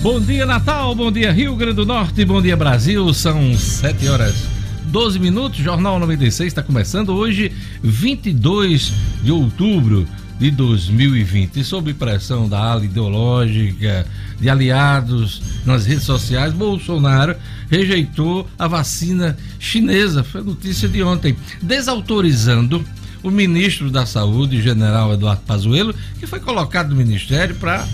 Bom 0.00 0.20
dia, 0.20 0.46
Natal. 0.46 0.94
Bom 0.94 1.10
dia, 1.10 1.32
Rio 1.32 1.56
Grande 1.56 1.74
do 1.74 1.84
Norte. 1.84 2.24
Bom 2.24 2.40
dia, 2.40 2.56
Brasil. 2.56 3.12
São 3.12 3.52
7 3.56 4.08
horas 4.08 4.44
12 4.84 5.18
minutos. 5.18 5.58
Jornal 5.58 5.98
96 5.98 6.46
está 6.46 6.62
começando 6.62 7.10
hoje, 7.10 7.50
22 7.82 8.92
de 9.24 9.32
outubro 9.32 10.06
de 10.38 10.52
2020. 10.52 11.58
E 11.58 11.64
sob 11.64 11.92
pressão 11.94 12.48
da 12.48 12.60
ala 12.60 12.84
ideológica, 12.84 14.06
de 14.40 14.48
aliados 14.48 15.42
nas 15.66 15.84
redes 15.84 16.04
sociais, 16.04 16.52
Bolsonaro 16.52 17.34
rejeitou 17.68 18.48
a 18.56 18.68
vacina 18.68 19.36
chinesa. 19.58 20.22
Foi 20.22 20.42
notícia 20.42 20.88
de 20.88 21.02
ontem, 21.02 21.36
desautorizando 21.60 22.84
o 23.20 23.32
ministro 23.32 23.90
da 23.90 24.06
Saúde, 24.06 24.62
general 24.62 25.12
Eduardo 25.12 25.42
Pazuello, 25.42 25.92
que 26.20 26.26
foi 26.26 26.38
colocado 26.38 26.90
no 26.90 26.96
ministério 26.96 27.56
para 27.56 27.84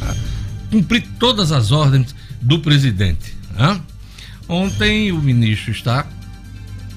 cumprir 0.74 1.06
todas 1.20 1.52
as 1.52 1.70
ordens 1.70 2.12
do 2.42 2.58
presidente. 2.58 3.36
Né? 3.56 3.80
Ontem 4.48 5.12
o 5.12 5.22
ministro 5.22 5.70
está 5.70 6.04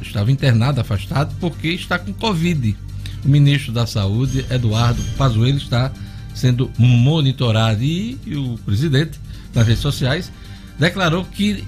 estava 0.01 0.31
internado, 0.31 0.81
afastado, 0.81 1.35
porque 1.39 1.67
está 1.67 1.99
com 1.99 2.11
Covid. 2.11 2.75
O 3.23 3.27
ministro 3.27 3.71
da 3.71 3.85
Saúde, 3.85 4.45
Eduardo 4.49 5.01
Pazuello, 5.15 5.57
está 5.57 5.91
sendo 6.33 6.71
monitorado 6.77 7.83
e, 7.83 8.17
e 8.25 8.35
o 8.35 8.57
presidente, 8.65 9.19
nas 9.53 9.67
redes 9.67 9.81
sociais, 9.81 10.31
declarou 10.79 11.23
que 11.25 11.63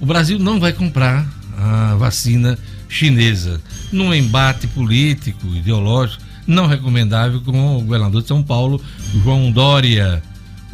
o 0.00 0.06
Brasil 0.06 0.38
não 0.38 0.60
vai 0.60 0.72
comprar 0.72 1.26
a 1.56 1.96
vacina 1.96 2.58
chinesa 2.88 3.60
num 3.90 4.14
embate 4.14 4.66
político, 4.68 5.46
ideológico, 5.48 6.22
não 6.46 6.66
recomendável 6.66 7.40
com 7.40 7.78
o 7.78 7.80
governador 7.80 8.22
de 8.22 8.28
São 8.28 8.42
Paulo, 8.42 8.80
João 9.22 9.50
Dória. 9.50 10.22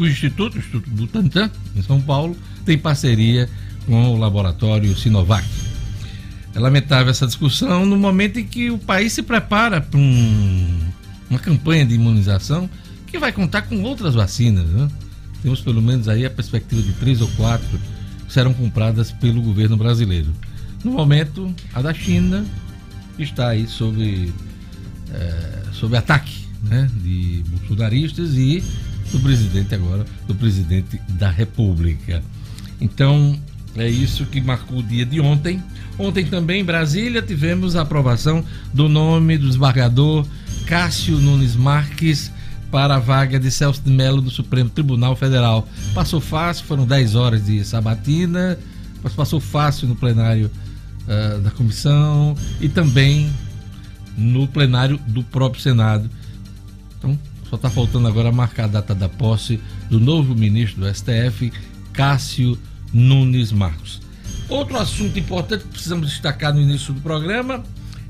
O 0.00 0.06
Instituto, 0.06 0.54
o 0.54 0.58
Instituto 0.58 0.88
Butantan, 0.88 1.50
em 1.76 1.82
São 1.82 2.00
Paulo, 2.00 2.34
tem 2.64 2.78
parceria 2.78 3.46
com 3.84 4.14
o 4.14 4.16
laboratório 4.16 4.96
Sinovac. 4.96 5.46
É 6.54 6.58
lamentável 6.58 7.10
essa 7.10 7.26
discussão 7.26 7.84
no 7.84 7.98
momento 7.98 8.38
em 8.38 8.46
que 8.46 8.70
o 8.70 8.78
país 8.78 9.12
se 9.12 9.22
prepara 9.22 9.78
para 9.78 10.00
um, 10.00 10.80
uma 11.28 11.38
campanha 11.38 11.84
de 11.84 11.96
imunização 11.96 12.68
que 13.06 13.18
vai 13.18 13.30
contar 13.30 13.62
com 13.62 13.82
outras 13.82 14.14
vacinas. 14.14 14.64
Né? 14.64 14.88
Temos 15.42 15.60
pelo 15.60 15.82
menos 15.82 16.08
aí 16.08 16.24
a 16.24 16.30
perspectiva 16.30 16.80
de 16.80 16.94
três 16.94 17.20
ou 17.20 17.28
quatro 17.36 17.78
que 18.26 18.32
serão 18.32 18.54
compradas 18.54 19.12
pelo 19.12 19.42
governo 19.42 19.76
brasileiro. 19.76 20.32
No 20.82 20.92
momento, 20.92 21.54
a 21.74 21.82
da 21.82 21.92
China 21.92 22.46
está 23.18 23.48
aí 23.48 23.66
sob, 23.68 24.32
é, 25.12 25.62
sob 25.74 25.94
ataque 25.94 26.46
né, 26.62 26.88
de 27.02 27.44
bolsonaristas 27.50 28.34
e 28.34 28.64
do 29.12 29.20
presidente 29.20 29.74
agora, 29.74 30.04
do 30.26 30.34
presidente 30.34 31.00
da 31.08 31.30
República. 31.30 32.22
Então, 32.80 33.38
é 33.76 33.88
isso 33.88 34.26
que 34.26 34.40
marcou 34.40 34.78
o 34.78 34.82
dia 34.82 35.04
de 35.04 35.20
ontem. 35.20 35.62
Ontem 35.98 36.24
também 36.24 36.60
em 36.60 36.64
Brasília 36.64 37.22
tivemos 37.22 37.76
a 37.76 37.82
aprovação 37.82 38.44
do 38.72 38.88
nome 38.88 39.38
do 39.38 39.46
desembargador 39.46 40.26
Cássio 40.66 41.18
Nunes 41.18 41.54
Marques 41.54 42.32
para 42.70 42.96
a 42.96 42.98
vaga 42.98 43.38
de 43.38 43.50
Celso 43.50 43.82
de 43.82 43.90
Mello 43.90 44.20
do 44.20 44.30
Supremo 44.30 44.70
Tribunal 44.70 45.16
Federal. 45.16 45.68
Passou 45.94 46.20
fácil, 46.20 46.64
foram 46.64 46.86
10 46.86 47.14
horas 47.14 47.44
de 47.44 47.64
sabatina, 47.64 48.58
mas 49.02 49.12
passou 49.12 49.40
fácil 49.40 49.88
no 49.88 49.96
plenário 49.96 50.50
uh, 51.04 51.40
da 51.40 51.50
comissão 51.50 52.36
e 52.60 52.68
também 52.68 53.30
no 54.16 54.46
plenário 54.46 54.98
do 55.06 55.22
próprio 55.22 55.62
Senado. 55.62 56.08
Então, 56.98 57.18
só 57.50 57.56
está 57.56 57.68
faltando 57.68 58.06
agora 58.06 58.30
marcar 58.30 58.64
a 58.64 58.68
data 58.68 58.94
da 58.94 59.08
posse 59.08 59.60
do 59.90 59.98
novo 59.98 60.36
ministro 60.36 60.82
do 60.82 60.94
STF, 60.94 61.52
Cássio 61.92 62.56
Nunes 62.92 63.50
Marcos. 63.50 64.00
Outro 64.48 64.78
assunto 64.78 65.18
importante 65.18 65.64
que 65.64 65.70
precisamos 65.70 66.08
destacar 66.08 66.54
no 66.54 66.60
início 66.60 66.94
do 66.94 67.00
programa 67.00 67.64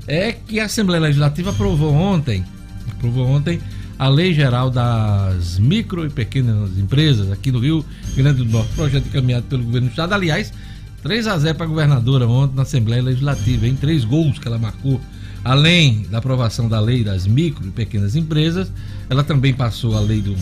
é 0.07 0.31
que 0.31 0.59
a 0.59 0.65
Assembleia 0.65 1.01
Legislativa 1.01 1.49
aprovou 1.49 1.91
ontem, 1.91 2.45
aprovou 2.91 3.27
ontem 3.27 3.59
a 3.97 4.07
Lei 4.07 4.31
Geral 4.31 4.69
das 4.69 5.57
Micro 5.57 6.05
e 6.05 6.09
Pequenas 6.11 6.77
Empresas 6.77 7.31
aqui 7.31 7.51
no 7.51 7.59
Rio 7.59 7.83
Grande 8.15 8.43
do 8.43 8.45
Norte, 8.45 8.71
projeto 8.75 9.07
encaminhado 9.07 9.47
pelo 9.47 9.63
governo 9.63 9.87
do 9.87 9.91
estado. 9.91 10.13
Aliás, 10.13 10.53
3 11.03 11.27
a 11.27 11.37
0 11.37 11.55
para 11.55 11.65
a 11.65 11.69
governadora 11.69 12.27
ontem 12.27 12.55
na 12.55 12.61
Assembleia 12.61 13.01
Legislativa, 13.01 13.67
em 13.67 13.75
três 13.75 14.03
gols 14.03 14.37
que 14.37 14.47
ela 14.47 14.57
marcou. 14.57 15.01
Além 15.43 16.03
da 16.03 16.19
aprovação 16.19 16.69
da 16.69 16.79
lei 16.79 17.03
das 17.03 17.25
micro 17.25 17.67
e 17.67 17.71
pequenas 17.71 18.15
empresas, 18.15 18.71
ela 19.09 19.23
também 19.23 19.53
passou 19.53 19.97
a 19.97 19.99
lei 19.99 20.21
do 20.21 20.35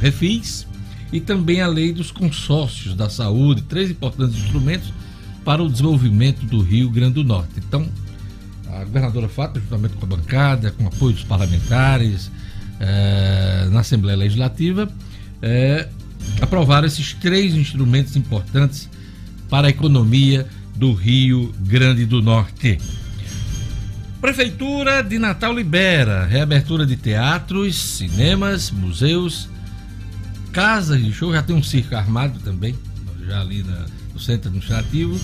Refis, 0.00 0.66
e 1.14 1.20
também 1.20 1.60
a 1.60 1.68
lei 1.68 1.92
dos 1.92 2.10
consórcios 2.10 2.92
da 2.96 3.08
saúde, 3.08 3.62
três 3.62 3.88
importantes 3.88 4.36
instrumentos 4.36 4.92
para 5.44 5.62
o 5.62 5.70
desenvolvimento 5.70 6.44
do 6.44 6.60
Rio 6.60 6.90
Grande 6.90 7.14
do 7.14 7.24
Norte. 7.24 7.52
Então, 7.56 7.86
a 8.68 8.82
governadora 8.82 9.28
Fátima, 9.28 9.60
juntamente 9.60 9.94
com 9.94 10.06
a 10.06 10.08
bancada, 10.08 10.72
com 10.72 10.84
apoio 10.88 11.12
dos 11.12 11.22
parlamentares, 11.22 12.32
eh, 12.80 13.68
na 13.70 13.80
Assembleia 13.80 14.18
Legislativa, 14.18 14.90
eh, 15.40 15.88
aprovaram 16.40 16.88
esses 16.88 17.12
três 17.12 17.54
instrumentos 17.54 18.16
importantes 18.16 18.88
para 19.48 19.66
a 19.66 19.70
economia 19.70 20.46
do 20.74 20.92
Rio 20.92 21.54
Grande 21.60 22.04
do 22.04 22.20
Norte. 22.20 22.78
Prefeitura 24.20 25.02
de 25.02 25.18
Natal 25.18 25.52
libera 25.52 26.24
reabertura 26.24 26.86
de 26.86 26.96
teatros, 26.96 27.76
cinemas, 27.76 28.70
museus 28.70 29.48
casa 30.54 30.96
de 30.96 31.12
show, 31.12 31.32
já 31.32 31.42
tem 31.42 31.54
um 31.54 31.62
circo 31.62 31.96
armado 31.96 32.38
também, 32.38 32.76
já 33.26 33.40
ali 33.40 33.64
na, 33.64 33.86
no 34.14 34.20
centro 34.20 34.48
administrativo. 34.48 35.18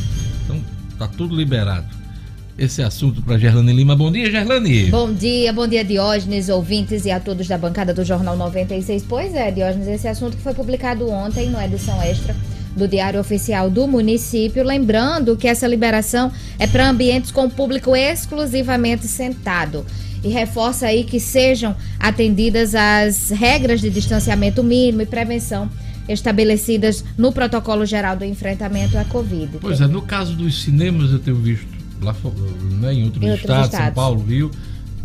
Então 0.45 0.61
tá 0.99 1.07
tudo 1.07 1.37
liberado. 1.37 1.87
Esse 2.59 2.83
é 2.83 2.85
assunto 2.85 3.23
para 3.23 3.39
Gerlane 3.39 3.73
Lima. 3.73 3.95
Bom 3.95 4.11
dia, 4.11 4.29
Gerlane. 4.29 4.91
Bom 4.91 5.15
dia, 5.15 5.53
bom 5.53 5.69
dia, 5.69 5.85
Diógenes, 5.85 6.49
ouvintes 6.49 7.07
e 7.07 7.13
a 7.13 7.21
todos 7.21 7.47
da 7.47 7.57
bancada 7.57 7.95
do 7.95 8.05
Jornal 8.05 8.37
96. 8.37 9.05
Pois 9.09 9.33
é, 9.35 9.53
Diógenes, 9.53 9.87
esse 9.87 10.09
assunto 10.09 10.37
que 10.37 10.43
foi 10.43 10.53
publicado 10.53 11.09
ontem 11.09 11.49
no 11.49 11.61
edição 11.61 12.03
extra 12.03 12.35
do 12.77 12.87
Diário 12.87 13.21
Oficial 13.21 13.71
do 13.71 13.87
município. 13.87 14.65
Lembrando 14.65 15.37
que 15.37 15.49
essa 15.49 15.67
liberação 15.67 16.33
é 16.59 16.67
para 16.67 16.89
ambientes 16.89 17.31
com 17.31 17.49
público 17.49 17.95
exclusivamente 17.95 19.07
sentado 19.07 19.85
e 20.23 20.29
reforça 20.29 20.87
aí 20.87 21.05
que 21.05 21.19
sejam 21.19 21.75
atendidas 21.99 22.75
as 22.75 23.31
regras 23.31 23.81
de 23.81 23.91
distanciamento 23.91 24.63
mínimo 24.63 25.03
e 25.03 25.07
prevenção 25.07 25.71
estabelecidas 26.09 27.05
no 27.17 27.33
protocolo 27.33 27.87
geral 27.87 28.17
do 28.17 28.25
enfrentamento 28.25 28.99
à 28.99 29.05
Covid. 29.05 29.59
Pois 29.61 29.81
é, 29.81 29.87
no 29.87 30.03
caso 30.03 30.35
dos 30.35 30.63
cinemas 30.63 31.13
eu 31.13 31.19
tenho 31.19 31.37
visto 31.37 31.67
lá 32.03 32.15
né, 32.81 32.95
em 32.95 33.05
outros, 33.05 33.23
em 33.23 33.31
outros 33.31 33.41
estados, 33.41 33.67
estados, 33.67 33.87
São 33.87 33.95
Paulo, 33.95 34.25
Rio, 34.25 34.51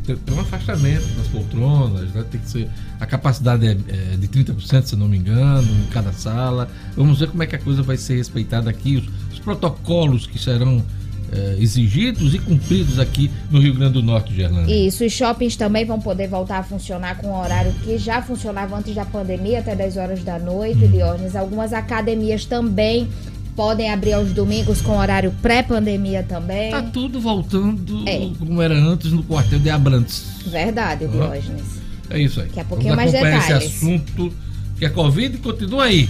tem, 0.05 0.17
um 0.33 0.39
afastamento 0.39 1.05
nas 1.17 1.27
poltronas, 1.27 2.11
né, 2.11 2.25
tem 2.29 2.39
que 2.39 2.49
ser 2.49 2.69
a 2.99 3.05
capacidade 3.05 3.67
é, 3.67 3.71
é 3.71 4.17
de 4.17 4.27
30%, 4.27 4.85
se 4.85 4.95
não 4.95 5.07
me 5.07 5.17
engano, 5.17 5.67
em 5.83 5.89
cada 5.91 6.13
sala. 6.13 6.69
Vamos 6.95 7.19
ver 7.19 7.29
como 7.29 7.43
é 7.43 7.47
que 7.47 7.55
a 7.55 7.59
coisa 7.59 7.81
vai 7.81 7.97
ser 7.97 8.17
respeitada 8.17 8.69
aqui, 8.69 8.97
os, 8.97 9.33
os 9.33 9.39
protocolos 9.39 10.25
que 10.27 10.39
serão 10.39 10.83
eh, 11.31 11.57
exigidos 11.59 12.33
e 12.33 12.39
cumpridos 12.39 12.99
aqui 12.99 13.31
no 13.49 13.59
Rio 13.59 13.73
Grande 13.73 13.93
do 13.93 14.03
Norte, 14.03 14.33
Gerlando. 14.33 14.71
Isso, 14.71 15.03
os 15.03 15.11
shoppings 15.11 15.55
também 15.55 15.83
vão 15.83 15.99
poder 15.99 16.27
voltar 16.27 16.59
a 16.59 16.63
funcionar 16.63 17.17
com 17.17 17.27
o 17.27 17.41
horário 17.41 17.73
que 17.83 17.97
já 17.97 18.21
funcionava 18.21 18.77
antes 18.77 18.93
da 18.93 19.05
pandemia, 19.05 19.59
até 19.59 19.75
10 19.75 19.97
horas 19.97 20.23
da 20.23 20.37
noite, 20.39 20.85
hum. 20.85 20.91
Diógenes. 20.91 21.35
Algumas 21.35 21.73
academias 21.73 22.45
também 22.45 23.09
podem 23.55 23.91
abrir 23.91 24.13
aos 24.13 24.31
domingos 24.33 24.81
com 24.81 24.97
horário 24.97 25.33
pré-pandemia 25.41 26.23
também. 26.23 26.71
Tá 26.71 26.83
tudo 26.83 27.19
voltando 27.19 28.07
é. 28.07 28.29
como 28.37 28.61
era 28.61 28.75
antes 28.75 29.11
no 29.11 29.23
quartel 29.23 29.59
de 29.59 29.69
Abrantes. 29.69 30.25
Verdade, 30.45 31.07
Diógenes. 31.07 31.84
É 32.09 32.19
isso 32.19 32.39
aí. 32.39 32.47
Daqui 32.47 32.59
a 32.59 32.65
pouquinho 32.65 32.95
Vamos 32.95 33.11
mais 33.11 33.23
detalhes. 33.23 33.65
esse 33.65 33.77
assunto, 33.77 34.33
que 34.77 34.85
a 34.85 34.89
Covid 34.89 35.37
continua 35.37 35.85
aí. 35.85 36.09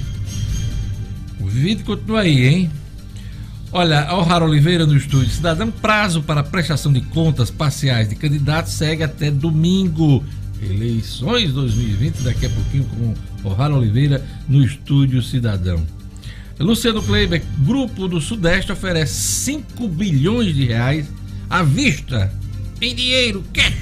O 1.40 1.44
Covid 1.44 1.84
continua 1.84 2.22
aí, 2.22 2.46
hein? 2.48 2.72
Olha, 3.72 4.02
Alvaro 4.04 4.46
Oliveira 4.46 4.86
no 4.86 4.96
estúdio. 4.96 5.30
Cidadão, 5.30 5.70
prazo 5.70 6.22
para 6.22 6.42
prestação 6.44 6.94
de 6.94 7.02
contas 7.02 7.52
parciais 7.52 8.08
de 8.10 8.16
candidatos 8.16 8.74
segue 8.74 9.04
até 9.04 9.30
domingo. 9.30 10.24
Eleições 10.62 11.52
2020, 11.52 12.24
daqui 12.24 12.46
a 12.46 12.50
pouquinho 12.50 12.86
com 12.86 13.14
Alvaro 13.48 13.78
Oliveira 13.78 14.24
no 14.48 14.64
estúdio 14.64 15.22
Cidadão. 15.22 15.86
Luciano 16.60 17.04
Kleiber, 17.04 17.44
Grupo 17.60 18.08
do 18.08 18.22
Sudeste 18.22 18.72
oferece 18.72 19.14
5 19.14 19.88
bilhões 19.90 20.56
de 20.56 20.66
reais 20.66 21.06
à 21.50 21.62
vista, 21.62 22.32
em 22.82 22.96
dinheiro, 22.96 23.44
cash, 23.54 23.74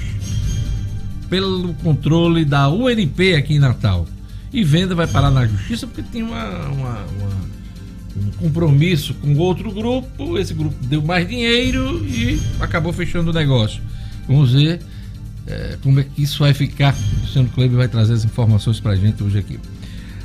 pelo 1.28 1.74
controle 1.74 2.44
da 2.44 2.68
UNP 2.68 3.34
aqui 3.34 3.54
em 3.54 3.58
Natal. 3.58 4.06
E 4.52 4.62
venda 4.62 4.94
vai 4.94 5.06
parar 5.06 5.30
na 5.30 5.46
justiça 5.46 5.86
porque 5.86 6.02
tem 6.02 6.22
uma, 6.22 6.68
uma, 6.68 7.04
uma 7.18 7.44
um 8.16 8.30
compromisso 8.38 9.14
com 9.14 9.36
outro 9.36 9.72
grupo, 9.72 10.38
esse 10.38 10.54
grupo 10.54 10.76
deu 10.86 11.02
mais 11.02 11.28
dinheiro 11.28 12.04
e 12.06 12.40
acabou 12.60 12.92
fechando 12.92 13.30
o 13.30 13.34
negócio. 13.34 13.82
Vamos 14.28 14.52
ver 14.52 14.80
é, 15.46 15.76
como 15.82 16.00
é 16.00 16.04
que 16.04 16.22
isso 16.22 16.38
vai 16.38 16.54
ficar. 16.54 16.94
O 16.94 17.20
Luciano 17.22 17.48
Kleber 17.48 17.76
vai 17.76 17.88
trazer 17.88 18.14
as 18.14 18.24
informações 18.24 18.80
para 18.80 18.92
a 18.92 18.96
gente 18.96 19.22
hoje 19.22 19.38
aqui. 19.38 19.58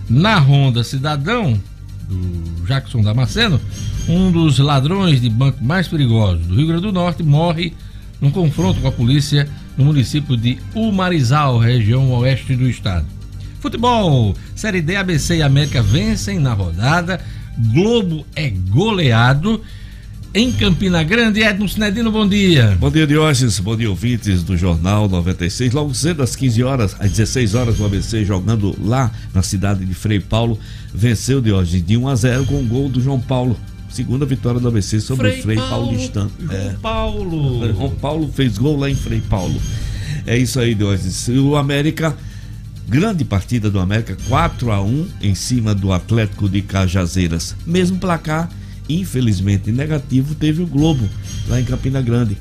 Na 0.08 0.38
Ronda 0.38 0.84
Cidadão, 0.84 1.60
do 2.08 2.66
Jackson 2.66 3.02
Damasceno, 3.02 3.60
um 4.08 4.32
dos 4.32 4.60
ladrões 4.60 5.22
de 5.22 5.30
banco 5.30 5.64
mais 5.64 5.88
perigosos 5.88 6.46
do 6.46 6.56
Rio 6.56 6.68
Grande 6.68 6.84
do 6.84 6.92
Norte, 6.92 7.24
morre 7.24 7.74
num 8.22 8.32
confronto 8.32 8.82
com 8.82 8.88
a 8.88 8.92
polícia 8.92 9.48
no 9.80 9.86
município 9.86 10.36
de 10.36 10.60
Umarizal, 10.76 11.58
região 11.58 12.12
oeste 12.12 12.54
do 12.54 12.70
estado. 12.70 13.06
Futebol, 13.62 14.36
Série 14.54 14.82
D, 14.82 14.98
ABC 14.98 15.38
e 15.38 15.42
América 15.42 15.82
vencem 15.82 16.38
na 16.38 16.52
rodada. 16.54 17.22
Globo 17.58 18.26
é 18.36 18.50
goleado. 18.50 19.62
Em 20.34 20.52
Campina 20.52 21.02
Grande, 21.02 21.42
Edmo 21.42 21.68
Sinedino, 21.68 22.12
bom 22.12 22.28
dia. 22.28 22.78
Bom 22.78 22.92
dia, 22.92 23.08
Diógenes. 23.08 23.58
Bom 23.58 23.76
dia, 23.76 23.90
ouvintes 23.90 24.44
do 24.44 24.58
Jornal 24.58 25.08
96. 25.08 25.74
Logo 25.74 25.94
cedo, 25.96 26.22
às 26.22 26.36
15 26.36 26.62
horas, 26.62 26.96
às 27.00 27.12
16 27.12 27.56
horas, 27.56 27.80
o 27.80 27.86
ABC 27.86 28.26
jogando 28.26 28.76
lá 28.84 29.10
na 29.34 29.42
cidade 29.42 29.86
de 29.86 29.94
Frei 29.94 30.20
Paulo, 30.20 30.60
venceu 30.94 31.40
Diógenes 31.40 31.86
de 31.86 31.96
1 31.96 32.08
a 32.08 32.16
0 32.16 32.46
com 32.46 32.60
o 32.60 32.66
gol 32.66 32.90
do 32.90 33.02
João 33.02 33.20
Paulo. 33.20 33.58
Segunda 33.90 34.26
vitória 34.26 34.60
do 34.60 34.68
ABC 34.68 35.00
sobre 35.00 35.30
Frei 35.30 35.40
o 35.40 35.44
Frei 35.44 35.56
Paulo, 35.58 35.88
Paulistano. 35.88 36.32
É. 36.50 36.76
Paulo. 36.82 37.74
João 37.74 37.90
Paulo 37.92 38.32
fez 38.32 38.58
gol 38.58 38.78
lá 38.78 38.90
em 38.90 38.96
Frei 38.96 39.22
Paulo. 39.22 39.60
É 40.26 40.38
isso 40.38 40.60
aí, 40.60 40.76
Diógenes. 40.76 41.28
O 41.30 41.56
América 41.56 42.16
Grande 42.90 43.24
partida 43.24 43.70
do 43.70 43.80
América, 43.80 44.18
4 44.28 44.72
a 44.72 44.82
1 44.82 45.08
em 45.22 45.36
cima 45.36 45.76
do 45.76 45.94
Atlético 45.94 46.50
de 46.50 46.64
Cajazeiras. 46.64 47.56
Mesmo 47.64 48.00
placar, 48.00 48.50
infelizmente 48.90 49.72
negativo, 49.72 50.34
teve 50.34 50.64
o 50.64 50.66
Globo 50.66 51.08
lá 51.48 51.62
em 51.62 51.64
Campina 51.64 52.02
Grande. 52.02 52.36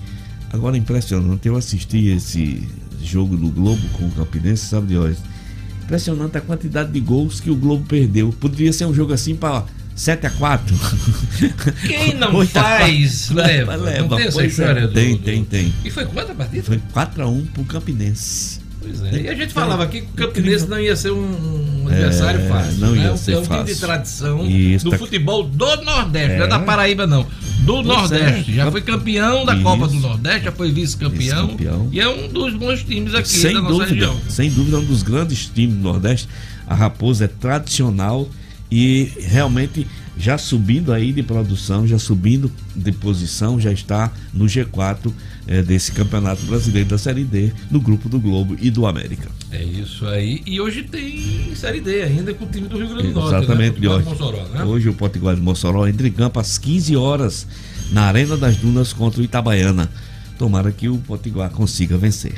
Agora 0.50 0.74
impressionante, 0.78 1.46
eu 1.46 1.54
assisti 1.54 2.06
esse 2.06 2.66
jogo 3.02 3.36
do 3.36 3.48
Globo 3.50 3.86
com 3.92 4.06
o 4.06 4.10
Campinense, 4.10 4.64
sabe 4.64 4.86
de 4.86 4.96
hoje? 4.96 5.18
Impressionante 5.84 6.38
a 6.38 6.40
quantidade 6.40 6.90
de 6.92 7.00
gols 7.00 7.40
que 7.40 7.50
o 7.50 7.56
Globo 7.56 7.84
perdeu. 7.86 8.32
Poderia 8.40 8.72
ser 8.72 8.86
um 8.86 8.94
jogo 8.94 9.12
assim 9.12 9.36
para 9.36 9.66
7 9.98 10.28
a 10.28 10.30
4 10.30 10.76
Quem 11.84 12.14
não 12.14 12.46
faz, 12.46 13.30
leva. 13.30 13.74
leva. 13.74 14.06
Não 14.06 14.16
tem 14.16 14.26
essa 14.28 14.42
é, 14.42 14.46
história 14.46 14.86
do, 14.86 14.94
tem, 14.94 15.18
tem, 15.18 15.44
tem. 15.44 15.74
E 15.84 15.90
foi 15.90 16.06
quanto 16.06 16.30
a 16.30 16.34
partida? 16.36 16.62
Foi 16.62 16.80
4 16.92 17.22
a 17.24 17.26
1 17.26 17.46
pro 17.46 17.64
Campinense. 17.64 18.60
Pois 18.80 19.02
é. 19.02 19.22
E 19.22 19.28
a 19.28 19.34
gente 19.34 19.52
falava 19.52 19.82
aqui 19.82 20.02
que 20.02 20.06
o 20.06 20.14
Campinense 20.14 20.68
não 20.68 20.78
ia 20.78 20.94
ser 20.94 21.10
um 21.10 21.84
adversário 21.88 22.40
é, 22.40 22.48
fácil. 22.48 22.78
Não 22.78 22.92
né? 22.92 23.02
ia 23.02 23.16
ser 23.16 23.32
é 23.32 23.38
um 23.38 23.44
fácil. 23.44 23.64
time 23.64 23.74
de 23.74 23.80
tradição 23.80 24.46
Isso, 24.46 24.84
do 24.84 24.90
tá... 24.92 24.98
futebol 24.98 25.42
do 25.42 25.82
Nordeste, 25.82 26.32
é. 26.32 26.38
não 26.38 26.44
é 26.44 26.48
da 26.48 26.58
Paraíba, 26.60 27.04
não. 27.04 27.24
Do 27.64 27.74
pois 27.74 27.86
Nordeste. 27.86 28.52
É. 28.52 28.54
Já 28.54 28.70
foi 28.70 28.80
campeão 28.82 29.44
da 29.44 29.54
Isso. 29.54 29.64
Copa 29.64 29.88
do 29.88 29.94
Nordeste, 29.94 30.44
já 30.44 30.52
foi 30.52 30.70
vice-campeão. 30.70 31.56
Vice 31.56 31.68
e 31.90 32.00
é 32.00 32.08
um 32.08 32.28
dos 32.28 32.54
bons 32.54 32.84
times 32.84 33.16
aqui 33.16 33.28
sem 33.28 33.52
da 33.52 33.62
nossa 33.62 33.74
dúvida, 33.74 33.94
região. 33.94 34.20
Sem 34.28 34.48
dúvida, 34.48 34.78
um 34.78 34.84
dos 34.84 35.02
grandes 35.02 35.46
times 35.46 35.74
do 35.74 35.82
Nordeste. 35.82 36.28
A 36.68 36.74
Raposa 36.76 37.24
é 37.24 37.28
tradicional 37.28 38.28
e 38.70 39.12
realmente 39.20 39.86
já 40.18 40.36
subindo 40.36 40.92
aí 40.92 41.12
de 41.12 41.22
produção, 41.22 41.86
já 41.86 41.98
subindo 41.98 42.50
de 42.74 42.90
posição, 42.90 43.60
já 43.60 43.70
está 43.70 44.12
no 44.34 44.46
G4 44.46 45.12
é, 45.46 45.62
desse 45.62 45.92
Campeonato 45.92 46.44
Brasileiro 46.44 46.88
da 46.88 46.98
Série 46.98 47.24
D, 47.24 47.52
no 47.70 47.80
grupo 47.80 48.08
do 48.08 48.18
Globo 48.18 48.56
e 48.60 48.68
do 48.70 48.86
América. 48.86 49.30
É 49.50 49.62
isso 49.62 50.06
aí. 50.06 50.42
E 50.44 50.60
hoje 50.60 50.82
tem 50.82 51.54
Série 51.54 51.80
D 51.80 52.02
ainda 52.02 52.34
com 52.34 52.44
o 52.44 52.48
time 52.48 52.66
do 52.66 52.76
Rio 52.76 52.88
Grande 52.88 53.08
do 53.08 53.14
Norte. 53.14 53.36
Exatamente, 53.36 53.80
né? 53.80 53.88
hoje. 53.88 54.08
Mossoró, 54.08 54.42
né? 54.48 54.64
Hoje 54.64 54.88
o 54.88 54.94
Potiguar 54.94 55.36
de 55.36 55.40
Mossoró 55.40 55.86
entra 55.86 56.06
em 56.08 56.12
campo 56.12 56.40
às 56.40 56.58
15 56.58 56.96
horas 56.96 57.46
na 57.92 58.02
Arena 58.02 58.36
das 58.36 58.56
Dunas 58.56 58.92
contra 58.92 59.20
o 59.20 59.24
Itabaiana. 59.24 59.88
Tomara 60.36 60.72
que 60.72 60.88
o 60.88 60.98
Potiguar 60.98 61.50
consiga 61.50 61.96
vencer. 61.96 62.34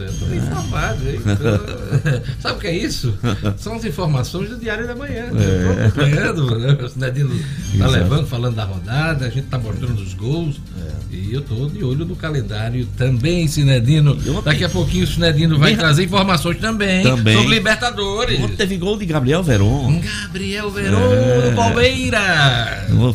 É, 0.00 0.06
tô 0.18 0.26
bem 0.26 0.38
informado, 0.38 1.08
hein? 1.08 1.20
Então, 1.30 2.22
sabe 2.40 2.56
o 2.56 2.60
que 2.60 2.66
é 2.66 2.76
isso? 2.76 3.14
São 3.58 3.74
as 3.74 3.84
informações 3.84 4.48
do 4.48 4.56
Diário 4.56 4.86
da 4.86 4.94
Manhã. 4.94 5.26
É. 5.26 5.86
acompanhando, 5.86 6.58
né? 6.58 6.78
o 6.82 6.88
Sinedino 6.88 7.30
tá 7.78 7.86
levando, 7.86 8.26
falando 8.26 8.56
da 8.56 8.64
rodada, 8.64 9.26
a 9.26 9.30
gente 9.30 9.46
tá 9.46 9.58
mostrando 9.58 10.00
os 10.00 10.14
gols. 10.14 10.60
É. 10.78 11.00
E 11.12 11.34
eu 11.34 11.42
tô 11.42 11.66
de 11.66 11.82
olho 11.82 12.04
no 12.04 12.14
calendário 12.14 12.86
também, 12.96 13.46
Sinedino. 13.48 14.14
Daqui 14.44 14.64
a 14.64 14.68
pouquinho 14.68 15.04
o 15.04 15.06
Sinedino 15.06 15.58
vai 15.58 15.76
trazer 15.76 16.04
informações 16.04 16.58
também, 16.58 17.02
também. 17.02 17.36
sobre 17.36 17.54
Libertadores. 17.54 18.40
Ontem 18.40 18.56
teve 18.56 18.76
gol 18.76 18.96
de 18.96 19.06
Gabriel 19.06 19.42
Veron. 19.42 20.00
Gabriel 20.00 20.70
Veron 20.70 21.12
é. 21.12 21.50
do 21.50 21.56
Palmeiras. 21.56 22.20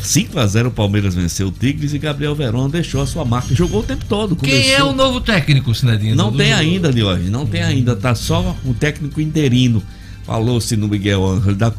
5 0.01 0.39
a 0.39 0.45
0 0.45 0.69
o 0.69 0.71
Palmeiras 0.71 1.15
venceu 1.15 1.47
o 1.47 1.51
Tigres 1.51 1.93
e 1.93 1.97
Gabriel 1.97 2.35
Veron 2.35 2.69
deixou 2.69 3.01
a 3.01 3.07
sua 3.07 3.23
marca. 3.23 3.55
Jogou 3.55 3.79
o 3.79 3.83
tempo 3.83 4.05
todo. 4.05 4.35
Começou. 4.35 4.61
Quem 4.61 4.73
é 4.73 4.83
o 4.83 4.91
novo 4.91 5.21
técnico, 5.21 5.73
Sinedino? 5.73 6.15
Não 6.15 6.31
tem 6.31 6.53
ainda, 6.53 6.74
Diógenes, 6.79 7.29
não 7.29 7.45
tem 7.45 7.61
ainda, 7.61 7.95
tá 7.95 8.15
só 8.15 8.55
o 8.65 8.73
técnico 8.73 9.21
interino. 9.21 9.81
Falou-se 10.25 10.75
no 10.75 10.87
Miguel 10.87 11.39
da 11.55 11.71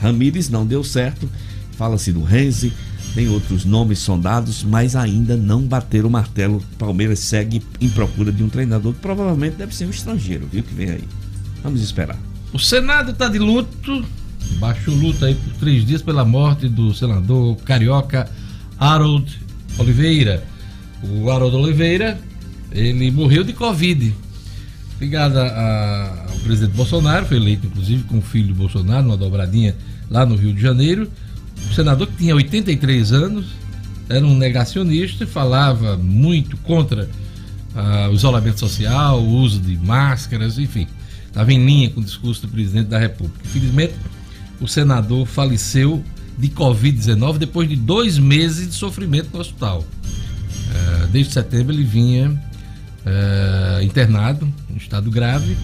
Ramírez, 0.00 0.48
não 0.48 0.64
deu 0.64 0.84
certo. 0.84 1.28
Fala-se 1.72 2.12
do 2.12 2.22
Renzi, 2.22 2.72
tem 3.14 3.28
outros 3.28 3.64
nomes 3.64 3.98
sondados, 3.98 4.62
mas 4.62 4.94
ainda 4.94 5.36
não 5.36 5.62
bateram 5.62 6.08
o 6.08 6.12
martelo. 6.12 6.62
Palmeiras 6.78 7.18
segue 7.20 7.62
em 7.80 7.88
procura 7.88 8.30
de 8.30 8.42
um 8.42 8.48
treinador 8.48 8.94
que 8.94 9.00
provavelmente 9.00 9.56
deve 9.56 9.74
ser 9.74 9.86
um 9.86 9.90
estrangeiro, 9.90 10.48
viu? 10.50 10.62
Que 10.62 10.74
vem 10.74 10.90
aí. 10.90 11.04
Vamos 11.62 11.82
esperar. 11.82 12.18
O 12.52 12.58
Senado 12.58 13.10
está 13.10 13.28
de 13.28 13.38
luto, 13.38 14.04
baixou 14.58 14.94
luto 14.94 15.24
aí 15.24 15.34
por 15.34 15.52
três 15.54 15.84
dias 15.84 16.02
pela 16.02 16.24
morte 16.24 16.68
do 16.68 16.94
senador 16.94 17.56
carioca 17.58 18.30
Harold 18.78 19.40
Oliveira. 19.78 20.44
O 21.02 21.30
Harold 21.30 21.56
Oliveira 21.56 22.18
ele 22.72 23.10
morreu 23.10 23.44
de 23.44 23.52
Covid. 23.52 24.14
Ligada 25.00 25.46
ao 26.28 26.38
presidente 26.40 26.74
Bolsonaro, 26.74 27.26
foi 27.26 27.36
eleito 27.36 27.66
inclusive 27.66 28.02
com 28.04 28.18
o 28.18 28.22
filho 28.22 28.48
de 28.48 28.54
Bolsonaro, 28.54 29.04
numa 29.04 29.16
dobradinha 29.16 29.76
lá 30.10 30.26
no 30.26 30.34
Rio 30.34 30.52
de 30.52 30.60
Janeiro. 30.60 31.10
O 31.70 31.74
senador 31.74 32.06
que 32.08 32.16
tinha 32.16 32.34
83 32.34 33.12
anos, 33.12 33.46
era 34.08 34.24
um 34.24 34.36
negacionista, 34.36 35.26
falava 35.26 35.96
muito 35.96 36.56
contra 36.58 37.08
ah, 37.74 38.08
o 38.10 38.14
isolamento 38.14 38.58
social, 38.58 39.20
o 39.20 39.28
uso 39.28 39.60
de 39.60 39.76
máscaras, 39.76 40.58
enfim. 40.58 40.86
Estava 41.26 41.52
em 41.52 41.64
linha 41.64 41.90
com 41.90 42.00
o 42.00 42.04
discurso 42.04 42.42
do 42.42 42.48
presidente 42.48 42.88
da 42.88 42.98
República. 42.98 43.38
Infelizmente, 43.44 43.94
o 44.60 44.66
senador 44.66 45.26
faleceu 45.26 46.02
de 46.36 46.48
Covid-19 46.48 47.38
depois 47.38 47.68
de 47.68 47.76
dois 47.76 48.18
meses 48.18 48.68
de 48.68 48.74
sofrimento 48.74 49.28
no 49.32 49.40
hospital. 49.40 49.84
Ah, 50.72 51.08
desde 51.12 51.32
setembro 51.34 51.72
ele 51.72 51.84
vinha 51.84 52.40
é, 53.08 53.82
internado 53.82 54.46
em 54.70 54.76
estado 54.76 55.10
grave 55.10 55.56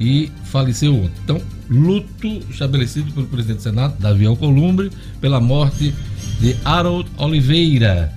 e 0.00 0.30
faleceu 0.44 0.96
ontem. 0.96 1.12
Então, 1.22 1.42
luto 1.68 2.26
estabelecido 2.48 3.12
pelo 3.12 3.26
presidente 3.26 3.58
do 3.58 3.62
Senado, 3.62 3.94
Davi 3.98 4.24
Alcolumbre, 4.26 4.90
pela 5.20 5.40
morte 5.40 5.94
de 6.40 6.56
Harold 6.64 7.10
Oliveira, 7.18 8.12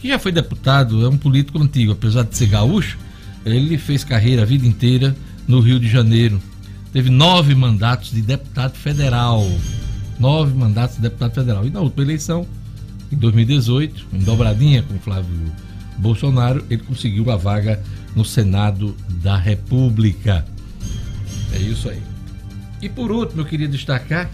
que 0.00 0.08
já 0.08 0.18
foi 0.18 0.32
deputado, 0.32 1.04
é 1.04 1.08
um 1.08 1.16
político 1.16 1.62
antigo, 1.62 1.92
apesar 1.92 2.24
de 2.24 2.36
ser 2.36 2.46
gaúcho, 2.46 2.98
ele 3.44 3.78
fez 3.78 4.04
carreira 4.04 4.42
a 4.42 4.44
vida 4.44 4.66
inteira 4.66 5.16
no 5.46 5.60
Rio 5.60 5.80
de 5.80 5.88
Janeiro. 5.88 6.40
Teve 6.92 7.08
nove 7.08 7.54
mandatos 7.54 8.10
de 8.10 8.20
deputado 8.20 8.76
federal. 8.76 9.46
Nove 10.18 10.52
mandatos 10.54 10.96
de 10.96 11.02
deputado 11.02 11.34
federal. 11.34 11.66
E 11.66 11.70
na 11.70 11.80
última 11.80 12.02
eleição, 12.02 12.46
em 13.10 13.16
2018, 13.16 14.06
em 14.12 14.18
dobradinha 14.18 14.82
com 14.82 14.98
Flávio 14.98 15.52
Bolsonaro, 15.98 16.64
ele 16.68 16.82
conseguiu 16.82 17.30
a 17.30 17.36
vaga 17.36 17.80
no 18.14 18.24
Senado 18.24 18.96
da 19.22 19.36
República. 19.36 20.44
É 21.52 21.58
isso 21.58 21.88
aí. 21.88 22.02
E 22.82 22.88
por 22.88 23.10
último, 23.10 23.42
eu 23.42 23.44
queria 23.44 23.68
destacar 23.68 24.30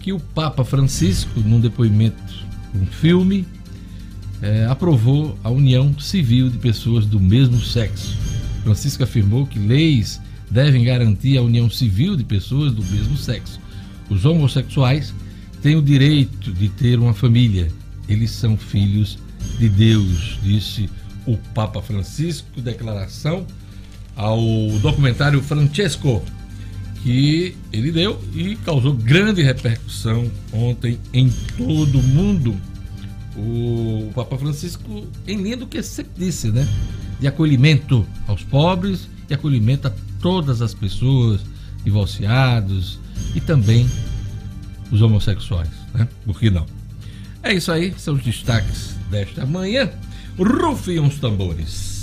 que 0.00 0.12
o 0.12 0.20
Papa 0.20 0.64
Francisco, 0.64 1.40
num 1.40 1.60
depoimento, 1.60 2.22
um 2.74 2.86
filme, 2.86 3.46
é, 4.42 4.66
aprovou 4.66 5.38
a 5.42 5.48
união 5.48 5.98
civil 5.98 6.50
de 6.50 6.58
pessoas 6.58 7.06
do 7.06 7.18
mesmo 7.18 7.60
sexo. 7.60 8.16
Francisco 8.62 9.02
afirmou 9.02 9.46
que 9.46 9.58
leis 9.58 10.20
devem 10.50 10.84
garantir 10.84 11.38
a 11.38 11.42
união 11.42 11.70
civil 11.70 12.16
de 12.16 12.24
pessoas 12.24 12.72
do 12.72 12.84
mesmo 12.84 13.16
sexo. 13.16 13.60
Os 14.10 14.24
homossexuais 14.24 15.14
têm 15.62 15.76
o 15.76 15.82
direito 15.82 16.52
de 16.52 16.68
ter 16.68 16.98
uma 16.98 17.14
família. 17.14 17.68
Eles 18.08 18.30
são 18.30 18.56
filhos 18.56 19.18
de 19.58 19.68
Deus, 19.68 20.38
disse 20.42 20.90
o 21.03 21.03
Papa 21.54 21.80
Francisco, 21.80 22.60
declaração 22.60 23.46
ao 24.16 24.40
documentário 24.80 25.42
Francesco, 25.42 26.22
que 27.02 27.56
ele 27.72 27.90
deu 27.90 28.20
e 28.34 28.56
causou 28.56 28.94
grande 28.94 29.42
repercussão 29.42 30.30
ontem 30.52 30.98
em 31.12 31.30
todo 31.56 31.98
o 31.98 32.02
mundo. 32.02 32.56
O 33.36 34.10
Papa 34.14 34.38
Francisco, 34.38 35.06
em 35.26 35.42
linha 35.42 35.56
do 35.56 35.66
que 35.66 35.82
sempre 35.82 36.12
disse, 36.24 36.50
né? 36.50 36.66
De 37.20 37.26
acolhimento 37.26 38.06
aos 38.26 38.42
pobres 38.42 39.08
e 39.28 39.34
acolhimento 39.34 39.88
a 39.88 39.92
todas 40.20 40.62
as 40.62 40.72
pessoas, 40.72 41.40
divorciados 41.84 42.98
e 43.34 43.40
também 43.40 43.88
os 44.90 45.02
homossexuais, 45.02 45.70
né? 45.92 46.08
Por 46.24 46.38
que 46.38 46.50
não? 46.50 46.66
É 47.42 47.52
isso 47.52 47.70
aí, 47.70 47.92
são 47.98 48.14
os 48.14 48.22
destaques 48.22 48.96
desta 49.10 49.44
manhã. 49.44 49.90
Rufem 50.38 50.98
os 50.98 51.20
tambores. 51.20 51.94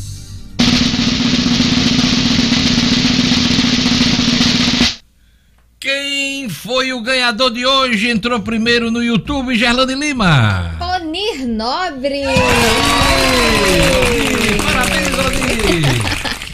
Quem 5.78 6.48
foi 6.48 6.94
o 6.94 7.02
ganhador 7.02 7.52
de 7.52 7.66
hoje? 7.66 8.10
Entrou 8.10 8.40
primeiro 8.40 8.90
no 8.90 9.04
YouTube, 9.04 9.56
Gerlane 9.56 9.96
Lima. 9.96 10.78
Onir 10.80 11.46
Nobre. 11.46 12.22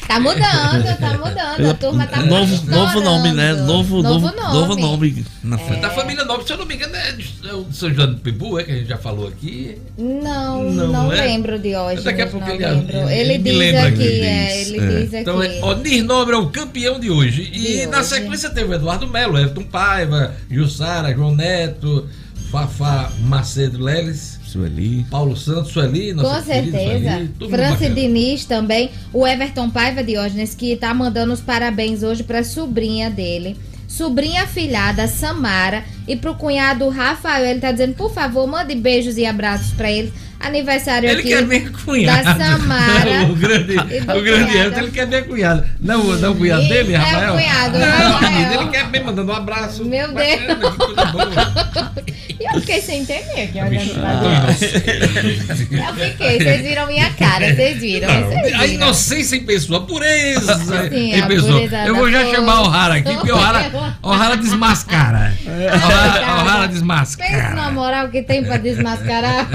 Tá 0.08 0.20
mudando, 0.20 0.98
tá 1.00 1.18
mudando. 1.18 1.70
A 1.70 1.74
turma 1.74 2.08
tá 2.08 2.22
novo, 2.22 2.66
novo 2.72 3.02
nome, 3.02 3.32
né? 3.34 3.54
Novo, 3.54 4.02
novo, 4.02 4.20
novo 4.28 4.36
nome. 4.36 4.54
novo 4.54 4.76
nome 4.76 5.26
na 5.44 5.58
frente. 5.58 5.82
Da 5.82 5.90
família 5.90 6.24
Nobre, 6.24 6.46
se 6.48 6.54
eu 6.54 6.58
não 6.58 6.66
me 6.66 6.76
engano, 6.76 6.96
é 6.96 7.10
é 7.50 7.54
o 7.54 7.64
de 7.66 7.76
São 7.76 7.94
João 7.94 8.14
do 8.14 8.18
Pibu, 8.20 8.58
é 8.60 8.64
que 8.64 8.72
a 8.72 8.76
gente 8.76 8.88
já 8.88 8.98
falou 8.98 9.28
aqui. 9.28 9.78
Não, 9.98 10.64
Não 10.72 10.88
não, 10.88 11.12
é? 11.14 11.26
lembro 11.26 11.60
de 11.60 11.76
hoje. 11.76 12.04
Daqui 12.04 12.22
a 12.22 12.28
pouco 12.28 12.50
ele- 12.50 12.64
ele- 12.64 13.14
Ele, 13.14 13.38
diz 13.38 13.56
lembra 13.58 13.88
aqui, 13.88 13.98
que 13.98 14.04
ele 14.04 14.26
é, 14.26 14.58
diz. 14.58 14.68
ele 14.70 14.78
É. 14.80 14.88
diz 15.02 15.08
aqui. 15.14 15.18
Então, 15.18 15.44
é, 15.44 15.60
Onir 15.64 16.04
Nobre 16.06 16.36
é 16.36 16.38
o 16.38 16.48
campeão 16.50 17.00
de 17.00 17.10
hoje. 17.10 17.42
E 17.54 17.60
De 17.82 17.88
na 17.88 18.00
hoje. 18.00 18.08
sequência 18.10 18.50
teve 18.50 18.72
o 18.72 18.74
Eduardo 18.76 19.08
Melo, 19.08 19.38
Everton 19.38 19.64
Paiva, 19.64 20.34
Jussara, 20.50 21.14
João 21.14 21.36
Neto, 21.36 22.08
Fafá 22.52 23.12
Macedo 23.20 23.84
Leles, 23.84 24.37
Sueli. 24.48 25.06
Paulo 25.10 25.36
Santos, 25.36 25.72
Sueli, 25.72 26.14
nossa 26.14 26.40
Com 26.40 26.46
certeza. 26.46 27.30
Franci. 27.50 27.90
Diniz 27.90 28.46
também. 28.46 28.90
O 29.14 29.26
Everton 29.28 29.70
Paiva 29.70 30.04
Diógenes, 30.04 30.56
que 30.56 30.76
tá 30.76 30.94
mandando 30.94 31.34
os 31.34 31.42
parabéns 31.42 32.04
hoje 32.04 32.24
pra 32.24 32.44
sobrinha 32.44 33.10
dele. 33.10 33.58
Sobrinha 33.88 34.44
afilhada, 34.44 35.08
Samara. 35.08 35.84
E 36.08 36.16
pro 36.16 36.36
cunhado 36.36 36.88
Rafael. 36.90 37.46
Ele 37.46 37.60
tá 37.60 37.72
dizendo, 37.72 37.96
por 37.96 38.14
favor, 38.14 38.48
mande 38.48 38.76
beijos 38.76 39.18
e 39.18 39.26
abraços 39.26 39.74
pra 39.74 39.92
ele. 39.92 40.12
Aniversário 40.40 41.10
Ele 41.10 41.20
aqui. 41.20 41.30
quer 41.30 41.46
minha 41.46 41.70
cunhada. 41.72 42.34
da 42.34 42.46
Samara 42.46 43.24
o 43.30 43.36
grande, 43.36 43.74
o 43.78 44.22
grande. 44.24 44.58
Everton, 44.58 44.80
ele 44.82 44.92
quer 44.92 45.08
minha 45.08 45.24
cunhada. 45.24 45.68
Não, 45.80 46.04
não 46.04 46.32
o 46.32 46.36
cunhado 46.36 46.62
E- 46.64 46.70
dele, 46.70 46.94
é 46.94 46.98
o 46.98 47.02
Rafael? 47.02 47.34
cunhado, 47.34 47.80
não, 47.80 47.88
Rafael. 48.20 48.62
ele 48.62 48.70
quer 48.72 48.86
bem 48.88 49.04
mandando 49.04 49.32
um 49.32 49.36
abraço. 49.36 49.84
Meu 49.86 50.12
Bacana, 50.14 50.56
que 50.56 50.78
coisa 50.78 51.06
boa. 51.06 51.98
E 52.40 52.46
eu 52.46 52.60
fiquei 52.62 52.80
sem 52.84 53.00
entender 53.02 53.42
aqui, 53.46 53.58
olhando 53.60 53.70
Bicho, 53.80 53.96
pra 53.96 54.12
tão 54.12 54.30
dentro. 54.30 54.44
inocente. 54.44 55.76
Eu 55.76 55.94
fiquei, 55.96 56.38
vocês 56.38 56.62
viram 56.62 56.86
minha 56.86 57.10
cara, 57.14 57.56
vocês 57.56 57.80
viram. 57.80 58.08
vocês 58.08 58.54
A 58.54 58.58
viram. 58.60 58.66
inocência 58.68 59.36
em 59.38 59.44
pessoa, 59.44 59.80
a 59.80 59.82
pureza 59.82 60.56
Sim, 60.88 61.14
em 61.16 61.20
a 61.20 61.26
pessoa. 61.26 61.54
pureza 61.54 61.78
Eu 61.78 61.96
vou 61.96 62.12
já 62.12 62.24
chamar 62.30 62.62
o 62.62 62.68
Rara 62.70 62.94
aqui, 62.94 63.12
porque 63.16 63.32
o 63.32 63.36
Rara, 63.38 63.72
o 64.04 64.12
Rara 64.12 64.38
desmascara. 64.38 65.34
O 65.48 65.78
Rara, 65.78 66.22
o 66.22 66.46
Rara 66.46 66.58
Pensa 66.60 66.68
desmascara. 66.68 67.56
na 67.56 67.72
moral 67.72 68.10
que 68.10 68.22
tem 68.22 68.44
pra 68.44 68.58
desmascarar. 68.58 69.48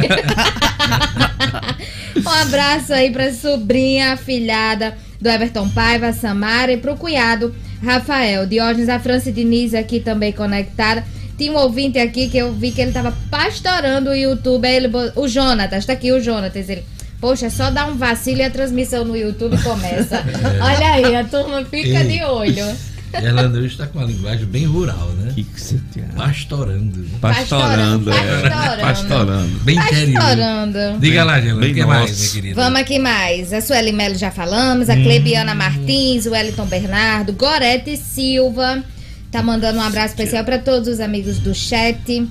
um 2.25 2.29
abraço 2.29 2.93
aí 2.93 3.11
pra 3.11 3.33
sobrinha, 3.33 4.13
afilhada 4.13 4.97
do 5.21 5.29
Everton 5.29 5.69
Paiva, 5.69 6.13
Samara, 6.13 6.73
e 6.73 6.77
pro 6.77 6.97
cunhado 6.97 7.55
Rafael. 7.83 8.47
Diógenes, 8.47 8.89
a 8.89 8.99
Franci 8.99 9.33
Diniz 9.33 9.75
aqui 9.75 10.01
também 10.01 10.33
conectada. 10.33 11.05
Tinha 11.37 11.53
um 11.53 11.57
ouvinte 11.57 11.99
aqui 11.99 12.29
que 12.29 12.39
eu 12.39 12.53
vi 12.53 12.71
que 12.71 12.81
ele 12.81 12.93
tava 12.93 13.13
pastorando 13.31 14.11
o 14.11 14.15
YouTube. 14.15 14.69
Ele, 14.69 14.91
o 15.17 15.27
Jonatas, 15.27 15.87
tá 15.87 15.93
aqui 15.93 16.13
o 16.13 16.21
Jonatas. 16.21 16.69
Ele, 16.69 16.85
poxa, 17.21 17.47
é 17.47 17.51
só 17.51 17.71
dar 17.71 17.89
um 17.89 17.97
vacilo 17.97 18.41
e 18.41 18.45
a 18.45 18.51
transmissão 18.51 19.05
no 19.05 19.17
YouTube 19.17 19.61
começa. 19.63 20.23
Olha 20.61 20.93
aí, 20.93 21.17
a 21.17 21.25
turma 21.25 21.65
fica 21.65 22.05
de 22.05 22.23
olho. 22.23 22.92
Hoje 23.15 23.67
está 23.67 23.87
com 23.87 23.99
uma 23.99 24.07
linguagem 24.07 24.47
bem 24.47 24.65
rural, 24.65 25.09
né? 25.19 25.33
Que 25.35 25.45
que 25.45 25.61
você 25.61 25.79
tem? 25.93 26.03
Pastorando. 26.17 27.05
Pastorando, 27.21 28.11
é. 28.11 28.43
Pastorando. 28.49 28.81
Pastorando. 28.83 29.59
Bem 29.61 29.77
interior. 29.79 30.23
Pastorando. 30.23 30.99
Diga 30.99 31.25
lá, 31.25 31.41
Gelane, 31.41 31.59
o 31.59 31.61
Bem 31.61 31.75
que 31.75 31.85
mais, 31.85 32.19
minha 32.19 32.31
querida? 32.33 32.63
Vamos 32.63 32.81
aqui 32.81 32.99
mais. 32.99 33.53
A 33.53 33.61
Sueli 33.61 33.93
Melo 33.93 34.15
já 34.15 34.31
falamos, 34.31 34.89
Hum. 34.89 34.93
a 34.93 34.95
Clebiana 34.97 35.55
Martins, 35.55 36.25
o 36.27 36.31
Wellington 36.31 36.67
Bernardo, 36.67 37.33
Gorete 37.35 37.97
Silva. 37.97 38.83
Tá 39.31 39.43
mandando 39.43 39.79
um 39.79 39.83
abraço 39.83 40.09
especial 40.15 40.45
para 40.45 40.59
todos 40.59 40.89
os 40.89 41.01
amigos 41.01 41.39
do 41.39 41.55
chat. 41.55 42.27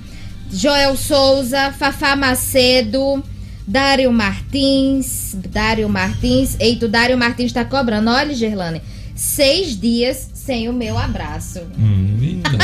Joel 0.52 0.96
Souza, 0.96 1.72
Fafá 1.72 2.14
Macedo, 2.14 3.22
Dário 3.66 4.12
Martins. 4.12 5.34
Dário 5.50 5.88
Martins. 5.88 6.56
Eita, 6.60 6.86
o 6.86 6.88
Dário 6.88 7.16
Martins 7.16 7.52
tá 7.52 7.64
cobrando. 7.64 8.10
Olha, 8.10 8.34
Gerlane, 8.34 8.82
seis 9.14 9.78
dias 9.80 10.31
sem 10.44 10.68
o 10.68 10.72
meu 10.72 10.98
abraço. 10.98 11.60
Hum, 11.78 12.18
então, 12.20 12.58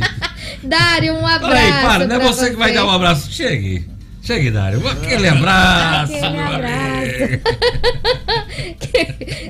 Dário, 0.62 1.14
um 1.14 1.26
abraço. 1.26 1.54
Peraí, 1.54 1.72
para, 1.72 2.06
não 2.06 2.16
é 2.16 2.18
pra 2.18 2.28
você 2.28 2.50
que 2.50 2.56
vai 2.56 2.72
dar 2.72 2.84
um 2.84 2.90
abraço. 2.90 3.32
Chegue. 3.32 3.88
Chegue, 4.22 4.50
Dário. 4.50 4.86
Aquele 4.88 5.28
abraço, 5.28 6.14
Aquele 6.14 6.38
abraço. 6.38 7.40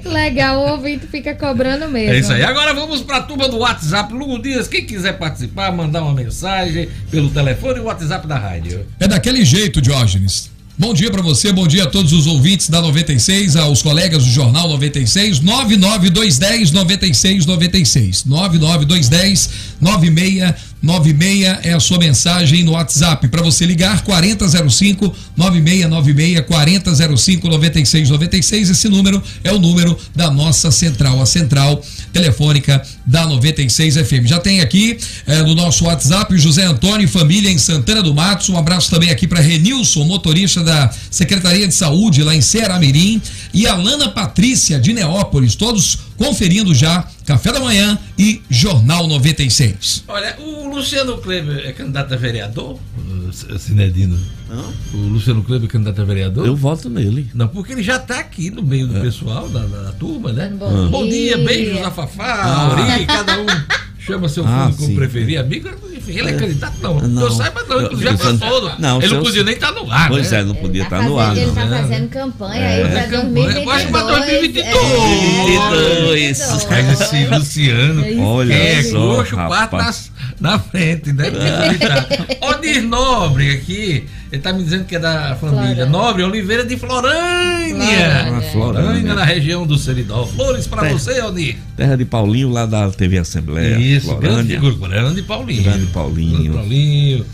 Legal, 0.09 0.59
o 0.59 0.71
ouvinte 0.73 1.07
fica 1.07 1.35
cobrando 1.35 1.89
mesmo. 1.89 2.13
É 2.13 2.19
isso 2.19 2.33
aí. 2.33 2.43
Agora 2.43 2.75
vamos 2.75 3.01
para 3.03 3.19
a 3.19 3.23
turma 3.23 3.49
do 3.49 3.59
WhatsApp. 3.59 4.13
Lugo 4.13 4.41
Dias, 4.41 4.67
quem 4.67 4.85
quiser 4.85 5.17
participar, 5.19 5.71
mandar 5.73 6.03
uma 6.03 6.15
mensagem 6.15 6.89
pelo 7.11 7.31
telefone 7.31 7.79
e 7.79 7.81
o 7.83 7.85
WhatsApp 7.85 8.27
da 8.27 8.37
rádio. 8.37 8.85
É 8.99 9.07
daquele 9.07 9.45
jeito, 9.45 9.81
Diógenes. 9.81 10.54
Bom 10.77 10.93
dia 10.93 11.09
pra 11.09 11.23
você, 11.23 11.53
bom 11.53 11.69
dia 11.69 11.85
a 11.85 11.87
todos 11.87 12.13
os 12.13 12.27
ouvintes 12.27 12.69
da 12.69 12.83
96, 12.83 13.55
aos 13.55 13.81
colegas 13.81 14.25
do 14.25 14.31
Jornal 14.31 14.69
96, 14.69 15.39
99210 15.39 16.73
9696. 16.73 18.25
99210 18.25 19.51
9696 19.81 20.74
é 21.63 21.73
a 21.73 21.81
sua 21.81 21.99
mensagem 21.99 22.63
no 22.63 22.73
WhatsApp. 22.73 23.29
Para 23.29 23.43
você 23.43 23.65
ligar 23.65 24.03
4005 24.03 25.15
9696 25.37 26.47
4005 26.47 27.49
9696. 27.49 28.71
Esse 28.71 28.89
número 28.89 29.23
é 29.43 29.53
o 29.53 29.59
número 29.59 29.99
da 30.15 30.31
nossa 30.31 30.71
central, 30.71 31.21
a 31.23 31.27
central 31.27 31.83
telefônica 32.13 32.83
da 33.07 33.27
96 33.27 33.97
FM. 33.97 34.27
Já 34.27 34.39
tem 34.39 34.61
aqui 34.61 34.99
eh, 35.27 35.43
no 35.43 35.55
nosso 35.55 35.85
WhatsApp 35.85 36.37
José 36.39 36.65
Antônio 36.65 37.05
e 37.05 37.09
família 37.09 37.51
em 37.51 37.59
Santana 37.59 38.03
do 38.03 38.15
Matos. 38.15 38.49
Um 38.49 38.57
abraço 38.57 38.91
também 38.91 39.11
aqui 39.11 39.27
para 39.27 39.41
Renilson, 39.41 40.05
motorista 40.05 40.63
da 40.63 40.91
Secretaria 41.11 41.67
de 41.67 41.75
Saúde 41.75 42.23
lá 42.23 42.35
em 42.35 42.41
Ceará-Mirim. 42.41 43.21
E 43.53 43.67
a 43.67 43.75
Lana 43.75 44.09
Patrícia 44.11 44.79
de 44.79 44.93
Neópolis, 44.93 45.55
todos 45.55 45.99
conferindo 46.17 46.75
já 46.75 47.07
Café 47.27 47.53
da 47.53 47.61
Manhã 47.61 47.99
e 48.19 48.43
Jornal 48.51 49.07
96. 49.07 50.05
Olha, 50.09 50.37
o 50.39 50.69
Luciano 50.69 51.19
Kleber 51.19 51.67
é 51.67 51.73
candidato 51.73 52.15
a 52.15 52.17
vereador? 52.17 52.79
O 52.97 53.59
Cinedino. 53.59 54.19
Não? 54.49 54.73
O 54.95 55.09
Luciano 55.09 55.43
Kleber 55.43 55.69
é 55.69 55.73
candidato 55.73 56.01
a 56.01 56.05
vereador? 56.05 56.47
Eu 56.47 56.55
voto 56.55 56.89
nele. 56.89 57.29
Não, 57.35 57.49
porque 57.49 57.73
ele 57.73 57.83
já 57.83 57.97
está 57.97 58.19
aqui 58.21 58.51
no 58.51 58.63
meio 58.63 58.87
do 58.87 59.01
pessoal, 59.01 59.49
da, 59.49 59.61
da 59.67 59.93
turma, 59.93 60.33
né? 60.33 60.49
Bom 60.57 60.89
Bom 60.91 61.05
dia, 61.09 61.37
dia. 61.37 61.45
beijos 61.47 61.83
a 61.83 61.91
Fafá, 61.91 62.25
a 62.25 62.55
Auri, 62.63 63.07
cada 63.07 63.41
um 63.41 63.47
chama 64.07 64.29
seu 64.29 64.45
Ah, 64.47 64.65
fundo 64.67 64.77
como 64.77 64.89
sim. 64.89 64.95
preferir. 64.97 65.39
Amigo, 65.41 65.69
enfim, 65.97 66.19
ele 66.19 66.31
é 66.31 66.33
candidato, 66.35 66.75
não. 66.83 67.01
Não. 67.01 67.23
Eu 67.23 67.31
saiba, 67.31 67.63
não. 67.69 67.83
Inclusive, 67.83 68.11
já 68.11 68.17
passou. 68.19 68.73
não, 68.79 69.03
ele 69.03 69.15
não 69.15 69.23
podia 69.23 69.43
nem 69.45 69.55
estar 69.55 69.73
no 69.73 69.91
ar. 69.91 70.09
Pois 70.09 70.31
né? 70.31 70.41
é, 70.41 70.45
não 70.45 70.55
podia 70.55 70.83
Ele 70.83 70.91
tá 70.91 70.97
estar 70.99 71.09
no 71.09 71.19
ar. 71.19 71.37
Ele 71.37 71.47
não. 71.47 71.55
tá 71.55 71.65
né? 71.65 71.81
fazendo 71.83 72.09
campanha 72.09 72.61
É. 72.61 72.83
aí 72.85 72.91
pra 72.91 73.01
É 73.01 73.03
campanha, 73.05 73.33
2022. 73.33 73.65
eu 73.65 73.71
acho 73.71 73.87
que 73.87 73.93
pra 73.93 74.03
2022. 74.03 74.67
É, 74.75 76.01
Dois. 76.05 76.41
Esse 76.41 77.27
Luciano. 77.27 78.07
Isso. 78.09 78.21
Olha 78.21 78.55
é 78.55 78.83
só, 78.83 78.99
coxo, 79.17 79.37
parte 79.37 79.53
rapaz. 79.55 80.13
na, 80.41 80.51
na 80.53 80.59
frente, 80.59 81.13
né? 81.13 81.25
Odir 82.43 82.83
Nobre 82.83 83.51
aqui, 83.53 84.05
ele 84.35 84.43
tá 84.43 84.53
me 84.53 84.65
dizendo 84.65 84.85
que 84.85 84.97
é 84.97 84.99
da 84.99 85.37
família 85.37 85.61
Florânia. 85.61 85.87
Nobre 85.87 86.23
Oliveira 86.25 86.65
de 86.65 86.77
Florânia. 86.77 88.37
Ah, 88.37 88.41
Florânia, 88.51 88.51
Florânia. 88.51 89.15
na 89.15 89.25
região 89.25 89.65
do 89.65 89.79
Seridó. 89.79 90.27
Flores 90.27 90.67
pra 90.67 90.83
Tem. 90.83 90.93
você, 90.93 91.23
Odir. 91.23 91.57
Terra 91.77 91.97
de 91.97 92.05
Paulinho, 92.05 92.51
lá 92.51 92.67
da 92.67 92.91
TV 92.91 93.19
Assembleia. 93.19 93.77
Isso, 93.79 94.09
grande 94.17 94.57
Florânia. 94.57 94.61
figura. 94.61 94.89
Grande 94.89 95.23
Paulinho. 95.23 95.63
Grande 95.63 95.87
Paulinho. 95.87 96.33
Grande 96.33 96.51
Paulinho. 96.51 97.27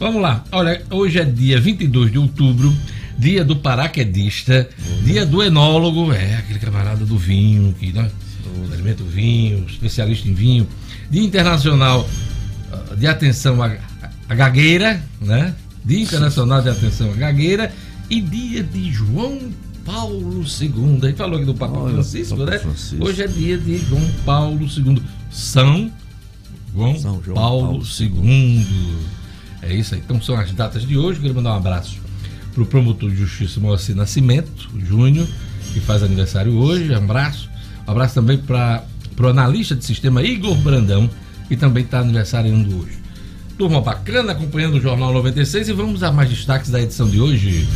Vamos 0.00 0.22
lá. 0.22 0.44
Olha, 0.50 0.82
hoje 0.90 1.18
é 1.18 1.24
dia 1.24 1.60
22 1.60 2.10
de 2.10 2.18
outubro, 2.18 2.74
dia 3.18 3.44
do 3.44 3.56
paraquedista, 3.56 4.68
dia 5.04 5.26
do 5.26 5.42
enólogo, 5.42 6.12
é 6.12 6.36
aquele 6.36 6.58
camarada 6.58 7.04
do 7.04 7.18
vinho, 7.18 7.74
que 7.78 7.92
né, 7.92 8.10
o 8.68 8.72
alimento 8.72 9.04
vinho, 9.04 9.64
especialista 9.68 10.26
em 10.28 10.34
vinho, 10.34 10.66
dia 11.10 11.22
internacional 11.22 12.08
ah, 12.72 12.94
de 12.94 13.06
atenção 13.06 13.62
à, 13.62 13.72
à 14.28 14.34
gagueira, 14.34 15.02
né? 15.20 15.54
Dia 15.86 16.00
internacional 16.00 16.60
de 16.60 16.68
atenção 16.68 17.12
à 17.12 17.14
gagueira 17.14 17.72
e 18.10 18.20
dia 18.20 18.60
de 18.64 18.90
João 18.90 19.38
Paulo 19.84 20.42
II. 20.42 20.98
A 21.00 21.06
gente 21.06 21.16
falou 21.16 21.36
aqui 21.36 21.44
do 21.44 21.54
Papa 21.54 21.78
Olha, 21.78 21.94
Francisco, 21.94 22.36
Papa 22.36 22.50
né? 22.50 22.58
Francisco. 22.58 23.04
Hoje 23.04 23.22
é 23.22 23.28
dia 23.28 23.56
de 23.56 23.78
João 23.78 24.02
Paulo 24.24 24.60
II. 24.62 25.00
São 25.30 25.92
João, 26.74 26.98
São 26.98 27.22
João 27.22 27.36
Paulo, 27.36 27.66
Paulo 27.68 27.84
II. 28.00 28.66
É 29.62 29.76
isso 29.76 29.94
aí. 29.94 30.02
Então 30.04 30.20
são 30.20 30.34
as 30.34 30.50
datas 30.50 30.82
de 30.82 30.98
hoje. 30.98 31.20
Quero 31.20 31.36
mandar 31.36 31.52
um 31.52 31.58
abraço 31.58 31.98
para 32.52 32.64
o 32.64 32.66
promotor 32.66 33.08
de 33.08 33.16
justiça 33.18 33.60
Moacir 33.60 33.94
Nascimento, 33.94 34.68
Júnior, 34.84 35.28
que 35.72 35.78
faz 35.78 36.02
aniversário 36.02 36.52
hoje. 36.54 36.90
Um 36.90 36.96
abraço. 36.96 37.48
Um 37.86 37.92
abraço 37.92 38.12
também 38.12 38.38
para 38.38 38.82
o 39.20 39.26
analista 39.28 39.76
de 39.76 39.84
sistema 39.84 40.20
Igor 40.20 40.56
Brandão, 40.56 41.08
que 41.46 41.56
também 41.56 41.84
está 41.84 42.00
aniversariando 42.00 42.76
hoje. 42.76 42.95
Turma 43.58 43.80
bacana 43.80 44.32
acompanhando 44.32 44.74
o 44.74 44.80
Jornal 44.80 45.14
96 45.14 45.70
e 45.70 45.72
vamos 45.72 46.02
a 46.02 46.12
mais 46.12 46.28
destaques 46.28 46.70
da 46.70 46.80
edição 46.80 47.08
de 47.08 47.18
hoje. 47.18 47.66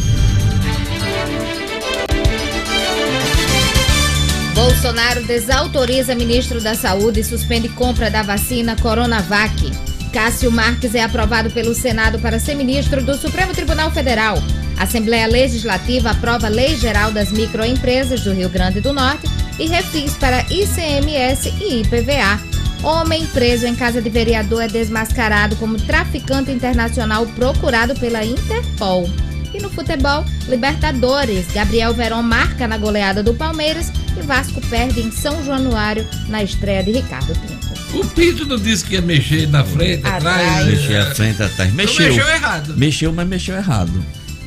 Bolsonaro 4.55 5.23
desautoriza 5.25 6.15
ministro 6.15 6.61
da 6.61 6.75
Saúde 6.75 7.21
e 7.21 7.25
suspende 7.25 7.71
compra 7.71 8.11
da 8.11 8.23
vacina 8.23 8.77
Coronavac. 8.77 9.73
Cássio 10.13 10.51
Marques 10.53 10.95
é 10.95 11.03
aprovado 11.03 11.51
pelo 11.51 11.75
Senado 11.75 12.19
para 12.19 12.39
ser 12.39 12.57
ministro 12.57 13.03
do 13.03 13.17
Supremo 13.17 13.55
Tribunal 13.55 13.91
Federal. 13.91 14.37
Assembleia 14.79 15.27
Legislativa 15.27 16.11
aprova 16.11 16.49
Lei 16.49 16.77
Geral 16.77 17.11
das 17.11 17.33
Microempresas 17.33 18.21
do 18.21 18.33
Rio 18.33 18.51
Grande 18.51 18.83
do 18.83 18.93
Norte 18.93 19.27
e 19.59 19.67
refis 19.67 20.15
para 20.15 20.43
ICMS 20.51 21.55
e 21.59 21.81
IPVA. 21.81 22.50
Homem 22.83 23.27
preso 23.27 23.67
em 23.67 23.75
casa 23.75 24.01
de 24.01 24.09
vereador 24.09 24.63
é 24.63 24.69
desmascarado 24.69 25.55
como 25.57 25.77
traficante 25.77 26.51
internacional 26.51 27.27
procurado 27.27 27.95
pela 27.97 28.25
Interpol. 28.25 29.09
E 29.53 29.61
no 29.61 29.69
futebol, 29.69 30.25
Libertadores, 30.49 31.47
Gabriel 31.53 31.93
Verón 31.93 32.23
marca 32.23 32.67
na 32.67 32.79
goleada 32.79 33.23
do 33.23 33.35
Palmeiras 33.35 33.93
e 34.17 34.23
Vasco 34.23 34.61
perde 34.69 35.01
em 35.01 35.11
São 35.11 35.45
Januário 35.45 36.07
na 36.29 36.43
estreia 36.43 36.83
de 36.83 36.93
Ricardo 36.93 37.35
Pinto. 37.41 37.99
O 37.99 38.07
Pinto 38.07 38.47
não 38.47 38.57
disse 38.57 38.85
que 38.85 38.95
ia 38.95 39.03
mexer 39.03 39.49
na 39.49 39.65
frente, 39.65 40.07
atrás. 40.07 40.49
Atrás. 40.49 40.67
Mexer 40.67 40.97
à 40.97 41.15
frente, 41.15 41.43
atrás. 41.43 41.73
Mexeu. 41.75 42.07
mexeu 42.07 42.29
errado. 42.29 42.77
Mexeu, 42.77 43.13
mas 43.13 43.29
mexeu 43.29 43.57
errado. 43.57 44.05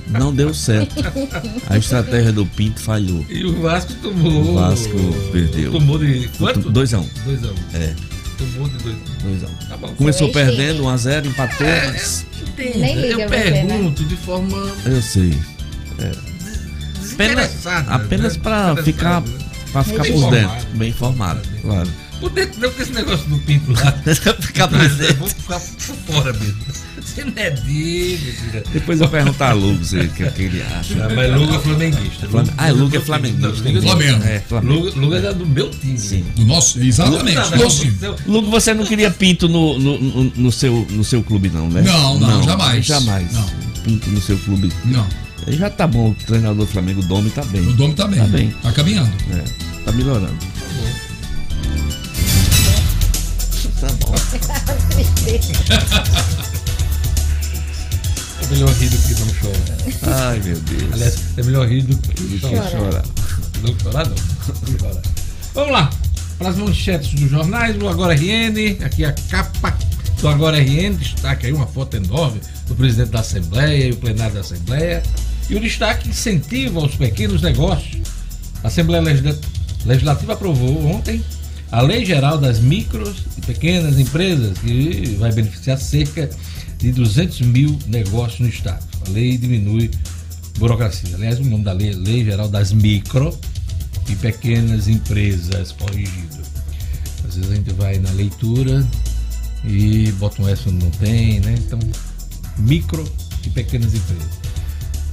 Não 0.07 0.33
deu 0.33 0.53
certo. 0.53 0.95
A 1.69 1.77
estratégia 1.77 2.31
do 2.31 2.45
Pinto 2.45 2.79
falhou. 2.79 3.25
E 3.29 3.43
o 3.43 3.61
Vasco 3.61 3.93
tomou. 3.95 4.51
O 4.51 4.53
Vasco 4.55 4.97
perdeu. 5.31 5.71
Tomou 5.71 5.97
de 5.97 6.29
quanto? 6.37 6.71
2x1. 6.71 6.99
Um. 6.99 7.09
2 7.25 7.43
a 7.43 7.47
1 7.47 7.51
um. 7.51 7.55
É, 7.73 7.93
Tomou 8.37 8.67
de 8.69 8.77
2 8.77 8.95
2x1. 8.95 9.47
Um. 9.49 9.67
Tá 9.67 9.77
bom. 9.77 9.87
Começou 9.95 10.27
ex-time. 10.27 10.45
perdendo 10.45 10.83
1x0, 10.83 11.25
empatou, 11.27 11.67
É, 11.67 11.87
mas. 11.87 12.25
Entenda, 12.41 12.77
Nem 12.77 12.95
liga 12.95 13.07
eu 13.23 13.29
você, 13.29 13.51
né? 13.51 13.65
pergunto 13.67 14.03
de 14.05 14.15
forma 14.17 14.57
Eu 14.85 15.01
sei. 15.01 15.37
Apenas, 17.13 17.49
desinteressada. 17.51 17.91
apenas 17.91 18.35
né? 18.37 18.43
pra 18.43 18.71
Interessada, 18.71 18.83
ficar, 18.83 19.21
né? 19.21 19.33
pra 19.71 19.83
ficar 19.83 20.03
por 20.05 20.31
dentro, 20.31 20.67
bem 20.73 20.89
informado, 20.89 21.41
claro. 21.61 21.89
Por 22.23 22.29
dentro 22.31 22.61
não, 22.61 22.69
porque 22.69 22.83
esse 22.83 22.93
negócio 22.93 23.27
do 23.27 23.37
Pinto 23.39 23.73
lá. 23.73 23.91
ficar 24.39 24.67
por 24.69 24.77
dentro. 24.79 25.15
Vou 25.17 25.27
ficar 25.27 25.59
por 25.59 26.13
fora 26.13 26.31
mesmo. 26.33 26.55
Você 27.01 27.25
não 27.25 27.33
é 27.35 27.49
dele, 27.51 28.17
filha. 28.17 28.63
Depois 28.71 29.01
eu 29.01 29.09
perguntar 29.09 29.49
a 29.49 29.53
Lucas 29.53 29.91
o 29.91 30.07
que, 30.07 30.23
é 30.23 30.29
que 30.29 30.41
ele 30.43 30.61
acha. 30.63 31.05
Ah, 31.05 31.09
mas 31.13 31.31
Luga 31.35 31.55
é 31.55 31.59
flamenguista. 31.59 32.27
Flam- 32.29 32.45
Ah, 32.57 32.69
é 32.69 32.73
Não, 32.73 32.89
flamenguista. 32.89 33.47
Luga- 33.69 33.81
Flamengo. 33.81 34.23
É, 34.23 34.39
Flamengo. 34.39 34.73
Luga, 34.73 34.99
Luga 34.99 35.17
é 35.17 35.33
do 35.33 35.45
meu 35.45 35.69
time. 35.69 35.97
Sim. 35.99 36.25
Do 36.35 36.45
nosso, 36.45 36.79
exatamente. 36.81 37.35
Luga, 37.37 37.49
do 37.57 37.63
nosso 37.63 37.81
time. 37.81 37.97
não, 38.01 38.15
Lugo, 38.25 38.49
você 38.49 38.73
não 38.73 38.85
queria 38.85 39.11
Pinto 39.11 39.49
no, 39.49 39.77
no, 39.77 39.99
no, 39.99 40.23
no 40.35 40.51
seu, 40.51 40.87
no 40.91 41.03
seu 41.03 41.21
clube, 41.21 41.49
não, 41.49 41.69
né? 41.69 41.81
Não, 41.81 42.17
não, 42.19 42.41
jamais. 42.41 42.85
Jamais. 42.85 43.31
Não. 43.33 43.45
Pinto 43.83 44.09
no 44.09 44.21
seu 44.21 44.37
clube. 44.39 44.71
Não, 44.85 45.05
Ele 45.45 45.57
já 45.57 45.69
tá 45.69 45.85
bom, 45.85 46.11
o 46.11 46.15
treinador 46.25 46.65
do 46.65 46.71
Flamengo, 46.71 47.01
o 47.01 47.05
Domi, 47.05 47.29
tá 47.31 47.43
bem. 47.43 47.67
o 47.67 47.73
Dome 47.73 47.93
tá 47.93 48.07
bem. 48.07 48.19
Tá 48.19 48.27
bem. 48.27 48.55
Tá 48.63 48.71
caminhando. 48.71 49.11
É, 49.33 49.43
tá 49.83 49.91
melhorando. 49.91 50.33
É 58.41 58.45
melhor 58.47 58.69
rir 58.73 58.89
do 58.89 58.97
que 58.97 59.13
não 59.21 59.33
chorar. 59.35 59.77
Ai, 60.29 60.39
meu 60.43 60.59
Deus. 60.59 60.93
Aliás, 60.93 61.15
é 61.37 61.43
melhor 61.43 61.67
rir 61.67 61.81
do 61.83 61.95
que 61.97 62.39
chorar. 62.39 63.03
Não 63.61 63.79
chorar, 63.79 64.07
não. 64.09 64.15
Chorar. 64.79 65.01
Vamos 65.53 65.71
lá. 65.71 65.89
Para 66.37 66.49
as 66.49 66.57
manchetes 66.57 67.13
dos 67.13 67.29
jornais, 67.29 67.77
o 67.81 67.87
Agora 67.87 68.13
RN, 68.13 68.83
aqui 68.83 69.05
a 69.05 69.13
capa 69.29 69.77
do 70.19 70.27
Agora 70.27 70.57
RN, 70.57 70.95
destaque 70.95 71.45
aí 71.45 71.53
uma 71.53 71.67
foto 71.67 71.95
enorme 71.95 72.41
do 72.67 72.75
presidente 72.75 73.11
da 73.11 73.19
Assembleia 73.21 73.87
e 73.87 73.91
o 73.91 73.95
plenário 73.97 74.33
da 74.33 74.41
Assembleia. 74.41 75.01
E 75.49 75.55
o 75.55 75.59
destaque 75.59 76.09
incentiva 76.09 76.79
aos 76.81 76.95
pequenos 76.95 77.41
negócios. 77.41 78.01
A 78.63 78.67
Assembleia 78.67 79.01
Legisla- 79.01 79.37
Legislativa 79.85 80.33
aprovou 80.33 80.85
ontem 80.85 81.23
a 81.73 81.81
Lei 81.81 82.05
Geral 82.05 82.37
das 82.37 82.59
Micros 82.59 83.23
e 83.35 83.41
Pequenas 83.41 83.97
Empresas, 83.97 84.59
que 84.59 85.17
vai 85.17 85.31
beneficiar 85.31 85.79
cerca 85.79 86.29
de 86.77 86.91
200 86.91 87.41
mil 87.41 87.79
negócios 87.87 88.41
no 88.41 88.47
Estado. 88.47 88.85
A 89.07 89.09
lei 89.09 89.39
diminui 89.39 89.89
burocracia. 90.59 91.15
Aliás, 91.15 91.39
o 91.39 91.43
nome 91.43 91.63
da 91.63 91.73
lei 91.73 91.89
é 91.89 91.95
Lei 91.95 92.23
Geral 92.23 92.47
das 92.47 92.71
Micro 92.71 93.35
e 94.07 94.15
Pequenas 94.17 94.87
Empresas, 94.87 95.71
corrigido. 95.71 96.43
Às 97.27 97.37
vezes 97.37 97.51
a 97.51 97.55
gente 97.55 97.73
vai 97.73 97.97
na 97.97 98.11
leitura 98.11 98.87
e 99.65 100.11
bota 100.19 100.43
um 100.43 100.47
S 100.47 100.69
onde 100.69 100.85
não 100.85 100.91
tem, 100.91 101.39
né? 101.39 101.55
Então, 101.57 101.79
micro 102.59 103.03
e 103.47 103.49
pequenas 103.49 103.95
empresas. 103.95 104.39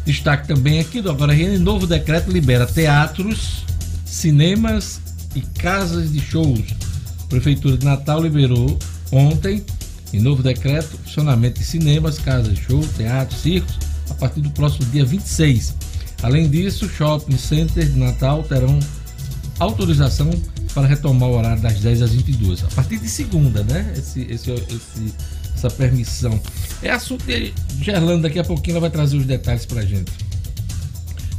Destaque 0.04 0.46
também 0.46 0.78
aqui 0.78 1.00
do 1.00 1.10
Agora 1.10 1.32
RN, 1.32 1.58
novo 1.58 1.86
decreto 1.86 2.30
libera 2.30 2.66
teatros, 2.66 3.64
cinemas 4.04 5.00
e 5.34 5.40
casas 5.40 6.12
de 6.12 6.20
shows. 6.20 6.60
A 7.22 7.26
Prefeitura 7.26 7.76
de 7.76 7.84
Natal 7.84 8.22
liberou 8.22 8.78
ontem, 9.12 9.64
em 10.12 10.20
novo 10.20 10.42
decreto, 10.42 10.98
funcionamento 11.04 11.58
de 11.60 11.64
cinemas, 11.64 12.18
casas 12.18 12.54
de 12.54 12.62
show, 12.62 12.80
teatros, 12.96 13.40
circos, 13.40 13.78
a 14.10 14.14
partir 14.14 14.40
do 14.40 14.50
próximo 14.50 14.84
dia 14.90 15.04
26. 15.04 15.74
Além 16.22 16.50
disso, 16.50 16.88
shopping 16.88 17.38
centers 17.38 17.92
de 17.94 17.98
Natal 17.98 18.42
terão 18.42 18.78
autorização 19.58 20.30
para 20.74 20.86
retomar 20.86 21.28
o 21.28 21.36
horário 21.38 21.62
das 21.62 21.80
10 21.80 22.02
às 22.02 22.10
22. 22.12 22.64
A 22.64 22.68
partir 22.68 22.98
de 22.98 23.08
segunda, 23.08 23.62
né? 23.62 23.92
Esse, 23.96 24.22
esse, 24.22 24.50
esse- 24.50 25.14
essa 25.54 25.68
permissão. 25.70 26.40
É 26.82 26.90
assunto 26.90 27.24
de 27.26 27.52
Gerlando, 27.82 28.22
daqui 28.22 28.38
a 28.38 28.44
pouquinho 28.44 28.74
ela 28.74 28.80
vai 28.82 28.90
trazer 28.90 29.16
os 29.16 29.26
detalhes 29.26 29.66
para 29.66 29.82
gente. 29.82 30.10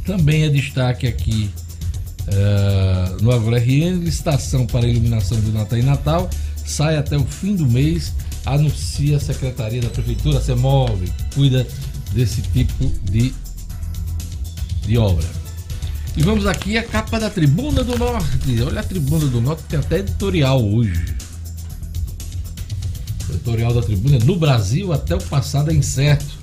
Também 0.04 0.44
é 0.44 0.48
destaque 0.48 1.06
aqui 1.06 1.50
eh, 2.28 3.16
no 3.20 3.32
Agro 3.32 3.54
RN, 3.54 4.04
licitação 4.04 4.66
para 4.66 4.86
iluminação 4.86 5.40
do 5.40 5.52
Natal 5.52 5.78
e 5.78 5.82
Natal 5.82 6.30
sai 6.64 6.96
até 6.96 7.16
o 7.16 7.24
fim 7.24 7.54
do 7.54 7.66
mês, 7.66 8.12
anuncia 8.46 9.16
a 9.16 9.20
Secretaria 9.20 9.80
da 9.80 9.88
Prefeitura, 9.88 10.38
a 10.38 10.40
CEMOV, 10.40 11.06
que 11.06 11.34
cuida 11.34 11.66
desse 12.12 12.42
tipo 12.42 12.90
de, 13.10 13.34
de 14.86 14.98
obra. 14.98 15.26
E 16.16 16.22
vamos 16.22 16.46
aqui 16.46 16.76
à 16.76 16.82
capa 16.82 17.18
da 17.18 17.30
Tribuna 17.30 17.82
do 17.82 17.98
Norte. 17.98 18.62
Olha 18.62 18.80
a 18.80 18.84
Tribuna 18.84 19.26
do 19.26 19.40
Norte, 19.40 19.62
tem 19.64 19.78
até 19.78 19.98
editorial 19.98 20.62
hoje. 20.62 21.16
O 23.28 23.32
editorial 23.32 23.72
da 23.72 23.82
Tribuna 23.82 24.16
é 24.16 24.24
no 24.24 24.36
Brasil 24.36 24.92
até 24.92 25.14
o 25.14 25.22
passado 25.22 25.70
é 25.70 25.74
incerto. 25.74 26.42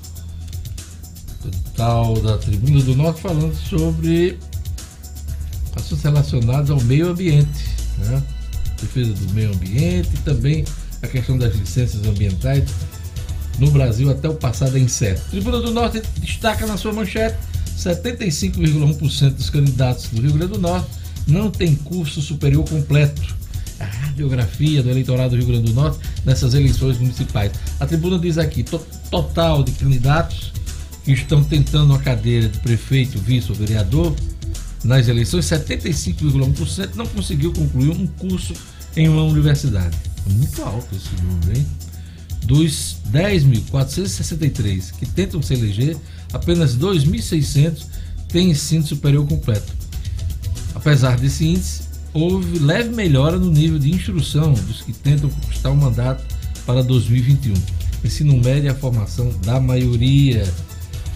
Tal 1.76 2.20
da 2.20 2.36
Tribuna 2.36 2.82
do 2.82 2.96
Norte 2.96 3.20
falando 3.20 3.54
sobre 3.54 4.38
assuntos 5.76 6.02
relacionados 6.02 6.70
ao 6.70 6.80
meio 6.82 7.10
ambiente, 7.10 7.64
né? 7.98 8.22
defesa 8.80 9.12
do 9.12 9.32
meio 9.34 9.52
ambiente 9.52 10.08
e 10.14 10.18
também 10.18 10.64
a 11.02 11.06
questão 11.06 11.36
das 11.36 11.54
licenças 11.54 12.04
ambientais 12.06 12.64
no 13.58 13.70
Brasil 13.70 14.10
até 14.10 14.28
o 14.28 14.34
passado 14.34 14.76
é 14.76 14.80
incerto. 14.80 15.22
Tribuna 15.30 15.60
do 15.60 15.70
Norte 15.70 16.02
destaca 16.18 16.66
na 16.66 16.76
sua 16.76 16.92
manchete 16.92 17.36
75,1% 17.76 19.30
dos 19.34 19.50
candidatos 19.50 20.06
do 20.08 20.20
Rio 20.22 20.32
Grande 20.32 20.52
do 20.54 20.58
Norte 20.58 20.88
não 21.26 21.50
tem 21.50 21.74
curso 21.74 22.20
superior 22.22 22.64
completo. 22.68 23.34
A 23.78 23.84
radiografia 23.84 24.82
do 24.82 24.90
eleitorado 24.90 25.30
do 25.30 25.36
Rio 25.36 25.46
Grande 25.46 25.72
do 25.72 25.74
Norte 25.74 25.98
nessas 26.24 26.52
eleições 26.54 26.98
municipais. 26.98 27.52
A 27.78 27.86
tribuna 27.86 28.18
diz 28.18 28.36
aqui: 28.36 28.62
to- 28.62 28.84
total 29.10 29.62
de 29.62 29.72
candidatos 29.72 30.52
que 31.04 31.12
estão 31.12 31.42
tentando 31.42 31.94
a 31.94 31.98
cadeira 31.98 32.48
de 32.48 32.58
prefeito, 32.58 33.18
vice 33.18 33.50
ou 33.50 33.54
vereador 33.56 34.14
nas 34.82 35.08
eleições, 35.08 35.44
75,1% 35.46 36.94
não 36.94 37.06
conseguiu 37.06 37.52
concluir 37.52 37.90
um 37.90 38.06
curso 38.06 38.54
em 38.96 39.08
uma 39.08 39.22
universidade. 39.22 39.96
É 40.26 40.32
muito 40.32 40.62
alto 40.62 40.94
esse 40.94 41.22
número, 41.22 41.58
hein? 41.58 41.66
Dos 42.44 42.96
10.463 43.12 44.92
que 44.98 45.06
tentam 45.06 45.42
se 45.42 45.54
eleger, 45.54 45.96
apenas 46.32 46.76
2.600 46.76 47.84
têm 48.28 48.50
ensino 48.50 48.86
superior 48.86 49.26
completo. 49.26 49.72
Apesar 50.74 51.18
desse 51.18 51.46
índice, 51.46 51.82
houve 52.12 52.58
leve 52.58 52.90
melhora 52.90 53.38
no 53.38 53.50
nível 53.50 53.78
de 53.78 53.90
instrução 53.90 54.52
dos 54.52 54.82
que 54.82 54.92
tentam 54.92 55.28
conquistar 55.28 55.70
o 55.70 55.76
mandato 55.76 56.24
para 56.64 56.82
2021. 56.82 57.54
Ensino 58.04 58.36
médio 58.38 58.68
é 58.68 58.70
a 58.70 58.74
formação 58.74 59.30
da 59.44 59.60
maioria. 59.60 60.44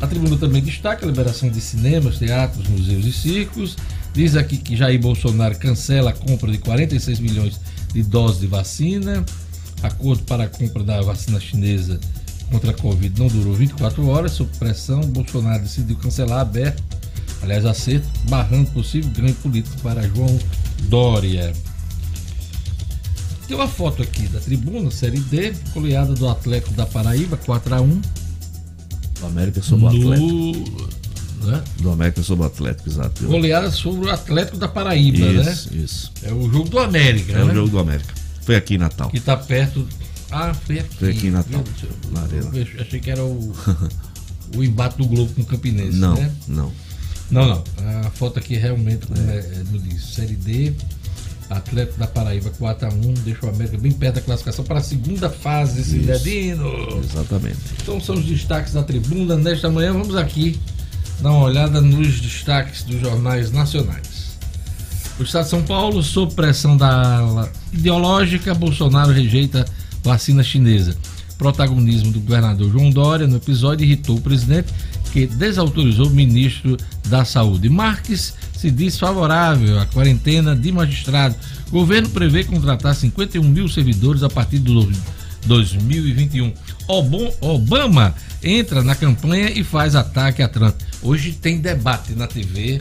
A 0.05 0.07
tribuna 0.07 0.37
também 0.37 0.62
destaca 0.62 1.07
a 1.07 1.09
liberação 1.09 1.49
de 1.49 1.62
cinemas, 1.62 2.19
teatros, 2.19 2.69
museus 2.69 3.07
e 3.07 3.12
circos. 3.12 3.75
Diz 4.12 4.37
aqui 4.37 4.59
que 4.59 4.77
Jair 4.77 5.01
Bolsonaro 5.01 5.57
cancela 5.57 6.11
a 6.11 6.12
compra 6.12 6.53
de 6.53 6.59
46 6.59 7.21
milhões 7.21 7.59
de 7.90 8.03
doses 8.03 8.38
de 8.38 8.47
vacina. 8.47 9.25
Acordo 9.83 10.23
para 10.25 10.45
a 10.45 10.47
compra 10.47 10.85
da 10.85 11.01
vacina 11.01 11.40
chinesa 11.40 11.99
contra 12.51 12.73
a 12.73 12.75
Covid 12.75 13.19
não 13.19 13.29
durou 13.29 13.55
24 13.55 14.07
horas. 14.07 14.33
Sob 14.33 14.51
pressão, 14.59 15.01
Bolsonaro 15.01 15.62
decidiu 15.62 15.97
cancelar 15.97 16.40
aberto, 16.40 16.83
aliás, 17.40 17.64
acerto, 17.64 18.07
barrando 18.29 18.71
possível 18.73 19.11
ganho 19.11 19.35
político 19.37 19.81
para 19.81 20.07
João 20.07 20.38
Dória. 20.83 21.51
Tem 23.49 23.57
uma 23.57 23.69
foto 23.69 24.03
aqui 24.03 24.29
da 24.29 24.38
tribuna, 24.38 24.90
Série 24.90 25.21
D, 25.21 25.55
goleada 25.73 26.12
do 26.12 26.29
Atlético 26.29 26.75
da 26.75 26.85
Paraíba, 26.85 27.38
4x1. 27.38 28.23
O 29.22 29.27
América 29.27 29.62
sob 29.62 29.85
o 29.85 29.88
Atlético. 29.88 30.88
Né? 31.42 31.62
Do 31.81 31.90
América 31.90 32.22
sobre 32.22 32.44
o 32.44 32.46
Atlético, 32.46 32.88
exato. 32.88 33.27
Goleada 33.27 33.70
sobre 33.70 34.07
o 34.07 34.11
Atlético 34.11 34.57
da 34.57 34.66
Paraíba, 34.66 35.18
isso, 35.18 35.70
né? 35.70 35.83
Isso. 35.85 36.12
É 36.22 36.33
o 36.33 36.50
jogo 36.50 36.68
do 36.68 36.79
América, 36.79 37.33
É 37.33 37.44
né? 37.44 37.53
o 37.53 37.55
jogo 37.55 37.68
do 37.68 37.79
América. 37.79 38.14
Foi 38.42 38.57
aqui 38.57 38.74
em 38.74 38.79
Natal. 38.79 39.11
Que 39.11 39.20
tá 39.20 39.37
perto. 39.37 39.87
Ah, 40.31 40.55
foi 40.55 40.79
aqui. 40.79 40.96
Foi 40.96 41.11
aqui 41.11 41.27
em 41.27 41.31
Natal. 41.31 41.62
na 42.12 42.22
arena. 42.22 42.50
Eu 42.55 42.83
achei 42.83 42.98
que 42.98 43.11
era 43.11 43.22
o, 43.22 43.53
o 44.57 44.64
embate 44.64 44.98
do 44.98 45.07
Globo 45.07 45.33
com 45.35 45.42
o 45.42 45.46
Campinense. 45.46 45.96
Não, 45.96 46.14
né? 46.14 46.31
não. 46.48 46.72
Não, 47.31 47.48
não. 47.48 47.64
A 48.07 48.11
foto 48.11 48.38
aqui 48.38 48.55
realmente, 48.55 49.07
como 49.07 49.18
é, 49.20 49.38
é, 49.38 49.62
diz, 49.88 50.05
Série 50.14 50.37
D. 50.37 50.74
Atlético 51.50 51.98
da 51.98 52.07
Paraíba 52.07 52.50
4x1, 52.50 53.18
deixa 53.24 53.46
o 53.46 53.48
América 53.50 53.76
bem 53.78 53.92
perto 53.92 54.16
da 54.16 54.20
classificação 54.20 54.64
para 54.64 54.78
a 54.78 54.83
segunda 54.83 55.28
fase, 55.28 55.85
Cidadino. 55.85 57.00
Exatamente. 57.02 57.59
Então 57.83 58.00
são 58.00 58.14
os 58.16 58.24
destaques 58.24 58.72
da 58.72 58.83
tribuna. 58.83 59.37
Nesta 59.37 59.70
manhã 59.70 59.92
vamos 59.92 60.16
aqui 60.16 60.59
dar 61.20 61.30
uma 61.30 61.44
olhada 61.44 61.80
nos 61.80 62.20
destaques 62.20 62.83
dos 62.83 63.00
jornais 63.00 63.50
nacionais. 63.50 64.24
O 65.18 65.22
Estado 65.22 65.44
de 65.44 65.50
São 65.50 65.62
Paulo, 65.62 66.02
sob 66.02 66.35
pressão 66.35 66.76
da 66.76 67.48
ideológica, 67.72 68.52
Bolsonaro 68.54 69.12
rejeita 69.12 69.64
vacina 70.02 70.42
chinesa. 70.42 70.96
Protagonismo 71.38 72.11
do 72.11 72.20
governador 72.20 72.70
João 72.70 72.90
Dória 72.90 73.26
no 73.26 73.37
episódio 73.37 73.85
irritou 73.85 74.16
o 74.16 74.20
presidente, 74.20 74.72
que 75.12 75.26
desautorizou 75.26 76.07
o 76.07 76.11
ministro 76.11 76.76
da 77.09 77.24
Saúde. 77.24 77.68
Marques 77.68 78.35
se 78.64 78.70
diz 78.70 78.98
favorável 78.98 79.79
à 79.79 79.85
quarentena 79.85 80.57
de 80.57 80.72
magistrados. 80.72 81.37
O 81.68 81.72
governo 81.72 82.09
prevê 82.09 82.44
contratar 82.44 82.94
51 82.94 83.42
mil 83.42 83.68
servidores 83.68 84.22
a 84.22 84.31
partir 84.31 84.59
de 84.59 84.72
2021. 85.44 86.50
Obama 87.42 88.14
entra 88.42 88.83
na 88.83 88.94
campanha 88.94 89.50
e 89.50 89.62
faz 89.62 89.94
ataque 89.94 90.42
a 90.42 90.48
Trump. 90.48 90.74
Hoje 91.03 91.33
tem 91.33 91.61
debate 91.61 92.14
na 92.14 92.27
TV, 92.27 92.81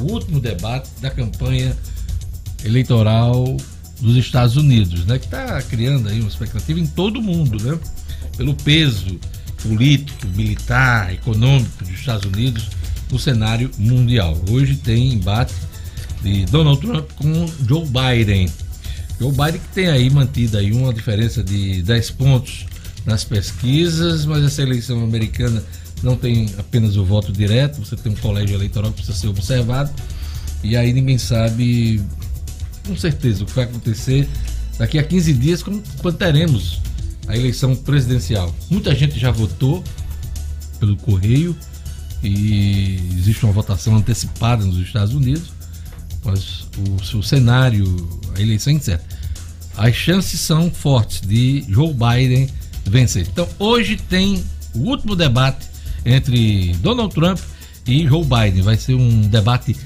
o 0.00 0.10
último 0.10 0.40
debate 0.40 0.90
da 1.00 1.10
campanha 1.10 1.76
eleitoral 2.64 3.56
dos 4.00 4.16
Estados 4.16 4.56
Unidos, 4.56 5.06
né? 5.06 5.16
Que 5.16 5.26
está 5.26 5.62
criando 5.62 6.08
aí 6.08 6.18
uma 6.18 6.28
expectativa 6.28 6.80
em 6.80 6.88
todo 6.88 7.22
mundo, 7.22 7.62
né? 7.62 7.78
Pelo 8.36 8.52
peso 8.52 9.16
político, 9.62 10.26
militar, 10.34 11.14
econômico 11.14 11.84
dos 11.84 11.94
Estados 11.94 12.24
Unidos 12.24 12.79
no 13.10 13.18
cenário 13.18 13.70
mundial. 13.78 14.36
Hoje 14.48 14.76
tem 14.76 15.12
embate 15.14 15.54
de 16.22 16.44
Donald 16.46 16.80
Trump 16.80 17.10
com 17.16 17.46
Joe 17.66 17.84
Biden. 17.86 18.48
Joe 19.18 19.30
Biden 19.30 19.60
que 19.60 19.68
tem 19.74 19.88
aí 19.88 20.08
mantido 20.10 20.58
aí 20.58 20.72
uma 20.72 20.92
diferença 20.92 21.42
de 21.42 21.82
10 21.82 22.10
pontos 22.12 22.66
nas 23.04 23.24
pesquisas, 23.24 24.24
mas 24.24 24.44
essa 24.44 24.62
eleição 24.62 25.02
americana 25.02 25.62
não 26.02 26.16
tem 26.16 26.48
apenas 26.58 26.96
o 26.96 27.04
voto 27.04 27.32
direto, 27.32 27.84
você 27.84 27.96
tem 27.96 28.12
um 28.12 28.16
colégio 28.16 28.54
eleitoral 28.54 28.90
que 28.90 28.96
precisa 28.96 29.18
ser 29.18 29.28
observado. 29.28 29.90
E 30.62 30.76
aí 30.76 30.92
ninguém 30.92 31.18
sabe 31.18 32.02
com 32.86 32.96
certeza 32.96 33.42
o 33.42 33.46
que 33.46 33.52
vai 33.52 33.64
acontecer 33.64 34.28
daqui 34.78 34.98
a 34.98 35.02
15 35.02 35.32
dias, 35.34 35.62
quando 35.62 36.16
teremos 36.16 36.80
a 37.26 37.36
eleição 37.36 37.76
presidencial. 37.76 38.54
Muita 38.70 38.94
gente 38.94 39.18
já 39.18 39.30
votou 39.30 39.84
pelo 40.78 40.96
correio 40.96 41.54
e 42.22 43.00
existe 43.16 43.44
uma 43.44 43.52
votação 43.52 43.96
antecipada 43.96 44.64
nos 44.64 44.78
Estados 44.78 45.14
Unidos, 45.14 45.52
mas 46.24 46.66
o, 47.14 47.22
cenário, 47.22 48.20
a 48.36 48.40
eleição 48.40 48.72
incerta. 48.72 49.04
As 49.76 49.94
chances 49.94 50.40
são 50.40 50.70
fortes 50.70 51.20
de 51.22 51.64
Joe 51.68 51.94
Biden 51.94 52.48
vencer. 52.84 53.26
Então 53.30 53.48
hoje 53.58 53.96
tem 53.96 54.44
o 54.74 54.80
último 54.80 55.16
debate 55.16 55.66
entre 56.04 56.74
Donald 56.82 57.14
Trump 57.14 57.38
e 57.86 58.06
Joe 58.06 58.24
Biden. 58.24 58.62
Vai 58.62 58.76
ser 58.76 58.94
um 58.94 59.22
debate 59.22 59.76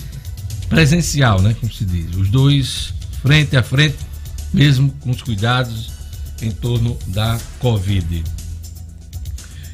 presencial, 0.69 1.41
né? 1.41 1.55
Como 1.61 1.73
se 1.73 1.85
diz. 1.85 2.17
Os 2.17 2.29
dois 2.29 2.93
frente 3.23 3.57
a 3.57 3.63
frente, 3.63 3.97
mesmo 4.53 4.91
com 5.01 5.11
os 5.11 5.23
cuidados 5.23 5.93
em 6.43 6.51
torno 6.51 6.99
da 7.07 7.39
Covid. 7.59 8.25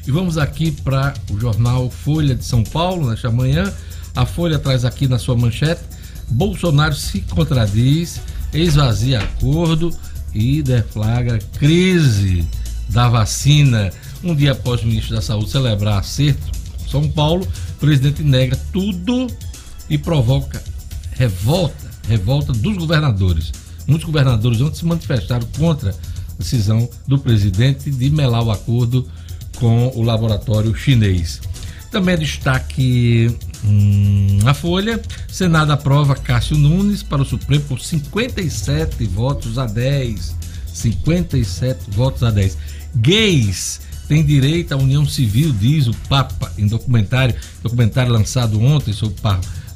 E 0.05 0.09
vamos 0.09 0.37
aqui 0.37 0.71
para 0.71 1.13
o 1.29 1.39
jornal 1.39 1.89
Folha 1.89 2.33
de 2.33 2.43
São 2.43 2.63
Paulo, 2.63 3.09
nesta 3.09 3.29
manhã. 3.29 3.71
A 4.15 4.25
Folha 4.25 4.57
traz 4.57 4.83
aqui 4.83 5.07
na 5.07 5.19
sua 5.19 5.35
manchete: 5.37 5.81
Bolsonaro 6.27 6.95
se 6.95 7.21
contradiz, 7.21 8.19
esvazia 8.51 9.19
acordo 9.19 9.93
e 10.33 10.63
deflagra 10.63 11.37
crise 11.59 12.43
da 12.89 13.09
vacina. 13.09 13.91
Um 14.23 14.35
dia 14.35 14.53
após 14.53 14.81
o 14.81 14.87
ministro 14.87 15.15
da 15.15 15.21
Saúde 15.21 15.51
celebrar 15.51 15.99
acerto, 15.99 16.51
São 16.89 17.07
Paulo, 17.07 17.45
o 17.45 17.79
presidente 17.79 18.23
nega 18.23 18.57
tudo 18.73 19.27
e 19.87 19.97
provoca 19.99 20.63
revolta, 21.11 21.91
revolta 22.07 22.53
dos 22.53 22.75
governadores. 22.75 23.51
Muitos 23.85 24.05
governadores 24.05 24.61
ontem 24.61 24.79
se 24.79 24.85
manifestaram 24.85 25.47
contra 25.57 25.91
a 25.91 25.93
decisão 26.39 26.89
do 27.07 27.19
presidente 27.19 27.91
de 27.91 28.09
melar 28.09 28.43
o 28.43 28.51
acordo 28.51 29.07
com 29.61 29.89
o 29.95 30.01
laboratório 30.01 30.75
chinês. 30.75 31.39
Também 31.91 32.17
destaque 32.17 33.29
hum, 33.63 34.39
a 34.43 34.55
Folha. 34.55 34.99
Senado 35.29 35.71
aprova 35.71 36.15
Cássio 36.15 36.57
Nunes 36.57 37.03
para 37.03 37.21
o 37.21 37.25
Supremo 37.25 37.63
por 37.65 37.79
57 37.79 39.05
votos 39.05 39.59
a 39.59 39.67
10. 39.67 40.35
57 40.73 41.91
votos 41.91 42.23
a 42.23 42.31
10. 42.31 42.57
Gays 42.95 43.81
têm 44.07 44.25
direito 44.25 44.71
à 44.71 44.77
união 44.77 45.05
civil, 45.05 45.53
diz 45.53 45.85
o 45.85 45.93
Papa 46.09 46.51
em 46.57 46.65
documentário, 46.65 47.35
documentário 47.61 48.11
lançado 48.11 48.59
ontem 48.59 48.93
sobre, 48.93 49.15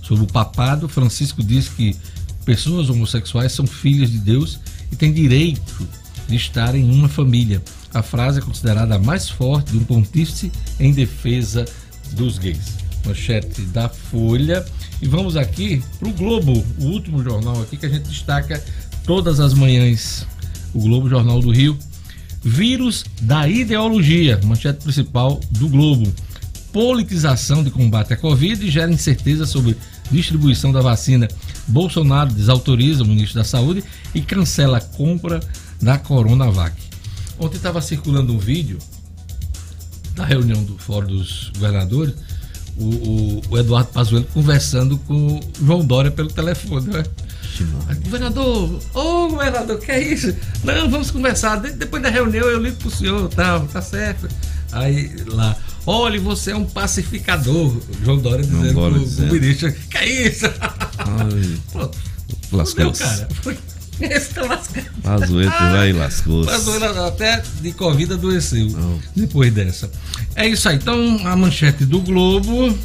sobre 0.02 0.24
o 0.24 0.28
papado. 0.28 0.90
Francisco 0.90 1.44
diz 1.44 1.70
que 1.70 1.96
pessoas 2.44 2.90
homossexuais 2.90 3.52
são 3.52 3.68
filhas 3.68 4.10
de 4.10 4.18
Deus 4.18 4.60
e 4.92 4.96
têm 4.96 5.14
direito 5.14 5.88
de 6.28 6.36
estar 6.36 6.74
em 6.74 6.90
uma 6.90 7.08
família. 7.08 7.62
A 7.96 8.04
frase 8.04 8.40
é 8.40 8.42
considerada 8.42 8.96
a 8.96 9.00
mais 9.00 9.30
forte 9.30 9.72
de 9.72 9.78
um 9.78 9.84
pontífice 9.86 10.52
em 10.78 10.92
defesa 10.92 11.64
dos 12.12 12.38
gays. 12.38 12.76
Manchete 13.06 13.62
da 13.62 13.88
Folha. 13.88 14.66
E 15.02 15.08
vamos 15.08 15.38
aqui 15.38 15.82
para 15.98 16.10
o 16.10 16.12
Globo, 16.12 16.62
o 16.78 16.88
último 16.88 17.24
jornal 17.24 17.62
aqui 17.62 17.78
que 17.78 17.86
a 17.86 17.90
gente 17.90 18.10
destaca 18.10 18.62
todas 19.06 19.40
as 19.40 19.54
manhãs. 19.54 20.28
O 20.74 20.82
Globo 20.82 21.08
Jornal 21.08 21.40
do 21.40 21.52
Rio. 21.52 21.80
Vírus 22.44 23.06
da 23.22 23.48
ideologia, 23.48 24.42
manchete 24.44 24.84
principal 24.84 25.40
do 25.52 25.70
Globo. 25.70 26.14
Politização 26.74 27.64
de 27.64 27.72
combate 27.72 28.14
à 28.14 28.18
Covid 28.18 28.70
gera 28.70 28.92
incerteza 28.92 29.46
sobre 29.46 29.78
distribuição 30.12 30.74
da 30.74 30.82
vacina. 30.82 31.30
Bolsonaro 31.66 32.34
desautoriza 32.34 33.04
o 33.04 33.08
ministro 33.08 33.40
da 33.40 33.46
Saúde 33.46 33.86
e 34.14 34.20
cancela 34.20 34.80
a 34.80 34.82
compra 34.82 35.40
da 35.82 35.98
Coronavac. 35.98 36.85
Ontem 37.40 37.58
estava 37.58 37.82
circulando 37.82 38.34
um 38.34 38.38
vídeo 38.38 38.78
da 40.16 40.26
reunião 40.26 40.64
do 40.64 40.78
Fórum 40.78 41.08
dos 41.08 41.52
Governadores, 41.56 42.16
o, 42.78 42.84
o, 42.86 43.42
o 43.50 43.58
Eduardo 43.58 43.90
Pazuello 43.92 44.26
conversando 44.34 44.98
com 45.00 45.38
o 45.38 45.40
João 45.64 45.86
Dória 45.86 46.12
pelo 46.12 46.30
telefone. 46.30 46.88
Né? 46.88 47.04
Governador, 48.04 48.80
ô 48.94 49.00
oh, 49.00 49.30
governador, 49.30 49.80
que 49.80 49.92
é 49.92 50.02
isso? 50.02 50.36
Não, 50.64 50.90
vamos 50.90 51.12
conversar. 51.12 51.62
De, 51.62 51.72
depois 51.72 52.02
da 52.02 52.10
reunião 52.10 52.46
eu 52.48 52.62
ligo 52.62 52.78
pro 52.78 52.90
senhor, 52.90 53.30
tá, 53.30 53.60
tá 53.62 53.82
certo. 53.82 54.28
Aí 54.72 55.12
lá, 55.28 55.56
olha, 55.86 56.20
você 56.20 56.52
é 56.52 56.56
um 56.56 56.66
pacificador. 56.66 57.78
João 58.04 58.18
Dória 58.18 58.44
dizendo 58.44 58.74
pro, 58.74 59.26
pro 59.26 59.34
ministro, 59.34 59.72
que 59.72 59.98
é 59.98 60.28
isso? 60.28 60.46
Pronto. 61.72 61.98
Lascou. 62.52 62.92
cara. 62.92 63.28
Esse 64.00 64.34
tá 64.34 64.44
lascado. 64.44 64.88
Pazueto 65.02 65.52
vai 65.52 65.90
e 65.90 65.94
lascou. 65.94 66.46
Pazueto 66.46 66.86
até 67.00 67.42
de 67.62 67.72
Covid 67.72 68.14
adoeceu 68.14 68.70
Não. 68.70 69.00
depois 69.16 69.54
dessa. 69.54 69.90
É 70.36 70.48
isso 70.48 70.68
aí. 70.68 70.76
Então, 70.76 71.20
a 71.26 71.36
manchete 71.36 71.86
do 71.86 72.02
Globo. 72.02 72.78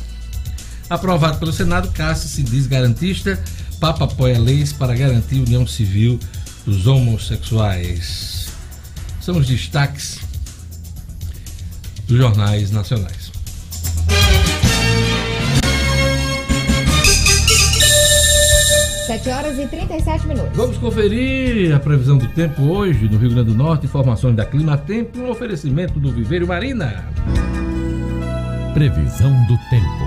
Aprovado 0.89 1.39
pelo 1.39 1.53
Senado, 1.53 1.91
Cássio 1.93 2.29
se 2.29 2.43
diz 2.43 2.67
garantista. 2.67 3.43
Papa 3.79 4.05
apoia 4.05 4.39
leis 4.39 4.73
para 4.73 4.95
garantir 4.95 5.37
união 5.37 5.67
civil 5.67 6.19
dos 6.67 6.87
homossexuais. 6.87 8.49
São 9.21 9.39
os 9.39 9.47
destaques 9.47 10.19
dos 12.07 12.19
jornais 12.19 12.71
nacionais. 12.71 13.20
7 19.11 19.29
horas 19.31 19.59
e 19.59 19.67
37 19.67 20.29
minutos. 20.29 20.57
Vamos 20.57 20.79
conferir 20.79 21.75
a 21.75 21.81
previsão 21.81 22.17
do 22.17 22.29
tempo 22.29 22.63
hoje 22.63 23.09
no 23.09 23.19
Rio 23.19 23.31
Grande 23.31 23.51
do 23.51 23.57
Norte. 23.57 23.87
Informações 23.87 24.37
da 24.37 24.45
Clima 24.45 24.79
Tempo, 24.79 25.19
um 25.19 25.31
oferecimento 25.31 25.99
do 25.99 26.13
Viveiro 26.13 26.47
Marina. 26.47 27.05
Previsão 28.73 29.33
do 29.49 29.59
tempo. 29.69 30.00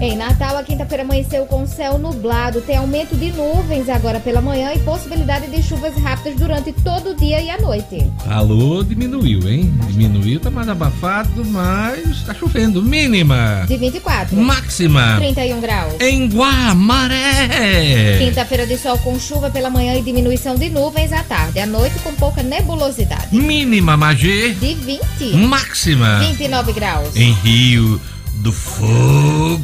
Em 0.00 0.16
Natal, 0.16 0.56
a 0.56 0.62
quinta-feira 0.62 1.02
amanheceu 1.02 1.44
com 1.44 1.66
céu 1.66 1.98
nublado. 1.98 2.62
Tem 2.62 2.78
aumento 2.78 3.14
de 3.14 3.30
nuvens 3.32 3.86
agora 3.86 4.18
pela 4.18 4.40
manhã 4.40 4.72
e 4.72 4.78
possibilidade 4.78 5.48
de 5.48 5.62
chuvas 5.62 5.94
rápidas 5.96 6.40
durante 6.40 6.72
todo 6.72 7.10
o 7.10 7.14
dia 7.14 7.38
e 7.42 7.50
a 7.50 7.60
noite. 7.60 8.10
Calor 8.24 8.82
diminuiu, 8.82 9.46
hein? 9.46 9.70
Diminuiu, 9.88 10.40
tá 10.40 10.50
mais 10.50 10.70
abafado, 10.70 11.44
mas 11.44 12.22
tá 12.22 12.32
chovendo. 12.32 12.82
Mínima. 12.82 13.66
De 13.68 13.76
24. 13.76 14.34
Máxima. 14.34 15.16
31 15.18 15.60
graus. 15.60 16.00
Em 16.00 16.28
Guamaré. 16.28 18.16
Quinta-feira 18.20 18.66
de 18.66 18.78
sol 18.78 18.96
com 19.00 19.20
chuva 19.20 19.50
pela 19.50 19.68
manhã 19.68 19.94
e 19.96 20.02
diminuição 20.02 20.54
de 20.54 20.70
nuvens 20.70 21.12
à 21.12 21.22
tarde. 21.22 21.60
À 21.60 21.66
noite 21.66 21.98
com 21.98 22.14
pouca 22.14 22.42
nebulosidade. 22.42 23.36
Mínima, 23.36 23.98
Magê. 23.98 24.54
De 24.54 24.72
20. 24.72 25.36
Máxima. 25.46 26.20
29 26.20 26.72
graus. 26.72 27.14
Em 27.14 27.32
Rio 27.32 28.00
do 28.40 28.52
Fogo. 28.52 29.60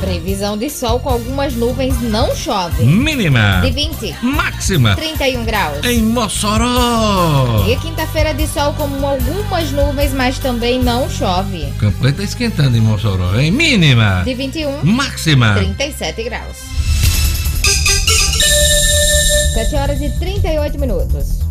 Previsão 0.00 0.56
de 0.56 0.70
sol 0.70 1.00
com 1.00 1.10
algumas 1.10 1.54
nuvens 1.54 2.00
não 2.00 2.34
chove. 2.34 2.84
Mínima. 2.84 3.60
De 3.62 3.70
20. 3.70 4.16
Máxima. 4.22 4.94
31 4.94 5.44
graus. 5.44 5.84
Em 5.84 6.02
Mossoró. 6.02 7.64
E 7.66 7.76
quinta-feira 7.76 8.32
de 8.32 8.46
sol 8.46 8.72
com 8.74 8.84
algumas 9.04 9.70
nuvens, 9.72 10.12
mas 10.12 10.38
também 10.38 10.80
não 10.82 11.10
chove. 11.10 11.64
O 11.64 11.78
campanha 11.78 12.14
tá 12.14 12.22
esquentando 12.22 12.76
em 12.76 12.80
Mossoró, 12.80 13.36
hein? 13.36 13.50
Mínima. 13.50 14.22
De 14.24 14.34
21. 14.34 14.84
Máxima. 14.84 15.54
37 15.54 16.22
graus. 16.22 16.56
7 19.54 19.74
horas 19.74 20.00
e 20.00 20.08
38 20.20 20.78
minutos. 20.78 21.47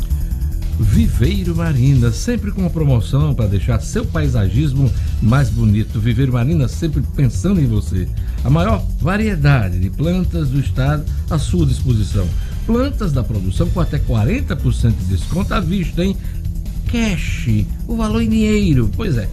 Viveiro 0.80 1.56
Marina, 1.56 2.12
sempre 2.12 2.52
com 2.52 2.62
uma 2.62 2.70
promoção 2.70 3.34
para 3.34 3.48
deixar 3.48 3.80
seu 3.82 4.06
paisagismo 4.06 4.92
mais 5.22 5.50
bonito. 5.50 6.00
Viveiro 6.00 6.34
Marina 6.34 6.68
sempre 6.68 7.04
pensando 7.16 7.60
em 7.60 7.66
você. 7.66 8.08
A 8.44 8.50
maior 8.50 8.86
variedade 9.00 9.80
de 9.80 9.90
plantas 9.90 10.50
do 10.50 10.60
estado 10.60 11.04
à 11.30 11.40
sua 11.40 11.66
disposição. 11.66 12.28
Plantas 12.66 13.12
da 13.12 13.24
produção 13.24 13.68
com 13.70 13.80
até 13.80 13.98
40% 13.98 14.94
de 14.96 15.06
desconto 15.06 15.54
à 15.54 15.60
vista, 15.60 16.04
hein? 16.04 16.16
Cash, 16.92 17.66
o 17.88 17.96
valor 17.96 18.22
em 18.22 18.30
dinheiro. 18.30 18.90
Pois 18.96 19.18
é, 19.18 19.28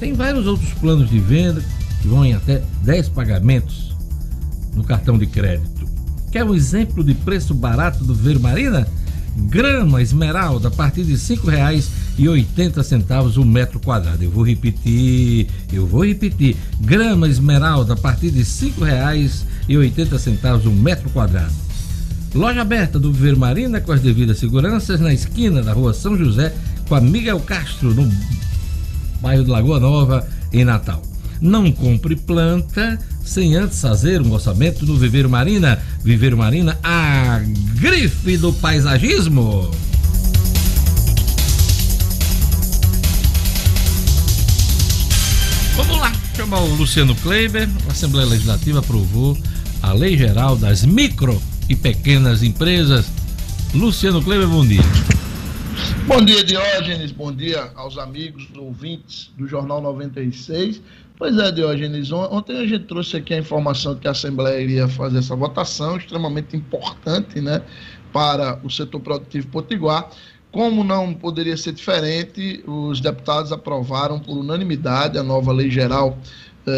tem 0.00 0.12
vários 0.12 0.46
outros 0.46 0.72
planos 0.74 1.08
de 1.08 1.20
venda 1.20 1.62
que 2.02 2.08
vão 2.08 2.24
em 2.24 2.34
até 2.34 2.62
10 2.82 3.10
pagamentos 3.10 3.94
no 4.74 4.82
cartão 4.82 5.16
de 5.16 5.26
crédito. 5.26 5.86
Quer 6.32 6.44
um 6.44 6.54
exemplo 6.54 7.04
de 7.04 7.14
preço 7.14 7.54
barato 7.54 8.02
do 8.02 8.12
Viveiro 8.12 8.40
Marina? 8.40 8.88
Grama 9.36 10.00
esmeralda 10.00 10.68
a 10.68 10.70
partir 10.70 11.04
de 11.04 11.12
R$ 11.12 11.18
5,80 11.18 13.36
o 13.36 13.44
metro 13.44 13.78
quadrado. 13.80 14.22
Eu 14.22 14.30
vou 14.30 14.44
repetir, 14.44 15.48
eu 15.72 15.84
vou 15.86 16.06
repetir. 16.06 16.56
Grama 16.80 17.28
esmeralda 17.28 17.94
a 17.94 17.96
partir 17.96 18.30
de 18.30 18.38
R$ 18.38 18.44
5,80 18.44 20.66
o 20.66 20.70
metro 20.70 21.10
quadrado. 21.10 21.52
Loja 22.34 22.62
aberta 22.62 22.98
do 22.98 23.12
Viver 23.12 23.36
Marina 23.36 23.80
com 23.80 23.92
as 23.92 24.00
devidas 24.00 24.38
seguranças 24.38 24.98
na 24.98 25.14
esquina 25.14 25.62
da 25.62 25.72
rua 25.72 25.94
São 25.94 26.16
José 26.16 26.52
com 26.88 26.96
a 26.96 27.00
Miguel 27.00 27.38
Castro, 27.40 27.94
no 27.94 28.10
bairro 29.20 29.44
de 29.44 29.50
Lagoa 29.50 29.78
Nova, 29.78 30.26
em 30.52 30.64
Natal. 30.64 31.00
Não 31.40 31.70
compre 31.70 32.16
planta 32.16 32.98
sem 33.24 33.54
antes 33.54 33.80
fazer 33.80 34.20
um 34.20 34.32
orçamento 34.32 34.84
no 34.84 34.96
Viveiro 34.96 35.30
Marina. 35.30 35.78
Viveiro 36.02 36.36
Marina, 36.36 36.76
a 36.82 37.40
grife 37.84 38.38
do 38.38 38.50
paisagismo. 38.50 39.70
Vamos 45.76 45.98
lá, 45.98 46.10
chamar 46.34 46.60
o 46.60 46.74
Luciano 46.76 47.14
Kleiber. 47.16 47.68
A 47.86 47.92
Assembleia 47.92 48.26
Legislativa 48.26 48.78
aprovou 48.78 49.36
a 49.82 49.92
Lei 49.92 50.16
Geral 50.16 50.56
das 50.56 50.82
Micro 50.82 51.38
e 51.68 51.76
Pequenas 51.76 52.42
Empresas. 52.42 53.04
Luciano 53.74 54.22
Kleiber, 54.22 54.48
bom 54.48 54.64
dia. 54.66 55.13
Bom 56.06 56.22
dia, 56.22 56.44
Diógenes. 56.44 57.12
Bom 57.12 57.32
dia 57.32 57.72
aos 57.74 57.96
amigos 57.96 58.46
ouvintes 58.54 59.32
do 59.38 59.48
Jornal 59.48 59.80
96. 59.80 60.82
Pois 61.16 61.38
é, 61.38 61.50
Diógenes, 61.50 62.12
ontem 62.12 62.58
a 62.58 62.66
gente 62.66 62.84
trouxe 62.84 63.16
aqui 63.16 63.32
a 63.32 63.38
informação 63.38 63.94
que 63.94 64.06
a 64.06 64.10
Assembleia 64.10 64.60
iria 64.60 64.86
fazer 64.86 65.18
essa 65.18 65.34
votação 65.34 65.96
extremamente 65.96 66.54
importante 66.54 67.40
né, 67.40 67.62
para 68.12 68.60
o 68.62 68.68
setor 68.68 69.00
produtivo 69.00 69.48
potiguar. 69.48 70.10
Como 70.52 70.84
não 70.84 71.14
poderia 71.14 71.56
ser 71.56 71.72
diferente, 71.72 72.62
os 72.66 73.00
deputados 73.00 73.50
aprovaram 73.50 74.20
por 74.20 74.36
unanimidade 74.36 75.16
a 75.16 75.22
nova 75.22 75.52
lei 75.52 75.70
geral 75.70 76.18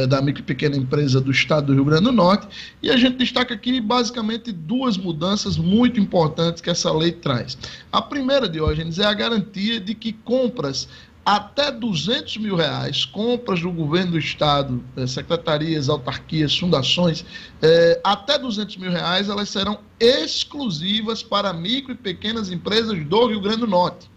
da 0.09 0.21
micro 0.21 0.43
e 0.43 0.45
pequena 0.45 0.77
empresa 0.77 1.21
do 1.21 1.31
estado 1.31 1.67
do 1.67 1.75
Rio 1.75 1.85
Grande 1.85 2.05
do 2.05 2.13
Norte. 2.13 2.49
E 2.83 2.91
a 2.91 2.97
gente 2.97 3.17
destaca 3.17 3.55
aqui 3.55 3.81
basicamente 3.81 4.51
duas 4.51 4.97
mudanças 4.97 5.57
muito 5.57 6.01
importantes 6.01 6.61
que 6.61 6.69
essa 6.69 6.93
lei 6.93 7.13
traz. 7.13 7.57
A 7.93 8.03
primeira, 8.03 8.49
Diógenes, 8.49 8.99
é 8.99 9.05
a 9.05 9.15
garantia 9.15 9.79
de 9.79 9.95
que 9.95 10.13
compras 10.13 10.89
até 11.27 11.73
200 11.73 12.37
mil 12.37 12.55
reais, 12.55 13.05
compras 13.05 13.61
do 13.61 13.73
governo 13.73 14.13
do 14.13 14.19
estado, 14.19 14.81
eh, 14.97 15.09
secretarias, 15.09 15.89
autarquias, 15.89 16.57
fundações, 16.57 17.25
eh, 17.61 18.01
até 18.05 18.39
200 18.39 18.77
mil 18.77 18.93
reais, 18.93 19.29
elas 19.29 19.49
serão 19.49 19.81
exclusivas 19.99 21.25
para 21.25 21.53
micro 21.53 21.91
e 21.91 21.97
pequenas 21.97 22.53
empresas 22.53 22.97
do 23.05 23.27
Rio 23.27 23.41
Grande 23.41 23.59
do 23.59 23.67
Norte. 23.67 24.09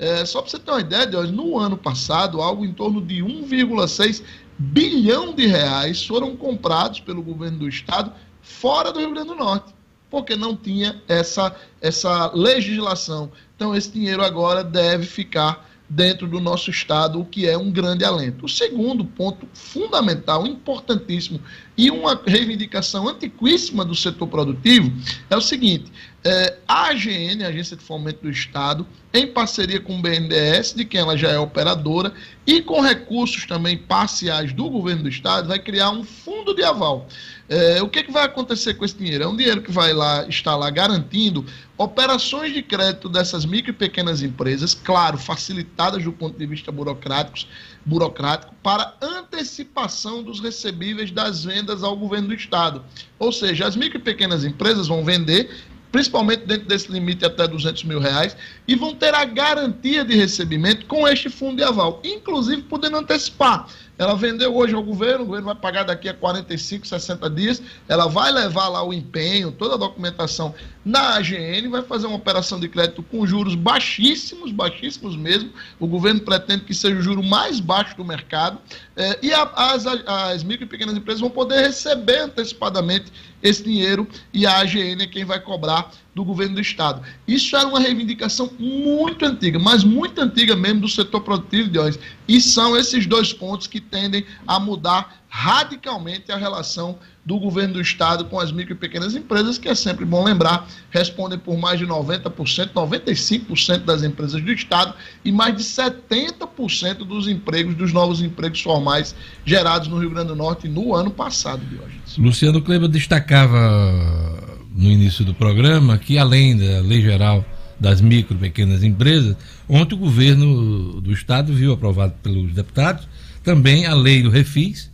Eh, 0.00 0.24
só 0.24 0.42
para 0.42 0.50
você 0.50 0.58
ter 0.58 0.70
uma 0.72 0.80
ideia, 0.80 1.06
no 1.22 1.56
ano 1.56 1.76
passado, 1.76 2.40
algo 2.40 2.64
em 2.64 2.72
torno 2.72 3.00
de 3.00 3.22
1,6 3.22 4.24
bilhão 4.58 5.32
de 5.32 5.46
reais 5.46 6.04
foram 6.04 6.36
comprados 6.36 7.00
pelo 7.00 7.22
governo 7.22 7.58
do 7.58 7.68
estado 7.68 8.12
fora 8.42 8.92
do 8.92 8.98
Rio 8.98 9.12
Grande 9.12 9.28
do 9.28 9.36
Norte, 9.36 9.74
porque 10.10 10.34
não 10.34 10.56
tinha 10.56 11.00
essa, 11.06 11.54
essa 11.80 12.32
legislação. 12.34 13.30
Então, 13.54 13.74
esse 13.74 13.90
dinheiro 13.90 14.22
agora 14.22 14.64
deve 14.64 15.06
ficar 15.06 15.68
dentro 15.88 16.26
do 16.26 16.38
nosso 16.38 16.70
Estado, 16.70 17.18
o 17.18 17.24
que 17.24 17.48
é 17.48 17.56
um 17.56 17.70
grande 17.70 18.04
alento. 18.04 18.44
O 18.44 18.48
segundo 18.48 19.04
ponto 19.04 19.48
fundamental, 19.54 20.46
importantíssimo 20.46 21.40
e 21.76 21.90
uma 21.90 22.20
reivindicação 22.26 23.08
antiquíssima 23.08 23.84
do 23.84 23.94
setor 23.94 24.28
produtivo 24.28 24.92
é 25.30 25.36
o 25.36 25.40
seguinte: 25.40 25.90
é, 26.28 26.58
a 26.68 26.88
AGN, 26.88 27.42
a 27.42 27.48
Agência 27.48 27.74
de 27.74 27.82
Fomento 27.82 28.20
do 28.20 28.30
Estado, 28.30 28.86
em 29.14 29.26
parceria 29.26 29.80
com 29.80 29.98
o 29.98 30.02
BNDES, 30.02 30.74
de 30.74 30.84
quem 30.84 31.00
ela 31.00 31.16
já 31.16 31.30
é 31.30 31.38
operadora, 31.38 32.12
e 32.46 32.60
com 32.60 32.82
recursos 32.82 33.46
também 33.46 33.78
parciais 33.78 34.52
do 34.52 34.68
governo 34.68 35.04
do 35.04 35.08
Estado, 35.08 35.48
vai 35.48 35.58
criar 35.58 35.90
um 35.90 36.04
fundo 36.04 36.54
de 36.54 36.62
aval. 36.62 37.08
É, 37.48 37.82
o 37.82 37.88
que, 37.88 38.02
que 38.02 38.12
vai 38.12 38.26
acontecer 38.26 38.74
com 38.74 38.84
esse 38.84 38.94
dinheiro? 38.94 39.24
É 39.24 39.26
um 39.26 39.34
dinheiro 39.34 39.62
que 39.62 39.72
vai 39.72 39.94
lá 39.94 40.28
estar 40.28 40.54
lá 40.54 40.68
garantindo 40.68 41.46
operações 41.78 42.52
de 42.52 42.62
crédito 42.62 43.08
dessas 43.08 43.46
micro 43.46 43.70
e 43.70 43.74
pequenas 43.74 44.20
empresas, 44.20 44.74
claro, 44.74 45.16
facilitadas 45.16 46.04
do 46.04 46.12
ponto 46.12 46.38
de 46.38 46.44
vista 46.44 46.70
burocrático 46.70 48.54
para 48.62 48.94
antecipação 49.00 50.22
dos 50.22 50.40
recebíveis 50.40 51.10
das 51.10 51.44
vendas 51.44 51.82
ao 51.82 51.96
governo 51.96 52.28
do 52.28 52.34
Estado. 52.34 52.84
Ou 53.18 53.32
seja, 53.32 53.66
as 53.66 53.76
micro 53.76 53.98
e 53.98 54.02
pequenas 54.02 54.44
empresas 54.44 54.86
vão 54.88 55.02
vender 55.02 55.48
principalmente 55.90 56.46
dentro 56.46 56.66
desse 56.66 56.90
limite 56.90 57.24
até 57.24 57.46
200 57.46 57.84
mil 57.84 57.98
reais, 57.98 58.36
e 58.66 58.74
vão 58.74 58.94
ter 58.94 59.14
a 59.14 59.24
garantia 59.24 60.04
de 60.04 60.14
recebimento 60.14 60.86
com 60.86 61.06
este 61.06 61.28
fundo 61.30 61.56
de 61.56 61.64
aval, 61.64 62.00
inclusive 62.04 62.62
podendo 62.62 62.96
antecipar. 62.98 63.68
Ela 63.98 64.14
vendeu 64.14 64.56
hoje 64.56 64.74
ao 64.74 64.82
governo, 64.82 65.24
o 65.24 65.26
governo 65.26 65.46
vai 65.46 65.56
pagar 65.56 65.82
daqui 65.82 66.08
a 66.08 66.14
45, 66.14 66.86
60 66.86 67.28
dias, 67.30 67.60
ela 67.88 68.06
vai 68.06 68.30
levar 68.30 68.68
lá 68.68 68.82
o 68.82 68.94
empenho, 68.94 69.50
toda 69.50 69.74
a 69.74 69.78
documentação 69.78 70.54
na 70.84 71.16
AGN, 71.16 71.68
vai 71.68 71.82
fazer 71.82 72.06
uma 72.06 72.16
operação 72.16 72.60
de 72.60 72.68
crédito 72.68 73.02
com 73.02 73.26
juros 73.26 73.56
baixíssimos, 73.56 74.52
baixíssimos 74.52 75.16
mesmo. 75.16 75.50
O 75.80 75.86
governo 75.86 76.20
pretende 76.20 76.64
que 76.64 76.72
seja 76.72 76.96
o 76.96 77.02
juro 77.02 77.22
mais 77.22 77.58
baixo 77.60 77.96
do 77.96 78.04
mercado, 78.04 78.58
eh, 78.96 79.18
e 79.20 79.32
a, 79.34 79.42
as, 79.42 79.84
as 79.84 80.42
micro 80.44 80.64
e 80.64 80.68
pequenas 80.68 80.96
empresas 80.96 81.20
vão 81.20 81.30
poder 81.30 81.60
receber 81.62 82.20
antecipadamente 82.20 83.12
esse 83.42 83.62
dinheiro 83.62 84.06
e 84.32 84.46
a 84.46 84.58
AGN 84.58 85.02
é 85.02 85.06
quem 85.06 85.24
vai 85.24 85.40
cobrar 85.40 85.90
do 86.18 86.24
governo 86.24 86.56
do 86.56 86.60
Estado. 86.60 87.00
Isso 87.28 87.56
era 87.56 87.68
uma 87.68 87.78
reivindicação 87.78 88.50
muito 88.58 89.24
antiga, 89.24 89.56
mas 89.56 89.84
muito 89.84 90.20
antiga 90.20 90.56
mesmo 90.56 90.80
do 90.80 90.88
setor 90.88 91.20
produtivo 91.20 91.68
de 91.68 91.78
óleo. 91.78 91.96
E 92.26 92.40
são 92.40 92.76
esses 92.76 93.06
dois 93.06 93.32
pontos 93.32 93.68
que 93.68 93.80
tendem 93.80 94.24
a 94.44 94.58
mudar 94.58 95.22
radicalmente 95.28 96.32
a 96.32 96.36
relação 96.36 96.98
do 97.24 97.38
governo 97.38 97.74
do 97.74 97.80
estado 97.80 98.24
com 98.24 98.40
as 98.40 98.50
micro 98.50 98.72
e 98.72 98.76
pequenas 98.76 99.14
empresas, 99.14 99.58
que 99.58 99.68
é 99.68 99.74
sempre 99.74 100.04
bom 100.04 100.24
lembrar, 100.24 100.66
respondem 100.90 101.38
por 101.38 101.56
mais 101.56 101.78
de 101.78 101.86
90%, 101.86 102.72
95% 102.72 103.84
das 103.84 104.02
empresas 104.02 104.42
do 104.42 104.50
estado 104.50 104.94
e 105.24 105.30
mais 105.30 105.54
de 105.54 105.62
70% 105.62 107.04
dos 107.06 107.28
empregos, 107.28 107.74
dos 107.74 107.92
novos 107.92 108.22
empregos 108.22 108.62
formais 108.62 109.14
gerados 109.44 109.86
no 109.88 109.98
Rio 109.98 110.10
Grande 110.10 110.28
do 110.28 110.36
Norte 110.36 110.66
no 110.66 110.94
ano 110.94 111.10
passado, 111.10 111.60
Diógenes. 111.66 112.16
Luciano 112.16 112.62
Kleber 112.62 112.88
destacava 112.88 114.47
no 114.78 114.88
início 114.88 115.24
do 115.24 115.34
programa 115.34 115.98
que 115.98 116.16
além 116.16 116.56
da 116.56 116.80
Lei 116.80 117.02
Geral 117.02 117.44
das 117.80 118.00
Micro 118.00 118.36
e 118.36 118.38
Pequenas 118.38 118.84
Empresas, 118.84 119.36
ontem 119.68 119.96
o 119.96 119.98
governo 119.98 121.00
do 121.00 121.12
estado 121.12 121.52
viu 121.52 121.72
aprovado 121.72 122.14
pelos 122.22 122.52
deputados 122.52 123.08
também 123.42 123.86
a 123.86 123.94
lei 123.94 124.22
do 124.22 124.30
Refis, 124.30 124.90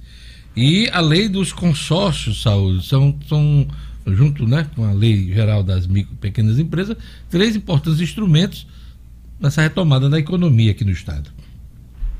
e 0.56 0.88
a 0.90 1.00
lei 1.00 1.28
dos 1.28 1.52
consórcios 1.52 2.36
de 2.36 2.42
saúde. 2.42 2.86
São, 2.86 3.18
são 3.28 3.66
junto 4.06 4.46
né, 4.46 4.68
com 4.74 4.84
a 4.84 4.92
lei 4.92 5.32
geral 5.32 5.62
das 5.62 5.86
micro 5.86 6.14
e 6.14 6.16
pequenas 6.16 6.58
empresas, 6.58 6.96
três 7.28 7.56
importantes 7.56 8.00
instrumentos 8.00 8.66
nessa 9.40 9.62
retomada 9.62 10.08
da 10.08 10.18
economia 10.18 10.70
aqui 10.70 10.84
no 10.84 10.92
Estado. 10.92 11.30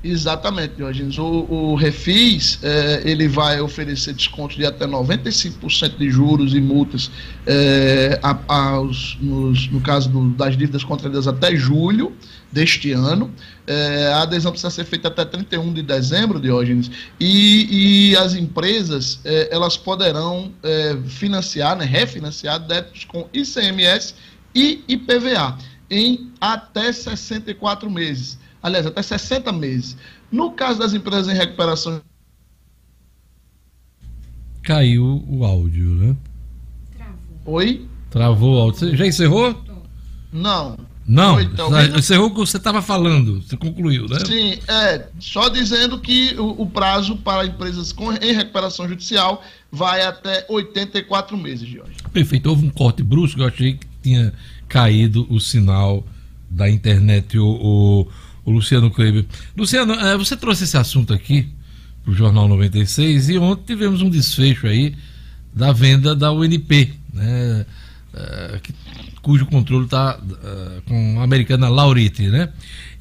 Exatamente, 0.05 0.75
Diógenes. 0.75 1.17
O, 1.17 1.47
o 1.49 1.75
Refis 1.75 2.59
é, 2.63 3.01
ele 3.07 3.27
vai 3.27 3.59
oferecer 3.59 4.13
desconto 4.13 4.55
de 4.55 4.67
até 4.67 4.87
95% 4.87 5.97
de 5.97 6.11
juros 6.11 6.53
e 6.53 6.61
multas 6.61 7.11
é, 7.47 8.21
a, 8.23 8.39
aos, 8.55 9.17
nos, 9.19 9.67
no 9.71 9.81
caso 9.81 10.11
do, 10.11 10.29
das 10.33 10.59
dívidas 10.59 10.85
contraídas 10.85 11.27
até 11.27 11.57
julho 11.57 12.13
deste 12.53 12.93
ano. 12.93 13.31
É, 13.67 14.13
a 14.13 14.23
adesão 14.23 14.53
precisa 14.53 14.71
ser 14.71 14.85
feita 14.85 15.09
até 15.09 15.25
31 15.25 15.73
de 15.73 15.81
dezembro, 15.81 16.39
Diógenes, 16.39 16.91
e, 17.19 18.11
e 18.11 18.17
as 18.19 18.35
empresas 18.35 19.21
elas 19.51 19.79
poderão 19.79 20.53
financiar, 21.07 21.77
né, 21.77 21.87
refinanciar 21.87 22.61
débitos 22.61 23.05
com 23.07 23.27
ICMS 23.33 24.15
e 24.55 24.85
IPVA 24.87 25.57
em 25.91 26.31
até 26.39 26.93
64 26.93 27.91
meses 27.91 28.44
aliás, 28.65 28.87
até 28.87 29.03
60 29.03 29.53
meses. 29.53 29.97
No 30.33 30.53
caso 30.53 30.79
das 30.79 30.95
empresas 30.95 31.29
em 31.29 31.37
recuperação. 31.37 32.01
Caiu 34.63 35.23
o 35.29 35.45
áudio, 35.45 35.95
né? 35.95 36.17
Travou. 36.97 37.55
Oi? 37.55 37.89
Travou 38.11 38.55
o 38.55 38.59
áudio. 38.59 38.81
Você 38.81 38.97
já 38.97 39.07
encerrou? 39.07 39.63
Não. 40.33 40.79
Não, 41.07 41.35
Oi, 41.35 41.51
encerrou 41.99 42.29
o 42.29 42.31
que 42.31 42.39
você 42.39 42.57
estava 42.57 42.81
falando, 42.81 43.43
você 43.43 43.59
concluiu, 43.59 44.07
né? 44.09 44.21
Sim, 44.25 44.59
é, 44.67 45.07
só 45.21 45.51
dizendo 45.51 46.01
que 46.01 46.35
o, 46.39 46.63
o 46.63 46.67
prazo 46.67 47.17
para 47.17 47.45
empresas 47.45 47.93
com, 47.93 48.11
em 48.15 48.33
recuperação 48.33 48.89
judicial 48.89 49.45
vai 49.71 50.01
até 50.01 50.47
84 50.49 51.37
meses, 51.37 51.69
Jorge. 51.69 51.93
Perfeito, 52.11 52.49
houve 52.49 52.67
um 52.67 52.71
corte 52.71 53.03
brusco, 53.03 53.39
eu 53.39 53.47
achei 53.47 53.75
que 53.75 53.87
tinha 54.03 54.33
caído 54.67 55.27
o 55.29 55.39
sinal 55.39 56.07
da 56.49 56.71
internet. 56.71 57.39
O, 57.39 57.49
o, 57.49 58.07
o 58.45 58.51
Luciano 58.51 58.91
Kleber. 58.91 59.25
Luciano, 59.57 59.95
é, 59.95 60.17
você 60.17 60.37
trouxe 60.37 60.65
esse 60.65 60.77
assunto 60.77 61.13
aqui 61.13 61.49
para 62.03 62.13
o 62.13 62.15
Jornal 62.15 62.47
96 62.49 63.31
e 63.31 63.39
ontem 63.39 63.65
tivemos 63.75 64.03
um 64.03 64.11
desfecho 64.11 64.67
aí 64.67 64.95
da 65.55 65.73
venda 65.73 66.15
da 66.15 66.33
UNP, 66.33 66.93
né, 67.13 67.65
que, 68.63 68.75
cujo 69.23 69.47
controle 69.47 69.85
está 69.85 70.21
é, 70.43 70.81
com 70.87 71.21
a 71.21 71.25
americana 71.25 71.69
Lauriti, 71.69 72.29
né? 72.29 72.51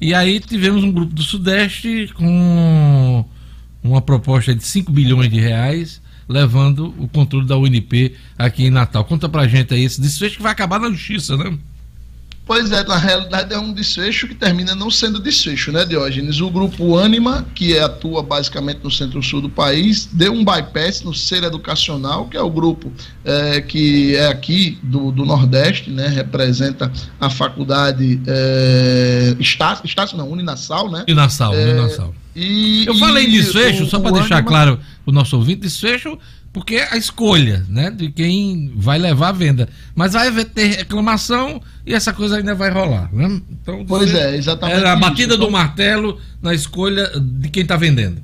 E 0.00 0.14
aí 0.14 0.40
tivemos 0.40 0.82
um 0.82 0.90
grupo 0.90 1.14
do 1.14 1.22
Sudeste 1.22 2.10
com 2.14 3.24
uma 3.82 4.00
proposta 4.00 4.54
de 4.54 4.64
5 4.64 4.90
bilhões 4.90 5.30
de 5.30 5.38
reais 5.38 6.00
levando 6.28 6.94
o 6.98 7.06
controle 7.06 7.46
da 7.46 7.56
UNP 7.56 8.14
aqui 8.38 8.64
em 8.64 8.70
Natal. 8.70 9.04
Conta 9.04 9.28
pra 9.28 9.46
gente 9.46 9.74
aí 9.74 9.84
esse 9.84 10.00
desfecho 10.00 10.38
que 10.38 10.42
vai 10.42 10.52
acabar 10.52 10.80
na 10.80 10.90
justiça, 10.90 11.36
né? 11.36 11.56
Pois 12.46 12.70
é, 12.72 12.84
na 12.84 12.98
realidade 12.98 13.54
é 13.54 13.58
um 13.58 13.72
desfecho 13.72 14.28
que 14.28 14.34
termina 14.34 14.74
não 14.74 14.90
sendo 14.90 15.18
desfecho, 15.18 15.72
né, 15.72 15.86
Diógenes? 15.86 16.42
O 16.42 16.50
grupo 16.50 16.98
Anima, 16.98 17.46
que 17.54 17.78
atua 17.78 18.22
basicamente 18.22 18.80
no 18.84 18.90
centro-sul 18.90 19.40
do 19.40 19.48
país, 19.48 20.06
deu 20.12 20.30
um 20.32 20.44
bypass 20.44 21.02
no 21.02 21.14
Ser 21.14 21.42
Educacional, 21.42 22.28
que 22.28 22.36
é 22.36 22.42
o 22.42 22.50
grupo 22.50 22.92
é, 23.24 23.62
que 23.62 24.14
é 24.14 24.26
aqui 24.26 24.78
do, 24.82 25.10
do 25.10 25.24
Nordeste, 25.24 25.88
né, 25.88 26.06
representa 26.08 26.92
a 27.18 27.30
faculdade 27.30 28.20
é, 28.26 29.34
Estácio, 29.40 29.86
Estácio 29.86 30.18
não, 30.18 30.30
Uninasal, 30.30 30.90
né? 30.90 31.04
Uninasal, 31.08 31.54
é, 31.54 31.72
Uninasal. 31.72 32.14
E, 32.36 32.84
Eu 32.84 32.94
falei 32.96 33.26
desfecho, 33.26 33.86
só 33.86 33.98
para 33.98 34.10
deixar 34.10 34.36
Anima... 34.36 34.48
claro 34.48 34.80
o 35.06 35.12
nosso 35.12 35.34
ouvinte, 35.36 35.62
desfecho 35.62 36.18
porque 36.54 36.76
é 36.76 36.92
a 36.92 36.96
escolha 36.96 37.66
né, 37.68 37.90
de 37.90 38.10
quem 38.12 38.72
vai 38.76 38.96
levar 38.96 39.30
a 39.30 39.32
venda. 39.32 39.68
Mas 39.92 40.12
vai 40.12 40.44
ter 40.44 40.76
reclamação 40.76 41.60
e 41.86 41.92
essa 41.94 42.12
coisa 42.12 42.36
ainda 42.36 42.54
vai 42.54 42.70
rolar. 42.70 43.12
Né? 43.12 43.40
Então, 43.50 43.84
pois 43.86 44.14
é, 44.14 44.36
exatamente. 44.36 44.82
É 44.82 44.88
a 44.88 44.96
batida 44.96 45.34
isso. 45.34 45.42
do 45.42 45.50
martelo 45.50 46.18
na 46.40 46.54
escolha 46.54 47.10
de 47.20 47.48
quem 47.48 47.62
está 47.62 47.76
vendendo. 47.76 48.22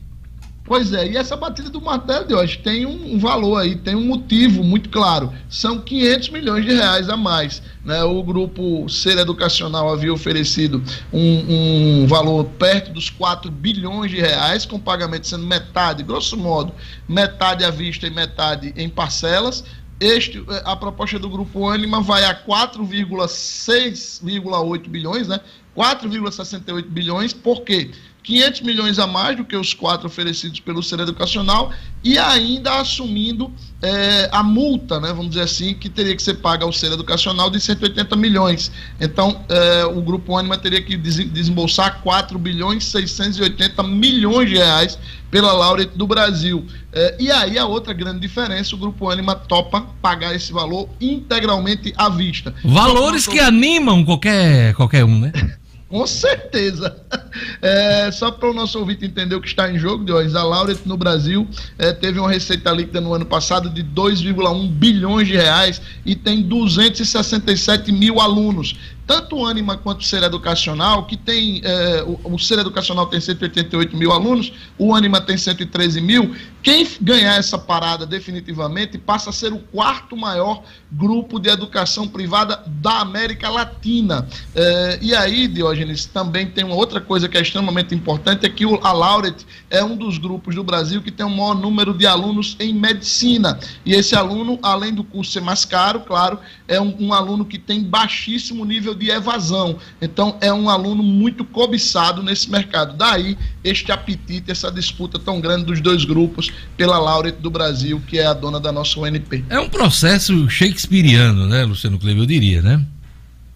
Pois 0.71 0.93
é, 0.93 1.05
e 1.05 1.17
essa 1.17 1.37
batida 1.37 1.69
do 1.69 1.81
martelo 1.81 2.29
de 2.29 2.33
hoje 2.33 2.59
tem 2.59 2.87
um, 2.87 3.19
valor 3.19 3.57
aí, 3.57 3.75
tem 3.75 3.97
um 3.97 4.07
motivo 4.07 4.63
muito 4.63 4.89
claro. 4.89 5.33
São 5.49 5.81
500 5.81 6.29
milhões 6.29 6.65
de 6.65 6.73
reais 6.73 7.09
a 7.09 7.17
mais. 7.17 7.61
Né? 7.85 8.05
O 8.05 8.23
grupo 8.23 8.89
Ser 8.89 9.19
Educacional 9.19 9.93
havia 9.93 10.13
oferecido 10.13 10.81
um, 11.13 12.03
um 12.03 12.07
valor 12.07 12.45
perto 12.45 12.93
dos 12.93 13.11
4 13.11 13.51
bilhões 13.51 14.13
de 14.13 14.21
reais, 14.21 14.65
com 14.65 14.79
pagamento 14.79 15.27
sendo 15.27 15.45
metade, 15.45 16.05
grosso 16.05 16.37
modo, 16.37 16.73
metade 17.09 17.65
à 17.65 17.71
vista 17.73 18.07
e 18.07 18.11
metade 18.11 18.73
em 18.77 18.89
parcelas. 18.89 19.65
Este, 20.01 20.43
a 20.65 20.75
proposta 20.75 21.19
do 21.19 21.29
grupo 21.29 21.69
Anima 21.69 22.01
vai 22.01 22.25
a 22.25 22.35
4,6,8 22.35 24.89
bilhões, 24.89 25.29
né? 25.29 25.39
4,68 25.77 26.87
bilhões, 26.87 27.35
por 27.35 27.61
quê? 27.63 27.91
500 28.23 28.61
milhões 28.63 28.99
a 28.99 29.07
mais 29.07 29.37
do 29.37 29.45
que 29.45 29.57
os 29.57 29.73
quatro 29.75 30.07
oferecidos 30.07 30.61
pelo 30.61 30.83
Ser 30.83 31.01
Educacional 31.01 31.73
e 32.03 32.19
ainda 32.19 32.81
assumindo 32.81 33.53
é, 33.83 34.29
a 34.33 34.43
multa, 34.43 35.01
né, 35.01 35.09
vamos 35.09 35.31
dizer 35.31 35.43
assim, 35.43 35.75
que 35.75 35.89
teria 35.89 36.15
que 36.15 36.23
ser 36.23 36.35
paga 36.35 36.65
ao 36.65 36.73
Ser 36.73 36.93
Educacional 36.93 37.51
de 37.51 37.61
180 37.61 38.17
milhões. 38.17 38.71
Então, 39.01 39.45
é, 39.49 39.85
o 39.85 40.01
Grupo 40.03 40.37
Anima 40.37 40.57
teria 40.57 40.81
que 40.81 40.97
desembolsar 40.97 42.01
4 42.03 42.39
bilhões 42.39 42.85
680 42.85 43.83
milhões 43.83 44.49
de 44.49 44.57
reais 44.57 44.99
pela 45.31 45.53
Laureate 45.53 45.97
do 45.97 46.07
Brasil. 46.07 46.67
É, 46.93 47.17
e 47.19 47.31
aí 47.31 47.59
a 47.59 47.67
outra 47.67 47.93
grande 47.93 48.21
diferença, 48.21 48.75
o 48.75 48.79
Grupo 48.79 49.09
Anima 49.09 49.35
topa 49.35 49.87
pagar 50.03 50.35
esse 50.35 50.53
valor 50.53 50.89
integralmente 51.01 51.93
à 51.97 52.09
vista. 52.09 52.55
Valores 52.65 53.23
então, 53.23 53.35
que 53.35 53.41
animam 53.41 54.05
qualquer, 54.05 54.75
qualquer 54.75 55.05
um, 55.05 55.19
né? 55.19 55.33
Com 55.91 56.07
certeza. 56.07 56.97
É, 57.63 58.11
só 58.11 58.31
para 58.31 58.51
o 58.51 58.55
nosso 58.55 58.79
ouvinte 58.79 59.05
entender 59.05 59.35
o 59.35 59.41
que 59.41 59.47
está 59.47 59.71
em 59.71 59.79
jogo, 59.79 60.05
Diógenes, 60.05 60.35
a 60.35 60.43
Laureate 60.43 60.83
no 60.87 60.97
Brasil 60.97 61.47
é, 61.79 61.93
teve 61.93 62.19
uma 62.19 62.29
receita 62.29 62.73
líquida 62.73 63.01
no 63.01 63.15
ano 63.15 63.25
passado 63.25 63.69
de 63.71 63.85
2,1 63.85 64.69
bilhões 64.69 65.29
de 65.29 65.37
reais 65.37 65.81
e 66.05 66.17
tem 66.17 66.43
267 66.43 67.93
mil 67.93 68.19
alunos 68.19 68.75
tanto 69.11 69.39
o 69.39 69.45
Anima 69.45 69.77
quanto 69.77 70.03
o 70.03 70.05
Ser 70.05 70.23
Educacional, 70.23 71.05
que 71.05 71.17
tem, 71.17 71.61
é, 71.65 72.05
o, 72.05 72.35
o, 72.35 72.39
Ser 72.39 72.61
Educacional 72.61 73.09
tem 73.09 73.21
188 73.21 73.97
mil 73.97 74.13
alunos, 74.13 74.53
o 74.79 74.95
Anima 74.95 75.21
tem 75.21 75.37
113 75.37 76.01
mil, 76.01 76.33
quem 76.63 76.87
ganhar 77.01 77.37
essa 77.37 77.59
parada 77.59 78.05
definitivamente 78.05 78.99
passa 78.99 79.31
a 79.31 79.33
ser 79.33 79.53
o 79.53 79.59
quarto 79.59 80.17
maior 80.17 80.63
grupo 80.93 81.39
de 81.39 81.49
educação 81.49 82.07
privada 82.07 82.63
da 82.67 83.01
América 83.01 83.49
Latina. 83.49 84.29
É, 84.55 84.99
e 85.01 85.15
aí, 85.15 85.49
Diógenes, 85.49 86.05
também 86.05 86.47
tem 86.47 86.65
uma 86.65 86.75
outra 86.75 87.01
coisa 87.01 87.29
que 87.29 87.39
é 87.39 87.41
extremamente 87.41 87.95
importante, 87.95 88.45
é 88.45 88.49
que 88.49 88.67
o, 88.67 88.79
a 88.85 88.93
Laureate 88.93 89.47
é 89.71 89.83
um 89.83 89.97
dos 89.97 90.19
grupos 90.19 90.55
do 90.55 90.63
Brasil 90.63 91.01
que 91.01 91.11
tem 91.11 91.25
o 91.25 91.31
maior 91.31 91.55
número 91.55 91.95
de 91.95 92.07
alunos 92.07 92.57
em 92.61 92.75
medicina. 92.75 93.59
E 93.87 93.95
esse 93.95 94.15
aluno, 94.15 94.59
além 94.63 94.93
do 94.93 95.03
curso 95.03 95.33
ser 95.33 95.41
mais 95.41 95.65
caro, 95.65 96.01
claro, 96.01 96.39
é 96.69 96.81
um, 96.81 96.95
um 97.01 97.15
aluno 97.15 97.45
que 97.45 97.59
tem 97.59 97.83
baixíssimo 97.83 98.65
nível 98.65 98.95
de 98.95 99.11
evasão. 99.11 99.79
Então, 100.03 100.37
é 100.41 100.53
um 100.53 100.69
aluno 100.69 101.03
muito 101.03 101.45
cobiçado 101.45 102.23
nesse 102.23 102.51
mercado. 102.51 102.97
Daí, 102.97 103.39
este 103.65 103.93
apetite, 103.93 104.51
essa 104.51 104.71
disputa 104.71 105.19
tão 105.19 105.41
grande 105.41 105.65
dos 105.65 105.81
dois 105.81 106.05
grupos 106.05 106.50
pela 106.77 106.99
Laureate 106.99 107.39
do 107.41 107.51
Brasil, 107.51 108.03
que 108.07 108.19
é 108.19 108.27
a 108.27 108.33
dona 108.33 108.59
da 108.59 108.73
nossa 108.73 108.99
UNP. 108.99 109.45
É 109.49 109.59
um 109.61 109.69
processo 109.69 110.49
shakespeariano, 110.49 111.47
né, 111.47 111.65
Luciano 111.65 111.99
Kleber, 111.99 112.23
eu 112.23 112.27
diria, 112.27 112.63
né? 112.63 112.85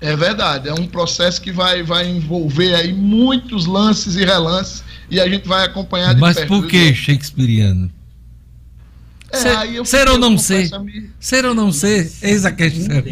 É 0.01 0.15
verdade, 0.15 0.69
é 0.69 0.75
um 0.75 0.87
processo 0.87 1.41
que 1.41 1.51
vai, 1.51 1.83
vai 1.83 2.07
envolver 2.07 2.75
aí 2.75 2.93
muitos 2.93 3.65
lances 3.65 4.17
e 4.17 4.25
relances 4.25 4.85
e 5.11 5.19
a 5.19 5.29
gente 5.29 5.49
vai 5.49 5.65
acompanhar 5.65 6.15
de 6.15 6.21
Mas 6.21 6.37
perto. 6.37 6.51
Mas 6.51 6.61
por 6.61 6.69
que 6.69 6.95
shakespeariano? 6.95 7.91
É, 9.31 9.37
ser, 9.37 9.87
ser 9.87 10.09
ou 10.09 10.19
não 10.19 10.39
ser? 10.39 10.71
Ser 11.19 11.45
ou 11.45 11.55
não 11.55 11.73
ser? 11.73 12.13
Eis 12.23 12.45
a 12.45 12.53
questão. 12.53 13.03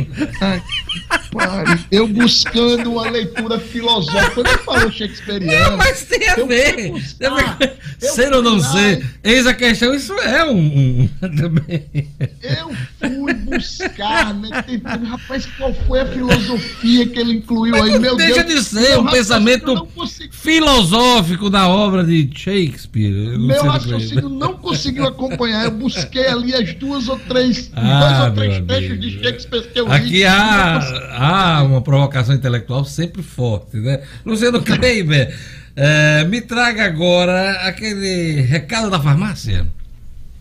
Eu 1.91 2.07
buscando 2.09 2.93
uma 2.93 3.09
leitura 3.09 3.59
filosófica. 3.59 4.31
Quando 4.31 4.47
eu 4.47 4.59
falo 4.59 4.93
shakespeariano. 4.93 5.77
mas 5.77 6.05
tem 6.05 6.29
a 6.29 6.35
ver. 6.37 6.91
Buscar, 6.91 7.59
ser 7.99 8.33
ou 8.33 8.43
não 8.43 8.61
ser? 8.61 9.05
Eis 9.23 9.47
a 9.47 9.55
questão. 9.55 9.95
Isso 9.95 10.13
é 10.15 10.45
um. 10.45 11.09
também. 11.21 12.09
Eu 12.43 12.73
fui 12.99 13.35
buscar, 13.35 14.35
né? 14.35 14.63
Tentando, 14.63 15.07
rapaz, 15.07 15.47
qual 15.57 15.75
foi 15.87 16.01
a 16.01 16.07
filosofia 16.07 17.07
que 17.09 17.19
ele 17.19 17.35
incluiu 17.35 17.75
aí? 17.77 17.99
Meu 17.99 18.17
Deixa 18.17 18.43
Deus. 18.45 18.71
de 18.71 18.81
ser 18.81 18.99
um 18.99 19.07
pensamento 19.07 19.89
filosófico 20.31 21.49
da 21.49 21.69
obra 21.69 22.05
de 22.05 22.31
Shakespeare. 22.35 23.39
Meu 23.39 23.65
raciocínio 23.65 24.29
não 24.29 24.55
conseguiu 24.55 25.07
acompanhar. 25.07 25.65
Eu 25.65 25.71
busquei 25.71 26.27
ali 26.27 26.55
as 26.55 26.75
duas 26.75 27.09
ou 27.09 27.19
três, 27.19 27.71
ah, 27.75 28.01
dois 28.01 28.21
ou 28.21 28.31
três 28.33 28.67
trechos 28.67 29.01
de 29.01 29.23
Shakespeare 29.23 29.73
que 29.73 29.81
eu 29.81 29.87
li. 29.87 29.93
Aqui 29.93 30.25
há, 30.25 30.81
há 31.23 31.63
uma 31.63 31.81
provocação 31.81 32.35
intelectual 32.35 32.85
sempre 32.85 33.23
forte, 33.23 33.77
né? 33.77 34.01
Luciano 34.27 34.61
Kleiber, 34.61 35.33
é, 35.77 36.25
me 36.25 36.41
traga 36.41 36.85
agora 36.85 37.53
aquele 37.69 38.41
recado 38.41 38.91
da 38.91 39.01
farmácia. 39.01 39.67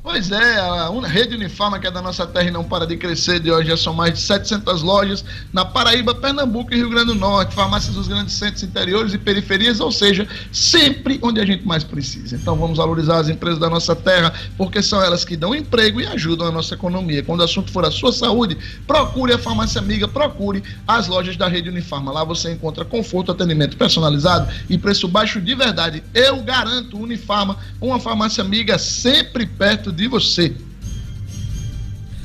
Pois 0.03 0.31
é, 0.31 0.59
a 0.59 0.89
rede 1.05 1.35
Unifarma, 1.35 1.77
que 1.79 1.85
é 1.85 1.91
da 1.91 2.01
nossa 2.01 2.25
terra 2.25 2.47
e 2.47 2.51
não 2.51 2.63
para 2.63 2.87
de 2.87 2.97
crescer, 2.97 3.39
de 3.39 3.51
hoje 3.51 3.69
já 3.69 3.77
são 3.77 3.93
mais 3.93 4.15
de 4.15 4.19
700 4.21 4.81
lojas 4.81 5.23
na 5.53 5.63
Paraíba, 5.63 6.15
Pernambuco 6.15 6.73
e 6.73 6.77
Rio 6.77 6.89
Grande 6.89 7.13
do 7.13 7.15
Norte, 7.15 7.53
farmácias 7.53 7.93
dos 7.93 8.07
grandes 8.07 8.33
centros 8.33 8.63
interiores 8.63 9.13
e 9.13 9.19
periferias, 9.19 9.79
ou 9.79 9.91
seja, 9.91 10.27
sempre 10.51 11.19
onde 11.21 11.39
a 11.39 11.45
gente 11.45 11.67
mais 11.67 11.83
precisa. 11.83 12.35
Então 12.35 12.55
vamos 12.55 12.79
valorizar 12.79 13.19
as 13.19 13.29
empresas 13.29 13.59
da 13.59 13.69
nossa 13.69 13.95
terra, 13.95 14.33
porque 14.57 14.81
são 14.81 14.99
elas 15.03 15.23
que 15.23 15.37
dão 15.37 15.53
emprego 15.53 16.01
e 16.01 16.07
ajudam 16.07 16.47
a 16.47 16.51
nossa 16.51 16.73
economia. 16.73 17.21
Quando 17.21 17.41
o 17.41 17.43
assunto 17.43 17.71
for 17.71 17.85
a 17.85 17.91
sua 17.91 18.11
saúde, 18.11 18.57
procure 18.87 19.33
a 19.33 19.37
farmácia 19.37 19.79
amiga, 19.79 20.07
procure 20.07 20.63
as 20.87 21.07
lojas 21.07 21.37
da 21.37 21.47
rede 21.47 21.69
Unifarma. 21.69 22.11
Lá 22.11 22.23
você 22.23 22.51
encontra 22.51 22.83
conforto, 22.83 23.31
atendimento 23.31 23.77
personalizado 23.77 24.51
e 24.67 24.79
preço 24.79 25.07
baixo 25.07 25.39
de 25.39 25.53
verdade. 25.53 26.03
Eu 26.11 26.41
garanto, 26.41 26.97
Unifarma, 26.97 27.59
uma 27.79 27.99
farmácia 27.99 28.43
amiga 28.43 28.79
sempre 28.79 29.45
perto 29.45 29.90
de 29.91 30.07
você. 30.07 30.55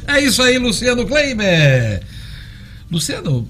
É 0.06 0.20
isso 0.20 0.42
aí, 0.42 0.58
Luciano 0.58 1.06
Kleiber. 1.06 2.02
Luciano, 2.88 3.44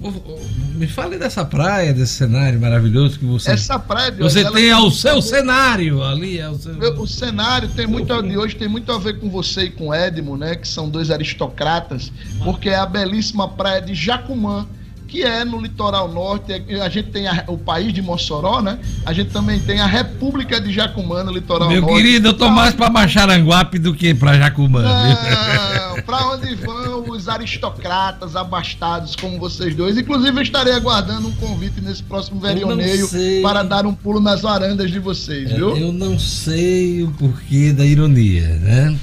me 0.73 0.87
fale 0.87 1.19
dessa 1.19 1.45
praia, 1.45 1.93
desse 1.93 2.13
cenário 2.13 2.59
maravilhoso 2.59 3.19
que 3.19 3.25
você. 3.25 3.51
Essa 3.51 3.77
praia 3.77 4.11
de 4.11 4.17
Você 4.17 4.49
tem 4.51 4.71
ao 4.71 4.89
seu 4.89 5.21
cenário 5.21 6.03
ali. 6.03 6.39
É 6.39 6.49
o, 6.49 6.57
seu... 6.57 6.73
o 6.73 7.07
cenário 7.07 7.69
tem 7.69 7.85
muito 7.85 8.19
de 8.23 8.35
hoje 8.35 8.55
tem 8.55 8.67
muito 8.67 8.91
a 8.91 8.97
ver 8.97 9.19
com 9.19 9.29
você 9.29 9.65
e 9.65 9.69
com 9.69 9.93
Edmo, 9.93 10.35
né? 10.35 10.55
Que 10.55 10.67
são 10.67 10.89
dois 10.89 11.11
aristocratas, 11.11 12.11
porque 12.43 12.69
é 12.69 12.77
a 12.77 12.85
belíssima 12.87 13.47
praia 13.47 13.79
de 13.79 13.93
Jacumã 13.93 14.67
que 15.07 15.23
é 15.23 15.45
no 15.45 15.59
litoral 15.59 16.11
norte. 16.11 16.53
A 16.81 16.89
gente 16.89 17.09
tem 17.09 17.27
a, 17.27 17.45
o 17.47 17.57
país 17.57 17.93
de 17.93 18.01
Mossoró, 18.01 18.61
né? 18.61 18.77
A 19.05 19.13
gente 19.13 19.31
também 19.31 19.59
tem 19.59 19.79
a 19.79 19.85
República 19.85 20.59
de 20.59 20.71
Jacumã 20.71 21.23
no 21.23 21.31
litoral 21.31 21.69
Meu 21.69 21.81
norte. 21.81 21.93
Meu 21.93 22.03
querido, 22.03 22.27
eu 22.29 22.33
tô 22.33 22.49
mais 22.49 22.73
para 22.73 22.89
Macharanguape 22.89 23.79
do 23.79 23.93
que 23.93 24.13
para 24.13 24.37
Jacumã. 24.37 24.83
Não, 24.83 26.01
para 26.03 26.27
onde 26.27 26.53
vão 26.55 27.09
os 27.09 27.29
aristocratas 27.29 28.35
abastados 28.35 29.15
como 29.15 29.39
vocês 29.39 29.73
dois? 29.73 29.97
Inclusive, 29.97 30.37
eu 30.37 30.43
estarei 30.43 30.73
aguardando 30.73 31.27
um 31.29 31.35
convite 31.35 31.79
nesse 31.81 32.03
próximo 32.03 32.39
verioneio 32.39 33.07
para 33.41 33.63
dar 33.63 33.85
um 33.85 33.93
pulo 33.93 34.19
nas 34.19 34.41
varandas 34.41 34.91
de 34.91 34.99
vocês, 34.99 35.51
viu? 35.51 35.75
Eu 35.75 35.93
não 35.93 36.19
sei 36.19 37.03
o 37.03 37.11
porquê 37.11 37.71
da 37.71 37.85
ironia, 37.85 38.47
né? 38.57 38.97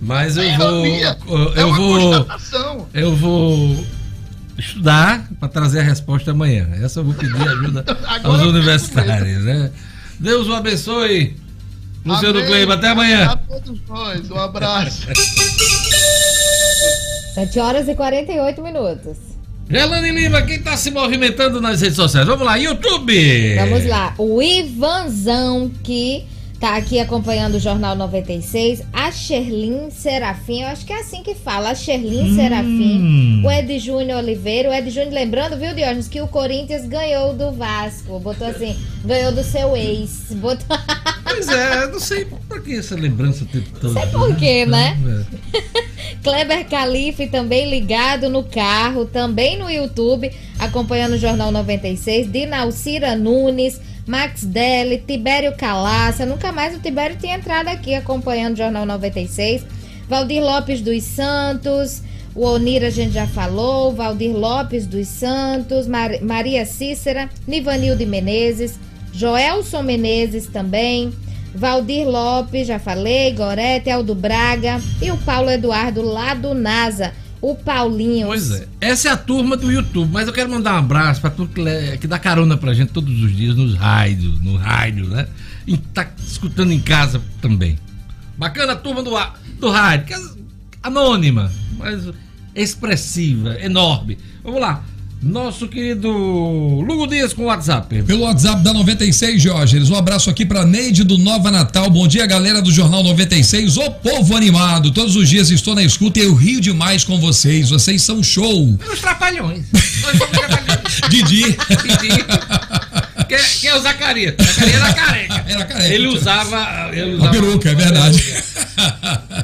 Mas 0.00 0.36
eu 0.36 0.44
vou. 0.56 0.86
Ironia, 0.86 1.18
eu, 1.26 1.52
é 1.54 1.72
vou. 1.72 2.26
Eu 2.94 3.16
vou 3.16 3.76
estudar 4.60 5.28
para 5.38 5.48
trazer 5.48 5.80
a 5.80 5.82
resposta 5.82 6.30
amanhã. 6.30 6.68
Essa 6.82 7.00
eu 7.00 7.04
vou 7.04 7.14
pedir 7.14 7.36
ajuda 7.36 7.84
aos 8.22 8.42
universitários, 8.42 9.42
né? 9.44 9.70
Deus 10.18 10.46
o 10.46 10.54
abençoe. 10.54 11.36
Luciano 12.04 12.44
Kleiber, 12.46 12.76
até 12.76 12.88
amanhã. 12.88 13.30
A 13.30 13.36
todos 13.36 13.80
nós, 13.88 14.30
um 14.30 14.38
abraço. 14.38 15.06
7 17.34 17.58
horas 17.58 17.88
e 17.88 17.94
48 17.94 18.62
minutos. 18.62 19.16
Gelane 19.68 20.10
Lima, 20.10 20.42
quem 20.42 20.56
está 20.56 20.76
se 20.76 20.90
movimentando 20.90 21.60
nas 21.60 21.80
redes 21.80 21.96
sociais? 21.96 22.26
Vamos 22.26 22.44
lá, 22.44 22.56
YouTube! 22.56 23.54
Vamos 23.56 23.86
lá, 23.86 24.14
o 24.18 24.42
Ivanzão 24.42 25.70
que 25.84 26.26
tá 26.60 26.76
aqui 26.76 27.00
acompanhando 27.00 27.54
o 27.54 27.58
Jornal 27.58 27.96
96, 27.96 28.82
a 28.92 29.10
Sherlin 29.10 29.90
Serafim, 29.90 30.60
eu 30.60 30.68
acho 30.68 30.84
que 30.84 30.92
é 30.92 31.00
assim 31.00 31.22
que 31.22 31.34
fala, 31.34 31.70
a 31.70 31.74
Sherlin 31.74 32.32
hum. 32.32 32.36
Serafim, 32.36 33.42
o 33.42 33.50
Ed 33.50 33.78
Júnior 33.78 34.18
Oliveira, 34.18 34.68
o 34.68 34.74
Ed 34.74 34.90
Júnior, 34.90 35.14
lembrando, 35.14 35.56
viu, 35.56 35.74
Diógenes, 35.74 36.06
que 36.06 36.20
o 36.20 36.28
Corinthians 36.28 36.86
ganhou 36.86 37.32
do 37.32 37.50
Vasco, 37.50 38.20
botou 38.20 38.46
assim, 38.46 38.76
ganhou 39.06 39.32
do 39.32 39.42
seu 39.42 39.74
ex, 39.74 40.26
botou... 40.34 40.76
Pois 41.24 41.48
é, 41.48 41.86
não 41.86 42.00
sei 42.00 42.24
por 42.24 42.60
que 42.60 42.74
essa 42.74 42.96
lembrança 42.96 43.44
o 43.44 43.46
tempo 43.46 43.70
todo. 43.80 43.94
Sei 43.94 44.06
por 44.06 44.36
quê, 44.36 44.66
né? 44.66 44.98
É. 45.54 46.16
Kleber 46.24 46.68
Calife 46.68 47.28
também 47.28 47.70
ligado 47.70 48.28
no 48.28 48.42
carro, 48.42 49.06
também 49.06 49.56
no 49.56 49.70
YouTube, 49.70 50.30
acompanhando 50.58 51.12
o 51.12 51.18
Jornal 51.18 51.52
96, 51.52 52.30
Dinalcira 52.30 53.14
Nunes, 53.14 53.80
Max 54.10 54.44
Deli, 54.44 54.98
Tibério 54.98 55.54
Calaça. 55.56 56.26
Nunca 56.26 56.50
mais 56.50 56.74
o 56.74 56.80
Tibério 56.80 57.16
tinha 57.16 57.36
entrado 57.36 57.68
aqui 57.68 57.94
acompanhando 57.94 58.54
o 58.54 58.56
Jornal 58.56 58.84
96. 58.84 59.64
Valdir 60.08 60.42
Lopes 60.42 60.80
dos 60.80 61.04
Santos. 61.04 62.02
O 62.34 62.44
Onir 62.44 62.82
a 62.82 62.90
gente 62.90 63.12
já 63.12 63.28
falou. 63.28 63.94
Valdir 63.94 64.34
Lopes 64.34 64.84
dos 64.84 65.06
Santos. 65.06 65.86
Mar 65.86 66.10
Maria 66.22 66.66
Cícera. 66.66 67.30
Nivanilde 67.46 68.04
Menezes. 68.04 68.80
Joelson 69.12 69.84
Menezes 69.84 70.48
também. 70.48 71.12
Valdir 71.54 72.04
Lopes, 72.04 72.66
já 72.66 72.80
falei. 72.80 73.32
Gorete, 73.32 73.90
Aldo 73.90 74.16
Braga. 74.16 74.80
E 75.00 75.12
o 75.12 75.18
Paulo 75.18 75.52
Eduardo 75.52 76.02
lá 76.02 76.34
do 76.34 76.52
NASA 76.52 77.12
o 77.40 77.54
Paulinho. 77.54 78.26
Pois 78.26 78.50
é. 78.50 78.66
Essa 78.80 79.08
é 79.08 79.12
a 79.12 79.16
turma 79.16 79.56
do 79.56 79.70
YouTube, 79.70 80.10
mas 80.12 80.26
eu 80.26 80.32
quero 80.32 80.50
mandar 80.50 80.74
um 80.74 80.78
abraço 80.78 81.20
para 81.20 81.30
tudo 81.30 81.52
que, 81.52 81.98
que 81.98 82.06
dá 82.06 82.18
carona 82.18 82.56
pra 82.56 82.74
gente 82.74 82.92
todos 82.92 83.22
os 83.22 83.34
dias 83.34 83.56
nos 83.56 83.74
rádios, 83.74 84.40
no 84.40 84.56
rádio, 84.56 85.06
né? 85.06 85.26
E 85.66 85.76
tá 85.76 86.08
escutando 86.18 86.72
em 86.72 86.80
casa 86.80 87.20
também. 87.40 87.78
Bacana 88.36 88.72
a 88.72 88.76
turma 88.76 89.02
do, 89.02 89.10
do 89.58 89.70
rádio, 89.70 90.06
que 90.06 90.14
é 90.14 90.18
anônima, 90.82 91.50
mas 91.78 92.08
expressiva, 92.54 93.58
enorme. 93.60 94.18
Vamos 94.42 94.60
lá. 94.60 94.82
Nosso 95.22 95.68
querido 95.68 96.08
Lugo 96.08 97.06
Dias 97.06 97.34
com 97.34 97.42
o 97.42 97.46
WhatsApp. 97.46 98.02
Pelo 98.04 98.22
WhatsApp 98.22 98.62
da 98.62 98.72
96, 98.72 99.42
Jorge. 99.42 99.78
Um 99.92 99.94
abraço 99.94 100.30
aqui 100.30 100.46
para 100.46 100.64
Neide 100.64 101.04
do 101.04 101.18
Nova 101.18 101.50
Natal. 101.50 101.90
Bom 101.90 102.08
dia, 102.08 102.24
galera 102.24 102.62
do 102.62 102.72
Jornal 102.72 103.02
96. 103.02 103.76
Ô 103.76 103.90
povo 103.90 104.34
animado. 104.34 104.90
Todos 104.90 105.16
os 105.16 105.28
dias 105.28 105.50
estou 105.50 105.74
na 105.74 105.82
escuta 105.82 106.18
e 106.18 106.22
eu 106.22 106.34
rio 106.34 106.58
demais 106.58 107.04
com 107.04 107.20
vocês. 107.20 107.68
Vocês 107.68 108.00
são 108.00 108.22
show. 108.22 108.78
Os 108.90 108.98
trapalhões. 108.98 109.66
Nós 110.00 110.16
somos 110.16 110.38
trapalhões. 110.38 111.00
Didi. 111.10 111.42
Didi. 111.42 112.24
Quem, 113.28 113.38
quem 113.60 113.70
é 113.70 113.76
o 113.76 113.80
Zacarias? 113.82 114.34
Zacarias 114.40 114.74
era 114.74 114.94
careca. 114.94 115.44
Era 115.46 115.64
careca. 115.66 115.94
Ele 115.94 116.06
usava. 116.06 116.90
Ele 116.94 117.14
usava 117.16 117.28
a 117.28 117.30
peruca, 117.30 117.70
é 117.70 117.74
verdade. 117.74 118.24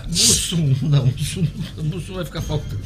Mussum, 0.09 0.75
não. 0.81 1.13
Mussum 1.85 2.15
vai 2.15 2.25
ficar 2.25 2.41
faltando. 2.41 2.81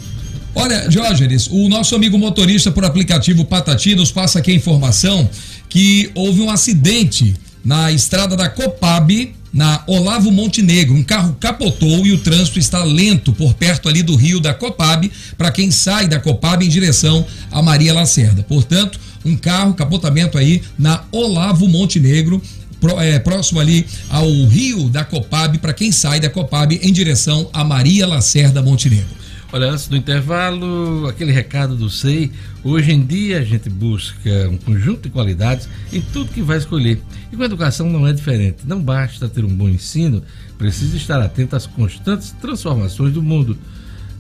Olha, 0.55 0.89
Diógenes, 0.89 1.49
o 1.51 1.69
nosso 1.69 1.95
amigo 1.95 2.19
motorista 2.19 2.73
por 2.73 2.85
aplicativo 2.85 3.45
Patati 3.45 3.95
nos 3.95 4.11
passa 4.11 4.41
aqui 4.41 4.51
a 4.51 4.55
informação 4.55 5.29
que 5.69 6.11
houve 6.15 6.41
um 6.41 6.51
acidente 6.51 7.37
na 7.65 7.93
estrada 7.93 8.37
da 8.37 8.49
Copab, 8.49 9.33
na 9.53 9.85
Olavo 9.87 10.33
Montenegro. 10.33 10.95
Um 10.95 11.05
carro 11.05 11.37
capotou 11.39 12.05
e 12.05 12.13
o 12.13 12.19
trânsito 12.19 12.59
está 12.59 12.83
lento 12.83 13.33
por 13.33 13.55
perto 13.55 13.89
ali 13.89 14.03
do 14.03 14.17
rio 14.17 14.41
da 14.41 14.53
Copab, 14.53 15.11
para 15.39 15.53
quem 15.53 15.71
sai 15.71 16.09
da 16.09 16.19
Copab 16.19 16.65
em 16.65 16.69
direção 16.69 17.25
a 17.51 17.63
Maria 17.63 17.95
Lacerda. 17.95 18.43
Portanto, 18.43 18.99
um 19.25 19.37
carro, 19.37 19.75
capotamento 19.75 20.37
aí 20.37 20.63
na 20.77 21.05
Olavo 21.13 21.69
Montenegro, 21.69 22.43
é, 22.99 23.19
próximo 23.19 23.61
ali 23.61 23.87
ao 24.09 24.29
rio 24.47 24.89
da 24.89 25.05
Copab, 25.05 25.59
para 25.59 25.73
quem 25.73 25.93
sai 25.93 26.19
da 26.19 26.31
Copab 26.31 26.75
em 26.83 26.93
direção 26.93 27.49
a 27.53 27.63
Maria 27.63 28.07
Lacerda 28.07 28.63
Montenegro. 28.63 29.20
Olha, 29.53 29.69
antes 29.69 29.89
do 29.89 29.97
intervalo, 29.97 31.09
aquele 31.09 31.33
recado 31.33 31.75
do 31.75 31.91
SEI. 31.91 32.31
Hoje 32.63 32.93
em 32.93 33.05
dia 33.05 33.41
a 33.41 33.45
gente 33.45 33.69
busca 33.69 34.49
um 34.49 34.57
conjunto 34.57 35.03
de 35.03 35.11
qualidades 35.11 35.69
em 35.93 36.01
tudo 36.01 36.31
que 36.31 36.41
vai 36.41 36.57
escolher. 36.57 37.03
E 37.33 37.37
com 37.37 37.43
a 37.43 37.47
educação 37.47 37.91
não 37.91 38.07
é 38.07 38.13
diferente. 38.13 38.59
Não 38.65 38.81
basta 38.81 39.29
ter 39.29 39.45
um 39.45 39.53
bom 39.53 39.69
ensino, 39.69 40.23
precisa 40.57 40.97
estar 40.97 41.21
atento 41.21 41.57
às 41.57 41.67
constantes 41.67 42.31
transformações 42.31 43.13
do 43.13 43.21
mundo. 43.21 43.59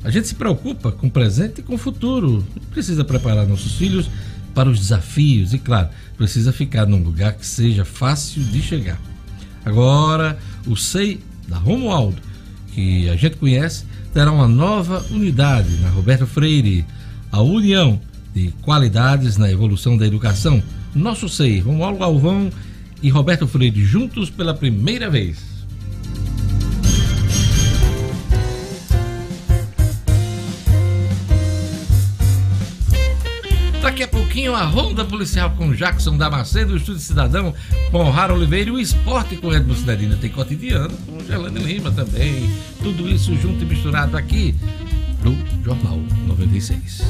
A 0.02 0.10
gente 0.10 0.26
se 0.26 0.34
preocupa 0.34 0.90
com 0.90 1.06
o 1.06 1.10
presente 1.10 1.60
e 1.60 1.62
com 1.62 1.76
o 1.76 1.78
futuro. 1.78 2.44
Precisa 2.72 3.04
preparar 3.04 3.46
nossos 3.46 3.76
filhos 3.76 4.10
para 4.52 4.68
os 4.68 4.80
desafios 4.80 5.54
e, 5.54 5.60
claro, 5.60 5.90
precisa 6.16 6.52
ficar 6.52 6.86
num 6.86 7.00
lugar 7.00 7.34
que 7.34 7.46
seja 7.46 7.84
fácil 7.84 8.42
de 8.42 8.60
chegar. 8.60 9.00
Agora, 9.64 10.36
o 10.66 10.74
SEI 10.74 11.20
da 11.46 11.56
Romualdo, 11.56 12.20
que 12.74 13.08
a 13.08 13.14
gente 13.14 13.36
conhece, 13.36 13.84
terá 14.12 14.32
uma 14.32 14.48
nova 14.48 15.04
unidade 15.10 15.76
na 15.80 15.88
Roberto 15.88 16.26
Freire, 16.26 16.84
a 17.30 17.40
União 17.40 18.00
de 18.34 18.52
Qualidades 18.62 19.36
na 19.36 19.50
Evolução 19.50 19.96
da 19.96 20.06
Educação. 20.06 20.62
Nosso 20.94 21.28
SEI, 21.28 21.60
Romualdo 21.60 21.98
Galvão 21.98 22.50
e 23.02 23.08
Roberto 23.08 23.46
Freire 23.46 23.84
juntos 23.84 24.30
pela 24.30 24.54
primeira 24.54 25.08
vez. 25.08 25.49
Daqui 33.90 34.04
a 34.04 34.08
pouquinho 34.08 34.54
a 34.54 34.62
Ronda 34.62 35.04
Policial 35.04 35.50
com 35.50 35.72
Jackson 35.72 36.16
Damasceno, 36.16 36.74
o 36.74 36.76
Estúdio 36.76 37.00
Cidadão 37.00 37.52
com 37.90 38.08
Rara 38.08 38.32
Oliveira 38.32 38.70
e 38.70 38.72
o 38.72 38.78
Esporte 38.78 39.36
com 39.36 39.52
Edmo 39.52 39.74
Cidadina. 39.74 40.16
Tem 40.16 40.30
cotidiano 40.30 40.96
com 40.98 41.18
Gelane 41.24 41.58
Lima 41.58 41.90
também. 41.90 42.48
Tudo 42.80 43.08
isso 43.08 43.36
junto 43.36 43.64
e 43.64 43.66
misturado 43.66 44.16
aqui 44.16 44.54
no 45.24 45.36
Jornal 45.64 45.98
96. 46.28 47.02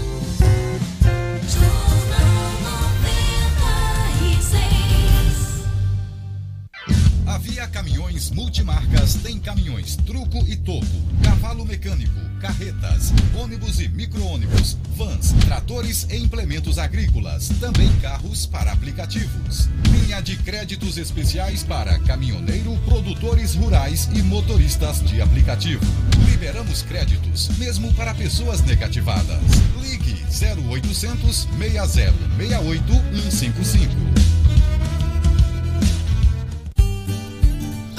Havia 7.41 7.67
caminhões 7.69 8.31
multi 8.31 8.63
Multimarcas 8.63 9.15
tem 9.15 9.39
caminhões 9.39 9.97
truco 9.97 10.45
e 10.47 10.57
topo, 10.57 10.87
cavalo 11.25 11.65
mecânico, 11.65 12.21
carretas, 12.39 13.15
ônibus 13.35 13.81
e 13.81 13.89
micro-ônibus, 13.89 14.77
vans, 14.95 15.33
tratores 15.47 16.07
e 16.11 16.19
implementos 16.19 16.79
agrícolas, 16.79 17.49
também 17.59 17.91
carros 18.03 18.45
para 18.45 18.73
aplicativos. 18.73 19.71
Linha 19.91 20.21
de 20.21 20.37
créditos 20.37 20.99
especiais 20.99 21.63
para 21.63 21.99
caminhoneiro, 22.01 22.77
produtores 22.85 23.55
rurais 23.55 24.11
e 24.15 24.23
motoristas 24.23 25.03
de 25.03 25.23
aplicativo. 25.23 25.85
Liberamos 26.31 26.83
créditos, 26.83 27.49
mesmo 27.57 27.91
para 27.95 28.13
pessoas 28.13 28.61
negativadas. 28.61 29.41
Ligue 29.81 30.23
0800 30.29 31.49
6068 31.59 32.93
155. 33.31 34.40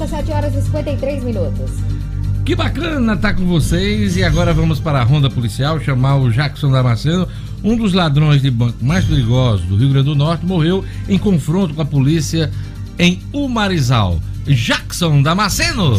Volta, 0.00 0.06
7 0.06 0.32
horas 0.32 0.54
e 0.54 0.62
53 0.62 1.24
minutos. 1.24 1.70
Que 2.44 2.54
bacana 2.54 3.14
estar 3.14 3.28
tá 3.28 3.34
com 3.34 3.46
vocês 3.46 4.16
e 4.16 4.24
agora 4.24 4.54
vamos 4.54 4.80
para 4.80 5.00
a 5.00 5.04
ronda 5.04 5.28
policial 5.28 5.78
chamar 5.80 6.16
o 6.16 6.30
Jackson 6.30 6.70
Damasceno, 6.70 7.28
um 7.62 7.76
dos 7.76 7.92
ladrões 7.92 8.40
de 8.40 8.50
banco 8.50 8.82
mais 8.82 9.04
perigosos 9.04 9.66
do 9.66 9.76
Rio 9.76 9.90
Grande 9.90 10.08
do 10.08 10.14
Norte, 10.14 10.46
morreu 10.46 10.84
em 11.08 11.18
confronto 11.18 11.74
com 11.74 11.82
a 11.82 11.84
polícia 11.84 12.50
em 12.98 13.20
Umarizal. 13.32 14.20
Jackson 14.46 15.22
Damasceno. 15.22 15.98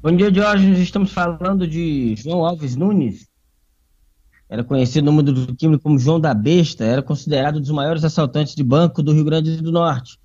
Bom 0.00 0.12
dia, 0.12 0.32
Jorge. 0.32 0.80
Estamos 0.80 1.12
falando 1.12 1.66
de 1.66 2.14
João 2.14 2.44
Alves 2.44 2.76
Nunes. 2.76 3.26
Era 4.48 4.62
conhecido 4.62 5.06
no 5.06 5.12
mundo 5.12 5.32
do 5.32 5.56
crime 5.56 5.76
como 5.76 5.98
João 5.98 6.20
da 6.20 6.32
Besta. 6.32 6.84
Era 6.84 7.02
considerado 7.02 7.56
um 7.56 7.60
dos 7.60 7.72
maiores 7.72 8.04
assaltantes 8.04 8.54
de 8.54 8.62
banco 8.62 9.02
do 9.02 9.12
Rio 9.12 9.24
Grande 9.24 9.60
do 9.60 9.72
Norte. 9.72 10.16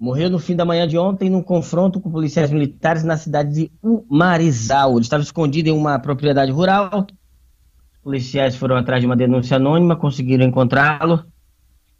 Morreu 0.00 0.30
no 0.30 0.38
fim 0.38 0.56
da 0.56 0.64
manhã 0.64 0.88
de 0.88 0.96
ontem 0.96 1.28
num 1.28 1.42
confronto 1.42 2.00
com 2.00 2.10
policiais 2.10 2.50
militares 2.50 3.04
na 3.04 3.18
cidade 3.18 3.52
de 3.52 3.72
Umarizal. 3.82 4.92
Ele 4.92 5.00
estava 5.00 5.22
escondido 5.22 5.68
em 5.68 5.72
uma 5.72 5.98
propriedade 5.98 6.50
rural. 6.50 7.06
Os 7.06 7.98
policiais 8.02 8.56
foram 8.56 8.76
atrás 8.76 9.02
de 9.02 9.06
uma 9.06 9.14
denúncia 9.14 9.58
anônima, 9.58 9.94
conseguiram 9.94 10.46
encontrá-lo. 10.46 11.22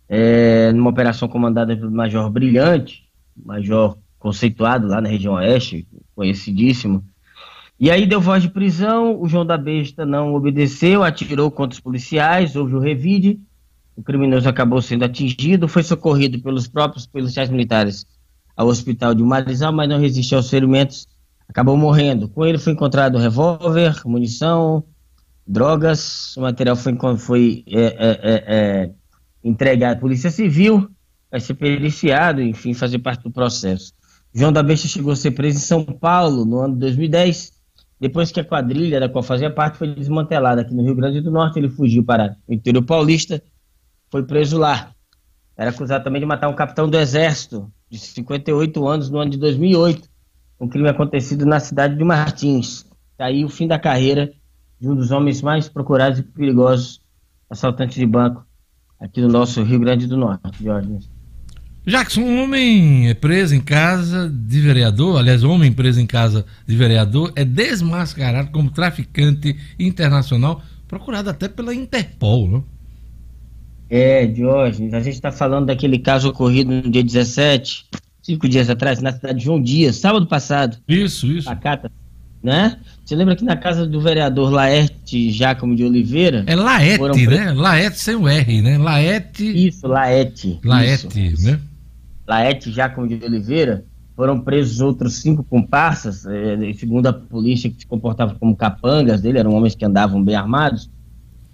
É, 0.09 0.73
numa 0.73 0.89
operação 0.89 1.29
comandada 1.29 1.77
pelo 1.77 1.91
Major 1.91 2.31
Brilhante, 2.31 3.03
Major 3.37 3.99
conceituado 4.23 4.87
lá 4.87 5.01
na 5.01 5.09
região 5.09 5.35
oeste, 5.35 5.85
conhecidíssimo. 6.15 7.05
E 7.79 7.91
aí 7.91 8.07
deu 8.07 8.21
voz 8.21 8.41
de 8.41 8.49
prisão, 8.49 9.21
o 9.21 9.29
João 9.29 9.45
da 9.45 9.59
Besta 9.59 10.07
não 10.07 10.33
obedeceu, 10.33 11.03
atirou 11.03 11.51
contra 11.51 11.75
os 11.75 11.81
policiais, 11.81 12.55
houve 12.55 12.77
o 12.77 12.79
revide, 12.79 13.41
o 13.97 14.03
criminoso 14.03 14.49
acabou 14.49 14.81
sendo 14.81 15.05
atingido, 15.05 15.67
foi 15.67 15.83
socorrido 15.83 16.39
pelos 16.41 16.69
próprios 16.69 17.05
policiais 17.05 17.51
militares 17.51 18.07
ao 18.57 18.69
hospital 18.69 19.13
de 19.13 19.25
Marizal, 19.25 19.73
mas 19.73 19.89
não 19.89 19.99
resistiu 19.99 20.39
aos 20.39 20.49
ferimentos, 20.49 21.09
acabou 21.49 21.77
morrendo. 21.77 22.29
Com 22.29 22.47
ele 22.47 22.59
foi 22.59 22.75
encontrado 22.75 23.19
revólver, 23.19 24.01
munição, 24.07 24.85
drogas, 25.45 26.37
o 26.37 26.43
material 26.43 26.77
foi, 26.77 26.97
foi 27.19 27.65
é, 27.67 27.81
é, 27.81 28.21
é, 28.23 28.45
é 28.47 28.91
entregue 29.43 29.83
à 29.83 29.97
Polícia 29.97 30.31
Civil, 30.31 30.89
vai 31.29 31.41
ser 31.41 31.55
periciado, 31.55 32.41
enfim, 32.41 32.73
fazer 32.73 33.01
parte 33.01 33.25
do 33.25 33.33
processo. 33.33 33.93
João 34.35 34.51
da 34.51 34.63
Besta 34.63 34.89
chegou 34.89 35.13
a 35.13 35.17
ser 35.17 35.33
preso 35.33 35.59
em 35.59 35.61
São 35.61 35.85
Paulo 35.85 36.47
no 36.47 36.59
ano 36.59 36.75
de 36.75 36.81
2010, 36.81 37.53
depois 38.01 38.33
que 38.33 38.41
a 38.41 38.45
quadrilha 38.45 38.99
da 38.99 39.09
qual 39.09 39.23
fazia 39.23 39.51
parte 39.51 39.77
foi 39.77 39.95
desmantelada 39.95 40.63
aqui 40.63 40.75
no 40.75 40.83
Rio 40.83 40.95
Grande 40.95 41.21
do 41.21 41.31
Norte, 41.31 41.59
ele 41.59 41.69
fugiu 41.69 42.03
para 42.03 42.37
o 42.49 42.55
interior 42.55 42.83
paulista, 42.83 43.43
foi 44.11 44.23
preso 44.25 44.59
lá. 44.59 44.93
Era 45.55 45.71
acusado 45.71 46.03
também 46.03 46.21
de 46.21 46.27
matar 46.27 46.49
um 46.49 46.55
capitão 46.55 46.89
do 46.89 46.97
exército 46.99 47.71
de 47.91 47.99
58 47.99 48.89
anos 48.89 49.11
no 49.11 49.19
ano 49.19 49.31
de 49.31 49.37
2008, 49.37 50.09
um 50.59 50.67
crime 50.67 50.89
acontecido 50.89 51.45
na 51.45 51.61
cidade 51.61 51.95
de 51.95 52.03
Martins. 52.03 52.87
Tá 53.19 53.27
aí 53.27 53.45
o 53.45 53.51
fim 53.51 53.69
da 53.69 53.79
carreira 53.79 54.33
de 54.81 54.89
um 54.89 54.97
dos 54.97 55.11
homens 55.11 55.43
mais 55.43 55.69
procurados 55.69 56.19
e 56.19 56.23
perigosos 56.23 57.03
assaltantes 57.51 57.97
de 57.97 58.07
banco 58.07 58.47
aqui 58.99 59.21
no 59.21 59.29
nosso 59.29 59.63
Rio 59.63 59.79
Grande 59.79 60.07
do 60.07 60.17
Norte, 60.17 60.65
Jorge. 60.65 61.12
Jackson, 61.85 62.21
um 62.21 62.45
homem 62.45 63.13
preso 63.17 63.57
em 63.57 63.61
casa 63.61 64.33
de 64.33 64.61
vereador, 64.61 65.19
aliás, 65.19 65.43
um 65.43 65.51
homem 65.51 65.73
preso 65.73 66.01
em 66.01 66.07
casa 66.07 66.47
de 66.65 66.77
vereador, 66.77 67.33
é 67.35 67.45
desmascarado 67.45 68.53
como 68.53 68.71
traficante 68.71 69.57
internacional, 69.79 70.63
procurado 70.87 71.29
até 71.29 71.49
pela 71.49 71.75
Interpol, 71.75 72.49
não? 72.49 72.65
É, 73.91 74.27
Diógenes, 74.27 74.95
a 74.95 75.01
gente 75.01 75.15
está 75.15 75.33
falando 75.33 75.67
daquele 75.67 75.99
caso 75.99 76.29
ocorrido 76.29 76.71
no 76.71 76.89
dia 76.89 77.03
17, 77.03 77.87
cinco 78.23 78.49
dias 78.49 78.71
atrás, 78.71 79.03
na 79.03 79.13
cidade 79.13 79.41
de 79.41 79.45
João 79.45 79.61
Dias, 79.61 79.97
sábado 79.97 80.27
passado. 80.27 80.79
Isso, 80.87 81.27
isso. 81.27 81.55
Cata, 81.57 81.91
né? 82.41 82.79
Você 83.05 83.17
lembra 83.17 83.35
que 83.35 83.45
na 83.45 83.57
casa 83.57 83.87
do 83.87 84.01
vereador 84.01 84.51
Laerte 84.53 85.33
Jacomo 85.33 85.75
de 85.75 85.85
Oliveira? 85.85 86.45
É 86.47 86.55
Laete, 86.55 87.27
né? 87.27 87.53
Laete 87.53 87.99
sem 87.99 88.15
o 88.15 88.29
R, 88.29 88.63
né? 88.63 88.79
Laete. 88.79 89.67
Isso, 89.67 89.87
Laete. 89.87 90.61
Laete, 90.65 91.33
isso, 91.33 91.45
né? 91.45 91.61
Laete 92.27 92.71
Jacomo 92.71 93.09
de 93.09 93.25
Oliveira, 93.25 93.85
foram 94.15 94.41
presos 94.41 94.81
outros 94.81 95.15
cinco 95.15 95.43
comparsas, 95.43 96.25
eh, 96.27 96.73
segundo 96.75 97.07
a 97.07 97.13
polícia, 97.13 97.71
que 97.71 97.81
se 97.81 97.87
comportavam 97.87 98.37
como 98.37 98.55
capangas 98.55 99.21
dele, 99.21 99.39
eram 99.39 99.55
homens 99.55 99.75
que 99.75 99.85
andavam 99.85 100.23
bem 100.23 100.35
armados. 100.35 100.91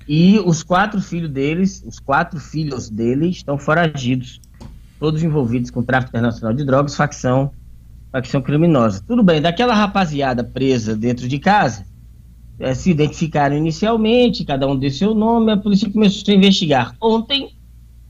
E 0.06 0.38
os 0.38 0.62
quatro 0.62 1.00
filhos 1.00 1.30
deles, 1.30 1.82
os 1.86 1.98
quatro 1.98 2.40
filhos 2.40 2.88
dele 2.88 3.28
estão 3.28 3.58
foragidos, 3.58 4.40
todos 4.98 5.22
envolvidos 5.22 5.70
com 5.70 5.82
tráfico 5.82 6.10
internacional 6.10 6.54
de 6.54 6.64
drogas, 6.64 6.96
facção, 6.96 7.52
facção 8.10 8.40
criminosa. 8.42 9.02
Tudo 9.06 9.22
bem, 9.22 9.40
daquela 9.40 9.74
rapaziada 9.74 10.42
presa 10.42 10.96
dentro 10.96 11.28
de 11.28 11.38
casa, 11.38 11.86
eh, 12.58 12.74
se 12.74 12.90
identificaram 12.90 13.56
inicialmente, 13.56 14.44
cada 14.44 14.66
um 14.66 14.76
deu 14.76 14.90
seu 14.90 15.14
nome, 15.14 15.52
a 15.52 15.56
polícia 15.56 15.90
começou 15.90 16.32
a 16.32 16.36
investigar. 16.36 16.96
Ontem, 17.00 17.50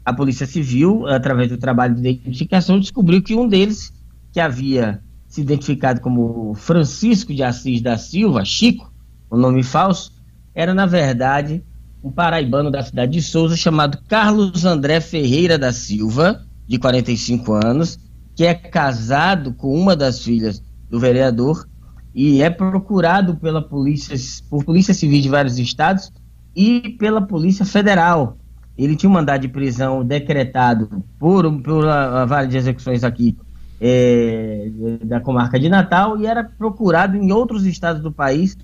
a 0.08 0.12
Polícia 0.14 0.46
Civil, 0.46 1.06
através 1.06 1.50
do 1.50 1.58
trabalho 1.58 1.94
de 1.94 2.00
identificação, 2.00 2.80
descobriu 2.80 3.22
que 3.22 3.34
um 3.34 3.46
deles, 3.46 3.92
que 4.32 4.40
havia 4.40 5.02
se 5.26 5.42
identificado 5.42 6.00
como 6.00 6.54
Francisco 6.54 7.34
de 7.34 7.42
Assis 7.42 7.82
da 7.82 7.98
Silva, 7.98 8.42
Chico, 8.42 8.90
o 9.28 9.36
nome 9.36 9.62
falso, 9.62 10.10
era 10.54 10.72
na 10.72 10.86
verdade 10.86 11.62
um 12.02 12.10
paraibano 12.10 12.70
da 12.70 12.82
cidade 12.82 13.12
de 13.12 13.20
Souza 13.20 13.54
chamado 13.54 13.98
Carlos 14.08 14.64
André 14.64 14.98
Ferreira 15.00 15.58
da 15.58 15.74
Silva, 15.74 16.42
de 16.66 16.78
45 16.78 17.52
anos, 17.52 17.98
que 18.34 18.46
é 18.46 18.54
casado 18.54 19.52
com 19.52 19.78
uma 19.78 19.94
das 19.94 20.24
filhas 20.24 20.62
do 20.88 20.98
vereador 20.98 21.68
e 22.14 22.40
é 22.40 22.48
procurado 22.48 23.36
pela 23.36 23.60
polícia, 23.60 24.16
por 24.48 24.64
polícia 24.64 24.94
civil 24.94 25.20
de 25.20 25.28
vários 25.28 25.58
estados 25.58 26.10
e 26.56 26.96
pela 26.98 27.20
polícia 27.20 27.66
federal 27.66 28.37
ele 28.78 28.94
tinha 28.94 29.10
um 29.10 29.12
mandado 29.12 29.42
de 29.42 29.48
prisão 29.48 30.04
decretado 30.04 31.04
por, 31.18 31.50
por 31.62 31.86
a, 31.86 32.22
a 32.22 32.44
de 32.44 32.56
Execuções 32.56 33.02
aqui 33.02 33.36
é, 33.80 34.70
da 35.04 35.20
comarca 35.20 35.58
de 35.58 35.68
Natal 35.68 36.18
e 36.20 36.26
era 36.26 36.44
procurado 36.44 37.16
em 37.16 37.32
outros 37.32 37.66
estados 37.66 38.00
do 38.02 38.12
país 38.12 38.56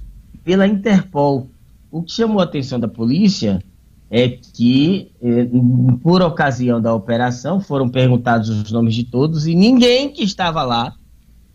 pela 0.45 0.67
Interpol. 0.67 1.51
O 1.91 2.03
que 2.03 2.13
chamou 2.13 2.41
a 2.41 2.45
atenção 2.45 2.79
da 2.79 2.89
polícia 2.89 3.61
é 4.11 4.29
que, 4.29 5.11
eh, 5.23 5.49
por 6.03 6.23
ocasião 6.23 6.81
da 6.81 6.95
operação, 6.95 7.61
foram 7.61 7.89
perguntados 7.89 8.49
os 8.49 8.71
nomes 8.71 8.95
de 8.95 9.05
todos 9.05 9.47
e 9.47 9.55
ninguém 9.55 10.13
que 10.13 10.23
estava 10.23 10.63
lá 10.63 10.95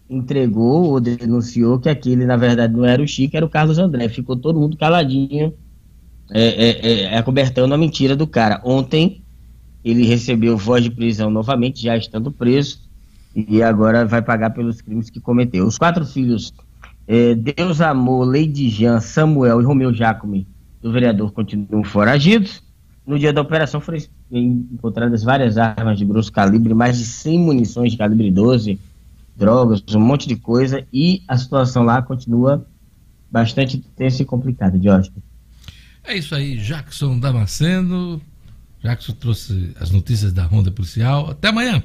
entregou 0.10 0.92
ou 0.92 1.00
denunciou 1.00 1.80
que 1.80 1.88
aquele, 1.88 2.26
na 2.26 2.36
verdade, 2.36 2.74
não 2.74 2.84
era 2.84 3.02
o 3.02 3.08
Chico, 3.08 3.38
era 3.38 3.46
o 3.46 3.50
Carlos 3.50 3.78
André. 3.78 4.10
Ficou 4.10 4.36
todo 4.36 4.60
mundo 4.60 4.76
caladinho, 4.76 5.54
é, 6.32 6.42
é, 6.42 7.04
é, 7.04 7.18
acobertando 7.18 7.74
a 7.74 7.78
mentira 7.78 8.16
do 8.16 8.28
cara. 8.28 8.62
Ontem, 8.64 9.24
ele 9.84 10.06
recebeu 10.06 10.58
voz 10.58 10.84
de 10.84 10.92
prisão 10.92 11.30
novamente, 11.30 11.82
já 11.82 11.98
estando 11.98 12.32
preso, 12.32 12.80
e 13.36 13.62
agora 13.62 14.06
vai 14.06 14.22
pagar 14.22 14.52
pelos 14.52 14.82
crimes 14.82 15.10
que 15.10 15.20
cometeu. 15.20 15.66
Os 15.66 15.78
quatro 15.78 16.06
filhos, 16.06 16.54
é, 17.08 17.34
Deus 17.36 17.82
Amor, 17.82 18.26
Lady 18.26 18.70
Jean, 18.70 19.00
Samuel 19.00 19.62
e 19.62 19.66
Romeu 19.66 19.94
Jacome, 19.94 20.48
do 20.82 20.92
vereador, 20.92 21.32
continuam 21.32 21.84
foragidos. 21.84 22.62
No 23.06 23.18
dia 23.18 23.34
da 23.34 23.42
operação 23.42 23.82
foram 23.82 23.98
encontradas 24.32 25.24
várias 25.24 25.58
armas 25.58 25.98
de 25.98 26.06
grosso 26.06 26.32
calibre, 26.32 26.74
mais 26.74 26.98
de 27.00 27.06
100 27.06 27.40
munições 27.40 27.92
de 27.92 27.98
calibre 27.98 28.30
12, 28.30 28.80
drogas, 29.36 29.84
um 29.96 30.00
monte 30.00 30.28
de 30.28 30.36
coisa, 30.36 30.86
e 30.94 31.24
a 31.28 31.36
situação 31.38 31.84
lá 31.84 32.02
continua 32.02 32.66
bastante 33.32 33.80
tensa 33.96 34.22
e 34.22 34.26
complicada, 34.26 34.80
Jorge. 34.80 35.12
É 36.04 36.18
isso 36.18 36.34
aí, 36.36 36.58
Jackson 36.58 37.20
Damasceno. 37.20 38.22
Jackson 38.82 39.14
trouxe 39.14 39.74
as 39.80 39.92
notícias 39.92 40.32
da 40.34 40.44
Ronda 40.44 40.72
Policial. 40.72 41.32
Até 41.32 41.50
amanhã. 41.50 41.84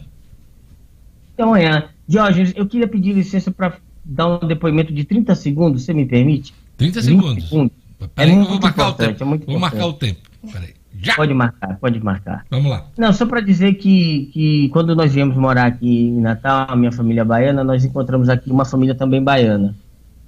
Até 1.33 1.43
amanhã. 1.43 1.89
Jorge, 2.09 2.53
eu 2.57 2.67
queria 2.67 2.87
pedir 2.87 3.13
licença 3.13 3.51
para 3.51 3.75
dar 4.05 4.29
um 4.43 4.47
depoimento 4.47 4.93
de 4.93 5.05
30 5.05 5.35
segundos, 5.35 5.83
você 5.83 5.95
me 5.95 6.05
permite? 6.05 6.55
30 6.77 7.03
segundos. 7.03 7.49
segundos. 7.49 7.73
Peraí, 8.15 8.33
é 8.33 8.43
vou 8.43 8.61
marcar 8.61 8.89
o 8.89 8.93
tempo. 8.93 9.25
É 9.25 9.47
vou 9.47 9.59
marcar 9.59 9.87
o 9.87 9.93
tempo. 9.95 10.21
Peraí. 10.53 10.75
Já. 11.01 11.17
Pode 11.17 11.35
marcar, 11.35 11.77
pode 11.79 12.03
marcar. 12.03 12.47
Vamos 12.51 12.71
lá. 12.71 12.87
Não, 12.97 13.13
só 13.13 13.27
para 13.27 13.41
dizer 13.41 13.75
que, 13.75 14.31
que 14.33 14.69
quando 14.71 14.95
nós 14.95 15.13
viemos 15.13 15.37
morar 15.37 15.67
aqui 15.67 16.09
em 16.09 16.21
Natal, 16.21 16.67
a 16.69 16.77
minha 16.77 16.93
família 16.93 17.23
é 17.23 17.25
baiana, 17.25 17.65
nós 17.65 17.85
encontramos 17.85 18.29
aqui 18.29 18.51
uma 18.51 18.65
família 18.65 18.95
também 18.95 19.23
baiana. 19.23 19.75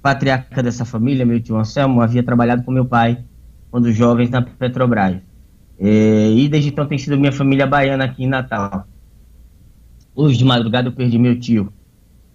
patriarca 0.01 0.61
dessa 0.61 0.83
família, 0.85 1.25
meu 1.25 1.41
tio 1.41 1.57
Anselmo, 1.57 2.01
havia 2.01 2.21
trabalhado 2.21 2.63
com 2.63 2.71
meu 2.71 2.85
pai 2.85 3.23
quando 3.69 3.91
jovens 3.91 4.29
na 4.29 4.41
Petrobras. 4.41 5.17
É, 5.79 6.31
e 6.31 6.47
desde 6.49 6.69
então 6.69 6.87
tem 6.87 6.97
sido 6.97 7.17
minha 7.17 7.31
família 7.31 7.67
baiana 7.67 8.05
aqui 8.05 8.23
em 8.23 8.27
Natal. 8.27 8.87
Hoje 10.15 10.37
de 10.37 10.45
madrugada 10.45 10.87
eu 10.87 10.93
perdi 10.93 11.19
meu 11.19 11.39
tio 11.39 11.71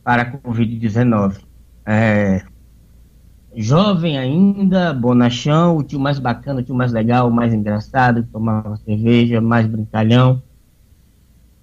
para 0.05 0.23
a 0.23 0.33
Covid-19. 0.33 1.39
É, 1.85 2.45
jovem 3.57 4.17
ainda, 4.19 4.93
bonachão, 4.93 5.77
o 5.77 5.83
tio 5.83 5.99
mais 5.99 6.19
bacana, 6.19 6.61
o 6.61 6.63
tio 6.63 6.75
mais 6.75 6.93
legal, 6.93 7.29
o 7.29 7.33
mais 7.33 7.53
engraçado, 7.53 8.23
que 8.23 8.31
tomava 8.31 8.77
cerveja, 8.77 9.41
mais 9.41 9.67
brincalhão. 9.67 10.41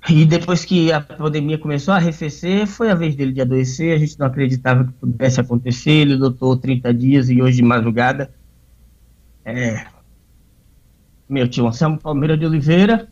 E 0.08 0.26
depois 0.26 0.64
que 0.64 0.92
a 0.92 1.02
pandemia 1.02 1.58
começou 1.58 1.94
a 1.94 1.98
arrefecer, 1.98 2.66
foi 2.68 2.90
a 2.90 2.96
vez 2.96 3.16
dele 3.16 3.34
de 3.34 3.42
adoecer, 3.42 3.94
a 3.94 3.98
gente 3.98 4.18
não 4.18 4.28
acreditava 4.28 4.86
que 4.86 4.94
pudesse 4.94 5.42
acontecer, 5.42 5.92
ele 5.92 6.16
lutou 6.16 6.56
30 6.56 6.94
dias 6.94 7.30
e 7.30 7.42
hoje 7.42 7.58
de 7.58 7.64
madrugada, 7.64 8.32
é, 9.50 9.86
meu 11.28 11.48
tio 11.48 11.68
Anselmo 11.68 12.00
Palmeira 12.00 12.38
de 12.38 12.46
Oliveira 12.46 13.08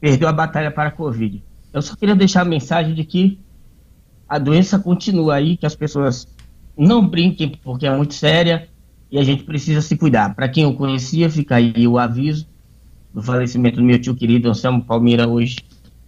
perdeu 0.00 0.28
a 0.28 0.32
batalha 0.32 0.70
para 0.70 0.88
a 0.88 0.92
Covid. 0.92 1.42
Eu 1.72 1.82
só 1.82 1.94
queria 1.94 2.14
deixar 2.14 2.42
a 2.42 2.44
mensagem 2.44 2.94
de 2.94 3.04
que 3.04 3.38
a 4.28 4.38
doença 4.38 4.78
continua 4.78 5.34
aí, 5.34 5.56
que 5.56 5.66
as 5.66 5.74
pessoas 5.74 6.26
não 6.76 7.06
brinquem 7.06 7.58
porque 7.62 7.86
é 7.86 7.96
muito 7.96 8.14
séria 8.14 8.68
e 9.10 9.18
a 9.18 9.22
gente 9.22 9.44
precisa 9.44 9.80
se 9.80 9.96
cuidar. 9.96 10.34
Para 10.34 10.48
quem 10.48 10.64
eu 10.64 10.74
conhecia, 10.74 11.30
fica 11.30 11.56
aí 11.56 11.86
o 11.86 11.98
aviso 11.98 12.46
do 13.12 13.22
falecimento 13.22 13.76
do 13.76 13.84
meu 13.84 13.98
tio 13.98 14.14
querido 14.14 14.48
Anselmo 14.48 14.84
Palmeira 14.84 15.26
hoje 15.28 15.56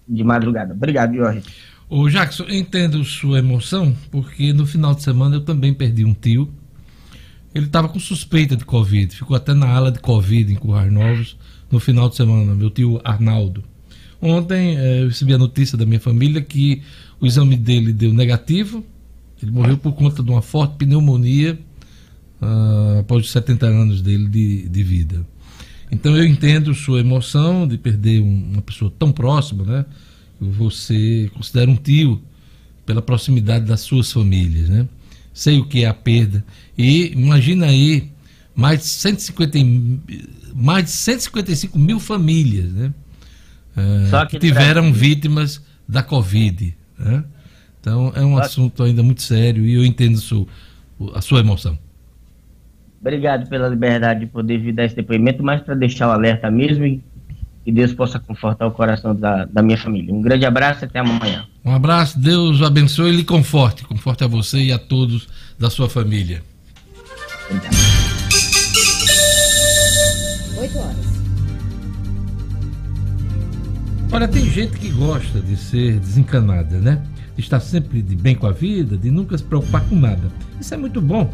de 0.06 0.24
madrugada. 0.24 0.74
Obrigado, 0.74 1.14
Jorge. 1.14 1.42
O 1.88 2.08
Jackson, 2.08 2.44
entendo 2.50 3.02
sua 3.02 3.38
emoção, 3.38 3.96
porque 4.10 4.52
no 4.52 4.66
final 4.66 4.94
de 4.94 5.02
semana 5.02 5.36
eu 5.36 5.44
também 5.44 5.72
perdi 5.72 6.04
um 6.04 6.12
tio. 6.12 6.52
Ele 7.58 7.66
estava 7.66 7.88
com 7.88 7.98
suspeita 7.98 8.56
de 8.56 8.64
Covid, 8.64 9.16
ficou 9.16 9.36
até 9.36 9.52
na 9.52 9.68
ala 9.68 9.90
de 9.90 9.98
Covid 9.98 10.52
em 10.52 10.54
Currais 10.54 10.92
Novos 10.92 11.36
no 11.68 11.80
final 11.80 12.08
de 12.08 12.14
semana, 12.14 12.54
meu 12.54 12.70
tio 12.70 13.00
Arnaldo. 13.02 13.64
Ontem 14.22 14.76
eh, 14.76 15.02
eu 15.02 15.08
recebi 15.08 15.34
a 15.34 15.38
notícia 15.38 15.76
da 15.76 15.84
minha 15.84 15.98
família 15.98 16.40
que 16.40 16.82
o 17.20 17.26
exame 17.26 17.56
dele 17.56 17.92
deu 17.92 18.14
negativo, 18.14 18.84
ele 19.42 19.50
morreu 19.50 19.76
por 19.76 19.92
conta 19.92 20.22
de 20.22 20.30
uma 20.30 20.40
forte 20.40 20.76
pneumonia 20.76 21.58
uh, 22.40 23.00
após 23.00 23.24
os 23.24 23.32
70 23.32 23.66
anos 23.66 24.02
dele 24.02 24.28
de, 24.28 24.68
de 24.68 24.82
vida. 24.84 25.26
Então 25.90 26.16
eu 26.16 26.24
entendo 26.24 26.72
sua 26.74 27.00
emoção 27.00 27.66
de 27.66 27.76
perder 27.76 28.20
um, 28.20 28.52
uma 28.52 28.62
pessoa 28.62 28.92
tão 28.96 29.10
próxima, 29.10 29.64
né? 29.64 29.84
Você 30.40 31.28
considera 31.34 31.68
um 31.68 31.74
tio 31.76 32.22
pela 32.86 33.02
proximidade 33.02 33.64
das 33.64 33.80
suas 33.80 34.12
famílias, 34.12 34.68
né? 34.68 34.88
Sei 35.34 35.58
o 35.58 35.64
que 35.64 35.84
é 35.84 35.88
a 35.88 35.94
perda. 35.94 36.44
E 36.78 37.12
imagina 37.12 37.66
aí 37.66 38.08
mais 38.54 38.80
de 38.80 38.86
150, 38.86 39.58
mais 40.54 40.84
de 40.84 40.90
155 40.92 41.78
mil 41.78 41.98
famílias, 41.98 42.72
né? 42.72 42.94
Uh, 43.76 44.26
que 44.28 44.38
tiveram 44.38 44.92
vítimas 44.92 45.62
da 45.88 46.02
Covid. 46.02 46.74
Né? 46.98 47.24
Então 47.80 48.12
é 48.14 48.24
um 48.24 48.36
assunto 48.36 48.82
ainda 48.82 49.02
muito 49.02 49.22
sério 49.22 49.64
e 49.64 49.74
eu 49.74 49.84
entendo 49.84 50.18
a 51.14 51.20
sua 51.20 51.40
emoção. 51.40 51.78
Obrigado 53.00 53.48
pela 53.48 53.68
liberdade 53.68 54.20
de 54.20 54.26
poder 54.26 54.58
vir 54.58 54.72
dar 54.72 54.84
esse 54.84 54.96
depoimento, 54.96 55.42
mas 55.42 55.60
para 55.62 55.74
deixar 55.74 56.08
o 56.08 56.10
alerta 56.10 56.50
mesmo 56.50 56.84
e 56.84 57.00
que 57.64 57.70
Deus 57.70 57.92
possa 57.92 58.18
confortar 58.18 58.66
o 58.66 58.72
coração 58.72 59.14
da, 59.14 59.44
da 59.44 59.62
minha 59.62 59.78
família. 59.78 60.12
Um 60.12 60.20
grande 60.20 60.44
abraço 60.44 60.84
e 60.84 60.86
até 60.86 60.98
amanhã. 60.98 61.46
Um 61.64 61.72
abraço, 61.72 62.18
Deus 62.18 62.60
o 62.60 62.64
abençoe 62.64 63.12
e 63.12 63.16
lhe 63.16 63.24
conforte. 63.24 63.84
Conforte 63.84 64.24
a 64.24 64.26
você 64.26 64.58
e 64.58 64.72
a 64.72 64.78
todos 64.78 65.28
da 65.58 65.70
sua 65.70 65.88
família. 65.88 66.42
Obrigado. 67.50 67.76
8 70.58 70.78
horas. 70.78 70.96
Olha, 74.10 74.28
tem 74.28 74.50
gente 74.50 74.78
que 74.78 74.90
gosta 74.90 75.40
de 75.40 75.56
ser 75.56 75.98
desencanada, 76.00 76.78
né? 76.78 77.02
de 77.38 77.44
estar 77.44 77.60
sempre 77.60 78.02
de 78.02 78.16
bem 78.16 78.34
com 78.34 78.48
a 78.48 78.52
vida, 78.52 78.96
de 78.96 79.12
nunca 79.12 79.38
se 79.38 79.44
preocupar 79.44 79.88
com 79.88 79.94
nada. 79.94 80.28
Isso 80.60 80.74
é 80.74 80.76
muito 80.76 81.00
bom. 81.00 81.32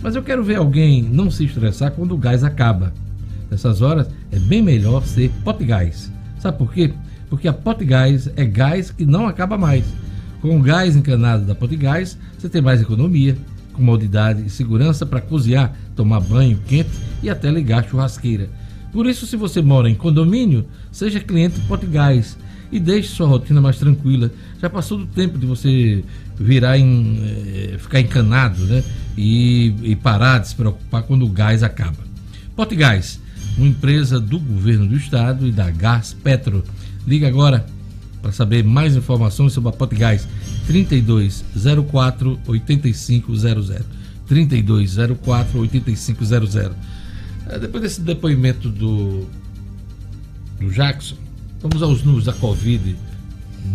Mas 0.00 0.14
eu 0.14 0.22
quero 0.22 0.44
ver 0.44 0.54
alguém 0.54 1.02
não 1.02 1.28
se 1.28 1.44
estressar 1.44 1.90
quando 1.90 2.12
o 2.12 2.16
gás 2.16 2.44
acaba. 2.44 2.94
Nessas 3.50 3.82
horas 3.82 4.06
é 4.30 4.38
bem 4.38 4.62
melhor 4.62 5.04
ser 5.04 5.28
Potgás. 5.42 6.08
Sabe 6.38 6.56
por 6.56 6.72
quê? 6.72 6.92
Porque 7.28 7.48
a 7.48 7.52
Potgás 7.52 8.30
é 8.36 8.44
gás 8.44 8.92
que 8.92 9.04
não 9.04 9.26
acaba 9.26 9.58
mais. 9.58 9.84
Com 10.40 10.56
o 10.56 10.62
gás 10.62 10.94
encanado 10.94 11.44
da 11.44 11.54
Potgás, 11.54 12.16
você 12.38 12.48
tem 12.48 12.62
mais 12.62 12.80
economia, 12.80 13.36
comodidade 13.80 14.44
e 14.46 14.50
segurança 14.50 15.06
para 15.06 15.22
cozinhar, 15.22 15.74
tomar 15.96 16.20
banho 16.20 16.58
quente 16.66 16.90
e 17.22 17.30
até 17.30 17.50
ligar 17.50 17.82
a 17.82 17.88
churrasqueira. 17.88 18.50
Por 18.92 19.06
isso, 19.06 19.26
se 19.26 19.36
você 19.36 19.62
mora 19.62 19.88
em 19.88 19.94
condomínio, 19.94 20.66
seja 20.92 21.18
cliente 21.18 21.58
Potgás 21.60 22.36
e 22.70 22.78
deixe 22.78 23.08
sua 23.08 23.26
rotina 23.26 23.60
mais 23.60 23.78
tranquila. 23.78 24.30
Já 24.60 24.68
passou 24.68 24.98
do 24.98 25.06
tempo 25.06 25.38
de 25.38 25.46
você 25.46 26.04
virar 26.38 26.78
em, 26.78 27.18
é, 27.22 27.78
ficar 27.78 28.00
encanado, 28.00 28.64
né? 28.66 28.84
E, 29.16 29.74
e, 29.82 29.96
parar 29.96 30.38
de 30.38 30.48
se 30.48 30.54
preocupar 30.54 31.02
quando 31.02 31.24
o 31.24 31.28
gás 31.28 31.62
acaba. 31.62 31.98
Gás, 32.76 33.18
uma 33.56 33.66
empresa 33.66 34.20
do 34.20 34.38
governo 34.38 34.86
do 34.86 34.96
estado 34.96 35.46
e 35.46 35.52
da 35.52 35.70
Gás 35.70 36.12
Petro. 36.12 36.62
Liga 37.06 37.26
agora 37.26 37.64
para 38.20 38.32
saber 38.32 38.62
mais 38.62 38.94
informações 38.94 39.54
sobre 39.54 39.70
a 39.70 39.86
Gás 39.98 40.28
3204 40.70 42.40
8500. 42.46 43.74
3204 44.26 45.60
8500. 45.60 46.56
É, 47.48 47.58
depois 47.58 47.82
desse 47.82 48.00
depoimento 48.00 48.68
do, 48.68 49.26
do 50.60 50.70
Jackson, 50.70 51.16
Vamos 51.62 51.82
aos 51.82 52.02
números 52.02 52.24
da 52.24 52.32
Covid 52.32 52.96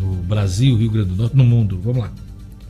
no 0.02 0.16
Brasil, 0.24 0.76
Rio 0.76 0.90
Grande 0.90 1.10
do 1.10 1.18
Norte, 1.18 1.38
no 1.38 1.44
mundo. 1.44 1.80
Vamos 1.84 2.02
lá. 2.02 2.12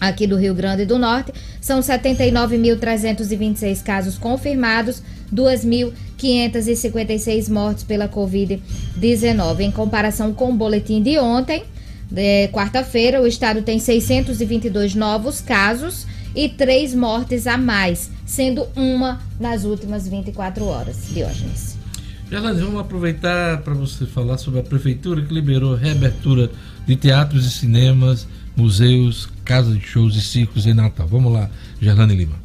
aqui 0.00 0.26
do 0.26 0.36
Rio 0.36 0.54
Grande 0.54 0.84
do 0.84 0.98
Norte, 0.98 1.32
são 1.60 1.80
79.326 1.80 3.82
casos 3.82 4.18
confirmados, 4.18 5.02
2.556 5.32 7.48
mortes 7.48 7.84
pela 7.84 8.08
Covid-19. 8.08 9.60
Em 9.60 9.70
comparação 9.70 10.34
com 10.34 10.50
o 10.50 10.54
boletim 10.54 11.00
de 11.02 11.18
ontem, 11.18 11.64
quarta-feira, 12.52 13.22
o 13.22 13.26
estado 13.26 13.62
tem 13.62 13.78
622 13.78 14.94
novos 14.94 15.40
casos 15.40 16.06
e 16.34 16.48
três 16.48 16.94
mortes 16.94 17.46
a 17.46 17.56
mais, 17.56 18.10
sendo 18.24 18.66
uma 18.76 19.20
nas 19.38 19.64
últimas 19.64 20.08
24 20.08 20.64
horas. 20.64 21.08
Diógenes. 21.10 21.76
Gerlane, 22.30 22.60
vamos 22.60 22.80
aproveitar 22.80 23.58
para 23.58 23.74
você 23.74 24.06
falar 24.06 24.38
sobre 24.38 24.60
a 24.60 24.62
prefeitura 24.62 25.20
que 25.20 25.34
liberou 25.34 25.74
reabertura 25.74 26.50
de 26.86 26.96
teatros 26.96 27.44
e 27.44 27.50
cinemas, 27.50 28.26
museus, 28.56 29.28
casas 29.44 29.78
de 29.78 29.84
shows 29.86 30.16
e 30.16 30.22
circos 30.22 30.66
em 30.66 30.72
Natal. 30.72 31.06
Vamos 31.06 31.30
lá, 31.30 31.50
Gerlane 31.80 32.14
Lima. 32.14 32.36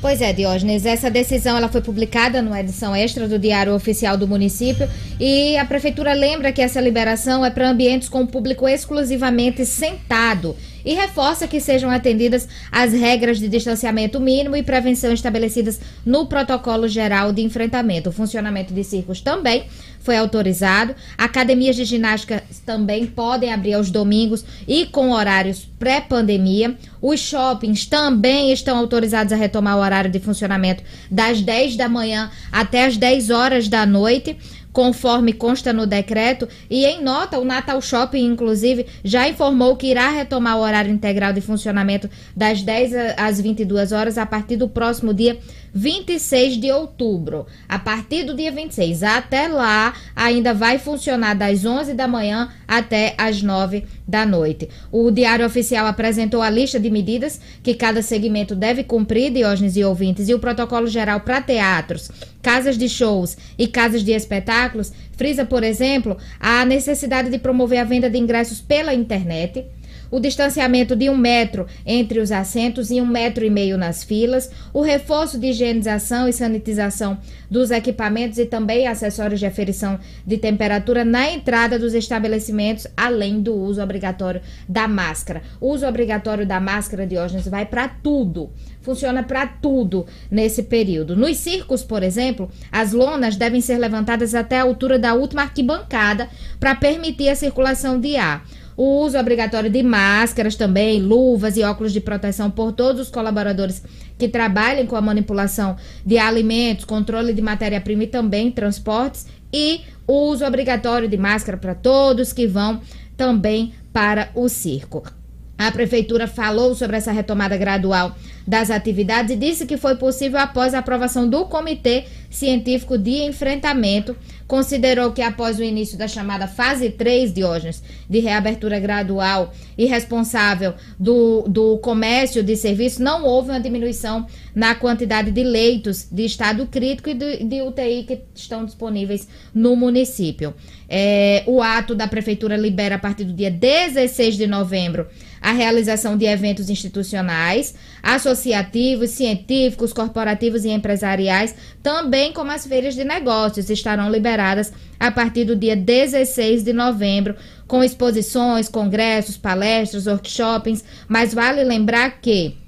Pois 0.00 0.20
é, 0.20 0.32
Diógenes, 0.32 0.84
essa 0.84 1.08
decisão 1.08 1.56
ela 1.56 1.68
foi 1.68 1.80
publicada 1.80 2.42
numa 2.42 2.58
edição 2.58 2.96
extra 2.96 3.28
do 3.28 3.38
Diário 3.38 3.72
Oficial 3.72 4.16
do 4.16 4.26
município 4.26 4.88
e 5.20 5.56
a 5.56 5.64
prefeitura 5.64 6.12
lembra 6.12 6.50
que 6.50 6.60
essa 6.60 6.80
liberação 6.80 7.46
é 7.46 7.50
para 7.50 7.70
ambientes 7.70 8.08
com 8.08 8.26
público 8.26 8.66
exclusivamente 8.66 9.64
sentado 9.64 10.56
e 10.84 10.94
reforça 10.94 11.48
que 11.48 11.60
sejam 11.60 11.90
atendidas 11.90 12.48
as 12.70 12.92
regras 12.92 13.38
de 13.38 13.48
distanciamento 13.48 14.20
mínimo 14.20 14.56
e 14.56 14.62
prevenção 14.62 15.12
estabelecidas 15.12 15.80
no 16.04 16.26
protocolo 16.26 16.88
geral 16.88 17.32
de 17.32 17.42
enfrentamento. 17.42 18.10
O 18.10 18.12
funcionamento 18.12 18.72
de 18.72 18.84
circos 18.84 19.20
também 19.20 19.64
foi 20.02 20.16
autorizado. 20.16 20.94
Academias 21.16 21.76
de 21.76 21.84
ginástica 21.84 22.42
também 22.66 23.06
podem 23.06 23.52
abrir 23.52 23.74
aos 23.74 23.90
domingos 23.90 24.44
e 24.66 24.86
com 24.86 25.12
horários 25.12 25.68
pré-pandemia. 25.78 26.76
Os 27.00 27.20
shoppings 27.20 27.86
também 27.86 28.52
estão 28.52 28.76
autorizados 28.78 29.32
a 29.32 29.36
retomar 29.36 29.76
o 29.76 29.80
horário 29.80 30.10
de 30.10 30.20
funcionamento 30.20 30.82
das 31.10 31.40
10 31.40 31.76
da 31.76 31.88
manhã 31.88 32.30
até 32.50 32.84
as 32.84 32.96
10 32.96 33.30
horas 33.30 33.68
da 33.68 33.86
noite 33.86 34.36
conforme 34.72 35.32
consta 35.32 35.72
no 35.72 35.86
decreto, 35.86 36.48
e 36.70 36.84
em 36.84 37.02
nota, 37.02 37.38
o 37.38 37.44
Natal 37.44 37.80
Shopping, 37.80 38.24
inclusive, 38.24 38.86
já 39.04 39.28
informou 39.28 39.76
que 39.76 39.88
irá 39.88 40.10
retomar 40.10 40.56
o 40.56 40.62
horário 40.62 40.90
integral 40.90 41.32
de 41.32 41.40
funcionamento 41.40 42.08
das 42.34 42.62
10 42.62 42.92
às 43.16 43.40
22 43.40 43.92
horas 43.92 44.16
a 44.16 44.24
partir 44.24 44.56
do 44.56 44.68
próximo 44.68 45.12
dia 45.12 45.38
26 45.74 46.58
de 46.58 46.70
outubro. 46.70 47.46
A 47.68 47.78
partir 47.78 48.24
do 48.24 48.34
dia 48.34 48.52
26 48.52 49.02
até 49.02 49.48
lá, 49.48 49.94
ainda 50.14 50.52
vai 50.52 50.78
funcionar 50.78 51.34
das 51.34 51.64
11 51.64 51.94
da 51.94 52.06
manhã 52.06 52.50
até 52.68 53.14
as 53.16 53.42
9 53.42 53.84
da 54.06 54.26
noite. 54.26 54.68
O 54.90 55.10
Diário 55.10 55.46
Oficial 55.46 55.86
apresentou 55.86 56.42
a 56.42 56.50
lista 56.50 56.78
de 56.78 56.90
medidas 56.90 57.40
que 57.62 57.74
cada 57.74 58.02
segmento 58.02 58.54
deve 58.54 58.84
cumprir, 58.84 59.32
Diógenes 59.32 59.76
e 59.76 59.84
ouvintes, 59.84 60.28
e 60.28 60.34
o 60.34 60.38
protocolo 60.38 60.86
geral 60.86 61.20
para 61.20 61.40
teatros, 61.40 62.10
casas 62.42 62.76
de 62.76 62.88
shows 62.88 63.36
e 63.58 63.66
casas 63.66 64.02
de 64.02 64.12
espetáculos 64.12 64.92
frisa, 65.16 65.44
por 65.44 65.62
exemplo, 65.62 66.16
a 66.40 66.64
necessidade 66.64 67.30
de 67.30 67.38
promover 67.38 67.78
a 67.78 67.84
venda 67.84 68.10
de 68.10 68.18
ingressos 68.18 68.60
pela 68.60 68.92
internet 68.92 69.64
o 70.12 70.20
distanciamento 70.20 70.94
de 70.94 71.08
um 71.08 71.16
metro 71.16 71.66
entre 71.86 72.20
os 72.20 72.30
assentos 72.30 72.90
e 72.90 73.00
um 73.00 73.06
metro 73.06 73.44
e 73.46 73.50
meio 73.50 73.78
nas 73.78 74.04
filas, 74.04 74.50
o 74.70 74.82
reforço 74.82 75.38
de 75.38 75.46
higienização 75.46 76.28
e 76.28 76.32
sanitização 76.34 77.18
dos 77.50 77.70
equipamentos 77.70 78.38
e 78.38 78.44
também 78.44 78.86
acessórios 78.86 79.40
de 79.40 79.46
aferição 79.46 79.98
de 80.26 80.36
temperatura 80.36 81.02
na 81.02 81.30
entrada 81.30 81.78
dos 81.78 81.94
estabelecimentos, 81.94 82.86
além 82.94 83.40
do 83.40 83.54
uso 83.54 83.82
obrigatório 83.82 84.42
da 84.68 84.86
máscara. 84.86 85.42
O 85.58 85.72
uso 85.72 85.86
obrigatório 85.86 86.46
da 86.46 86.60
máscara, 86.60 87.06
Diógenes, 87.06 87.48
vai 87.48 87.64
para 87.64 87.88
tudo 87.88 88.50
funciona 88.82 89.22
para 89.22 89.46
tudo 89.46 90.06
nesse 90.30 90.64
período. 90.64 91.16
Nos 91.16 91.36
circos, 91.36 91.82
por 91.82 92.02
exemplo, 92.02 92.50
as 92.70 92.92
lonas 92.92 93.36
devem 93.36 93.60
ser 93.60 93.78
levantadas 93.78 94.34
até 94.34 94.58
a 94.58 94.64
altura 94.64 94.98
da 94.98 95.14
última 95.14 95.42
arquibancada 95.42 96.28
para 96.58 96.74
permitir 96.74 97.28
a 97.28 97.36
circulação 97.36 97.98
de 97.98 98.16
ar. 98.16 98.44
O 98.76 99.04
uso 99.04 99.18
obrigatório 99.18 99.70
de 99.70 99.82
máscaras 99.82 100.56
também, 100.56 101.00
luvas 101.00 101.56
e 101.56 101.62
óculos 101.62 101.92
de 101.92 102.00
proteção 102.00 102.50
por 102.50 102.72
todos 102.72 103.02
os 103.02 103.10
colaboradores 103.10 103.82
que 104.18 104.28
trabalhem 104.28 104.86
com 104.86 104.96
a 104.96 105.00
manipulação 105.00 105.76
de 106.04 106.18
alimentos, 106.18 106.84
controle 106.84 107.32
de 107.32 107.42
matéria-prima 107.42 108.04
e 108.04 108.06
também 108.06 108.50
transportes. 108.50 109.26
E 109.52 109.82
o 110.06 110.30
uso 110.30 110.44
obrigatório 110.44 111.08
de 111.08 111.16
máscara 111.16 111.58
para 111.58 111.74
todos 111.74 112.32
que 112.32 112.46
vão 112.46 112.80
também 113.16 113.74
para 113.92 114.30
o 114.34 114.48
circo. 114.48 115.21
A 115.58 115.70
prefeitura 115.70 116.26
falou 116.26 116.74
sobre 116.74 116.96
essa 116.96 117.12
retomada 117.12 117.56
gradual 117.56 118.16
das 118.46 118.70
atividades 118.70 119.32
e 119.32 119.38
disse 119.38 119.66
que 119.66 119.76
foi 119.76 119.96
possível 119.96 120.38
após 120.40 120.74
a 120.74 120.78
aprovação 120.78 121.28
do 121.28 121.44
Comitê 121.44 122.06
Científico 122.28 122.98
de 122.98 123.22
Enfrentamento. 123.22 124.16
Considerou 124.48 125.12
que 125.12 125.22
após 125.22 125.58
o 125.58 125.62
início 125.62 125.96
da 125.96 126.08
chamada 126.08 126.46
fase 126.48 126.90
3, 126.90 127.32
Diógenes, 127.32 127.82
de 128.08 128.18
reabertura 128.18 128.80
gradual 128.80 129.52
e 129.78 129.86
responsável 129.86 130.74
do, 130.98 131.42
do 131.42 131.78
comércio 131.78 132.42
de 132.42 132.56
serviços, 132.56 132.98
não 132.98 133.24
houve 133.24 133.50
uma 133.50 133.60
diminuição 133.60 134.26
na 134.54 134.74
quantidade 134.74 135.30
de 135.30 135.42
leitos 135.42 136.08
de 136.10 136.24
estado 136.24 136.66
crítico 136.66 137.08
e 137.08 137.14
de, 137.14 137.44
de 137.44 137.62
UTI 137.62 138.04
que 138.04 138.20
estão 138.34 138.64
disponíveis 138.64 139.28
no 139.54 139.76
município. 139.76 140.52
É, 140.88 141.44
o 141.46 141.62
ato 141.62 141.94
da 141.94 142.06
prefeitura 142.06 142.56
libera 142.56 142.96
a 142.96 142.98
partir 142.98 143.24
do 143.24 143.32
dia 143.32 143.50
16 143.50 144.36
de 144.36 144.46
novembro 144.46 145.06
a 145.42 145.50
realização 145.50 146.16
de 146.16 146.24
eventos 146.24 146.70
institucionais, 146.70 147.74
associativos, 148.00 149.10
científicos, 149.10 149.92
corporativos 149.92 150.64
e 150.64 150.70
empresariais, 150.70 151.54
também 151.82 152.32
como 152.32 152.52
as 152.52 152.64
feiras 152.64 152.94
de 152.94 153.02
negócios, 153.02 153.68
estarão 153.68 154.08
liberadas 154.08 154.72
a 155.00 155.10
partir 155.10 155.44
do 155.44 155.56
dia 155.56 155.74
16 155.74 156.62
de 156.62 156.72
novembro, 156.72 157.34
com 157.66 157.82
exposições, 157.82 158.68
congressos, 158.68 159.36
palestras, 159.36 160.06
workshops, 160.06 160.84
mas 161.08 161.34
vale 161.34 161.64
lembrar 161.64 162.20
que 162.20 162.61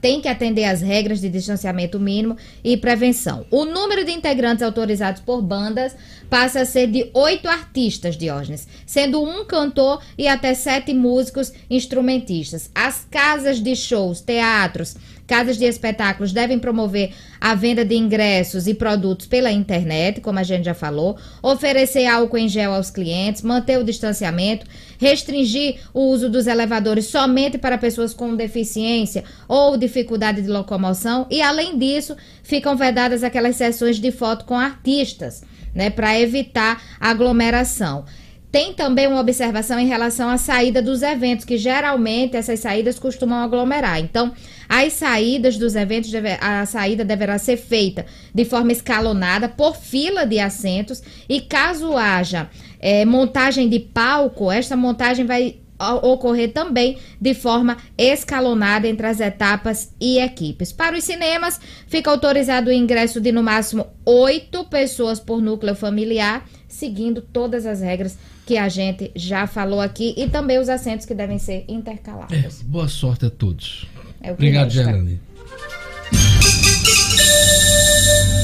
tem 0.00 0.20
que 0.20 0.28
atender 0.28 0.64
às 0.64 0.80
regras 0.80 1.20
de 1.20 1.28
distanciamento 1.28 2.00
mínimo 2.00 2.36
e 2.64 2.76
prevenção. 2.76 3.46
O 3.50 3.64
número 3.64 4.04
de 4.04 4.12
integrantes 4.12 4.62
autorizados 4.62 5.20
por 5.20 5.42
bandas 5.42 5.94
passa 6.30 6.60
a 6.60 6.66
ser 6.66 6.86
de 6.88 7.10
oito 7.14 7.48
artistas, 7.48 8.16
Diógenes, 8.16 8.66
sendo 8.86 9.22
um 9.22 9.44
cantor 9.44 10.02
e 10.16 10.26
até 10.26 10.54
sete 10.54 10.92
músicos 10.94 11.52
instrumentistas. 11.70 12.70
As 12.74 13.06
casas 13.10 13.60
de 13.60 13.74
shows, 13.74 14.20
teatros, 14.20 14.96
Casas 15.28 15.58
de 15.58 15.66
espetáculos 15.66 16.32
devem 16.32 16.58
promover 16.58 17.12
a 17.38 17.54
venda 17.54 17.84
de 17.84 17.94
ingressos 17.94 18.66
e 18.66 18.72
produtos 18.72 19.26
pela 19.26 19.52
internet, 19.52 20.22
como 20.22 20.38
a 20.38 20.42
gente 20.42 20.64
já 20.64 20.72
falou, 20.72 21.18
oferecer 21.42 22.06
álcool 22.06 22.38
em 22.38 22.48
gel 22.48 22.72
aos 22.72 22.90
clientes, 22.90 23.42
manter 23.42 23.78
o 23.78 23.84
distanciamento, 23.84 24.64
restringir 24.98 25.76
o 25.94 26.00
uso 26.00 26.28
dos 26.28 26.46
elevadores 26.46 27.06
somente 27.06 27.56
para 27.56 27.78
pessoas 27.78 28.12
com 28.12 28.36
deficiência 28.36 29.24
ou 29.46 29.76
dificuldade 29.76 30.42
de 30.42 30.48
locomoção 30.48 31.26
e, 31.30 31.40
além 31.40 31.78
disso, 31.78 32.16
ficam 32.42 32.76
vedadas 32.76 33.22
aquelas 33.22 33.56
sessões 33.56 33.96
de 33.96 34.10
foto 34.10 34.44
com 34.44 34.58
artistas, 34.58 35.42
né, 35.74 35.88
para 35.88 36.18
evitar 36.18 36.82
aglomeração. 37.00 38.04
Tem 38.50 38.72
também 38.72 39.06
uma 39.06 39.20
observação 39.20 39.78
em 39.78 39.86
relação 39.86 40.30
à 40.30 40.38
saída 40.38 40.80
dos 40.80 41.02
eventos, 41.02 41.44
que 41.44 41.58
geralmente 41.58 42.34
essas 42.34 42.60
saídas 42.60 42.98
costumam 42.98 43.42
aglomerar. 43.42 44.00
Então, 44.00 44.32
as 44.66 44.94
saídas 44.94 45.58
dos 45.58 45.76
eventos, 45.76 46.10
a 46.40 46.64
saída 46.64 47.04
deverá 47.04 47.36
ser 47.38 47.58
feita 47.58 48.06
de 48.34 48.46
forma 48.46 48.72
escalonada 48.72 49.50
por 49.50 49.76
fila 49.76 50.24
de 50.24 50.38
assentos 50.38 51.02
e 51.28 51.42
caso 51.42 51.94
haja 51.94 52.48
é, 52.78 53.04
montagem 53.04 53.68
de 53.68 53.78
palco, 53.80 54.50
esta 54.50 54.76
montagem 54.76 55.26
vai 55.26 55.56
ocorrer 56.02 56.52
também 56.52 56.98
de 57.20 57.34
forma 57.34 57.76
escalonada 57.96 58.88
entre 58.88 59.06
as 59.06 59.20
etapas 59.20 59.94
e 60.00 60.18
equipes. 60.18 60.72
Para 60.72 60.96
os 60.96 61.04
cinemas, 61.04 61.60
fica 61.86 62.10
autorizado 62.10 62.68
o 62.68 62.72
ingresso 62.72 63.20
de 63.20 63.30
no 63.30 63.42
máximo 63.42 63.86
oito 64.04 64.64
pessoas 64.64 65.20
por 65.20 65.40
núcleo 65.40 65.74
familiar, 65.74 66.44
seguindo 66.66 67.22
todas 67.22 67.64
as 67.64 67.80
regras 67.80 68.18
que 68.44 68.56
a 68.56 68.68
gente 68.68 69.12
já 69.14 69.46
falou 69.46 69.80
aqui 69.80 70.14
e 70.16 70.28
também 70.28 70.58
os 70.58 70.68
assentos 70.68 71.06
que 71.06 71.14
devem 71.14 71.38
ser 71.38 71.64
intercalados. 71.68 72.36
É, 72.36 72.48
boa 72.64 72.88
sorte 72.88 73.26
a 73.26 73.30
todos. 73.30 73.86
É 74.20 74.32
Obrigado, 74.32 74.70
Gerane. 74.70 75.20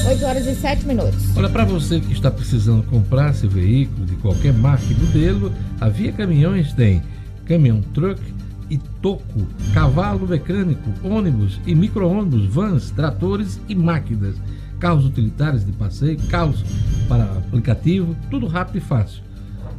8 0.07 0.25
horas 0.25 0.45
e 0.45 0.55
7 0.55 0.85
minutos. 0.85 1.35
Olha, 1.35 1.49
para 1.49 1.65
você 1.65 1.99
que 1.99 2.13
está 2.13 2.29
precisando 2.29 2.83
comprar 2.83 3.31
esse 3.31 3.47
veículo 3.47 4.05
de 4.05 4.15
qualquer 4.17 4.53
marca 4.53 4.85
e 4.89 4.93
modelo, 4.93 5.51
a 5.81 5.89
Via 5.89 6.11
Caminhões 6.11 6.73
tem 6.73 7.01
caminhão 7.45 7.81
truck 7.93 8.21
e 8.69 8.77
toco, 9.01 9.47
cavalo 9.73 10.27
mecânico, 10.27 10.89
ônibus 11.03 11.59
e 11.65 11.73
micro-ônibus, 11.73 12.45
vans, 12.45 12.91
tratores 12.91 13.59
e 13.67 13.75
máquinas, 13.75 14.35
carros 14.79 15.05
utilitários 15.05 15.65
de 15.65 15.71
passeio, 15.71 16.19
carros 16.29 16.63
para 17.07 17.23
aplicativo, 17.23 18.15
tudo 18.29 18.47
rápido 18.47 18.77
e 18.77 18.81
fácil. 18.81 19.23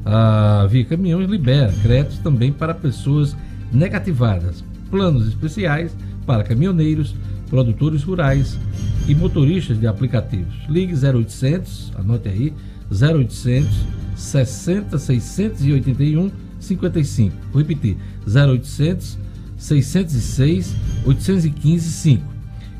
A 0.04 0.66
Via 0.68 0.84
Caminhões 0.84 1.28
libera 1.28 1.72
créditos 1.82 2.18
também 2.18 2.52
para 2.52 2.74
pessoas 2.74 3.36
negativadas, 3.72 4.64
planos 4.90 5.26
especiais 5.26 5.96
para 6.24 6.44
caminhoneiros, 6.44 7.14
produtores 7.48 8.02
rurais 8.02 8.58
e 9.06 9.14
motoristas 9.14 9.78
de 9.78 9.86
aplicativos. 9.86 10.54
Ligue 10.68 10.94
0800, 10.94 11.92
anote 11.96 12.28
aí, 12.28 12.52
0800 12.90 13.68
60 14.16 14.98
681 14.98 16.32
55. 16.58 17.36
Vou 17.52 17.62
repetir: 17.62 17.96
0800 18.26 19.16
606 19.56 20.74
815 21.04 21.90
5. 21.90 22.24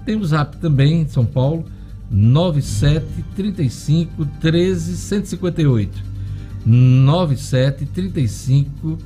Tem 0.05 0.17
o 0.17 0.25
Zap 0.25 0.57
também 0.59 1.03
em 1.03 1.09
São 1.09 1.27
Paulo, 1.27 1.65
97 2.11 3.07
35 3.35 4.27
13 4.41 4.97
158. 4.97 6.17
97 6.65 7.85
35 7.87 8.99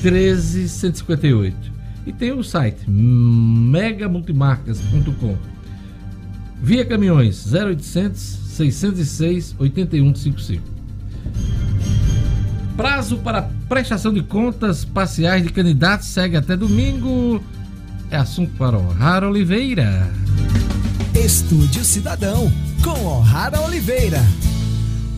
13 0.00 0.68
158. 0.68 1.56
E 2.06 2.12
tem 2.12 2.32
o 2.32 2.42
site 2.42 2.88
megamultimarcas.com. 2.88 5.36
Via 6.62 6.84
Caminhões 6.84 7.52
0800 7.52 8.20
606 8.20 9.54
8155. 9.58 10.62
Prazo 12.76 13.18
para 13.18 13.50
prestação 13.68 14.12
de 14.12 14.22
contas 14.22 14.84
parciais 14.84 15.42
de 15.42 15.50
candidatos 15.50 16.08
segue 16.08 16.36
até 16.36 16.56
domingo. 16.56 17.42
É 18.10 18.16
assunto 18.16 18.52
para 18.56 18.76
O'Hara 18.76 19.28
Oliveira. 19.28 20.10
Estúdio 21.14 21.84
Cidadão, 21.84 22.50
com 22.82 23.06
O'Hara 23.06 23.60
Oliveira. 23.60 24.20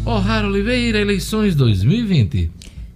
O'Hara 0.04 0.46
Oliveira, 0.46 1.00
eleições 1.00 1.54
2020. 1.54 2.50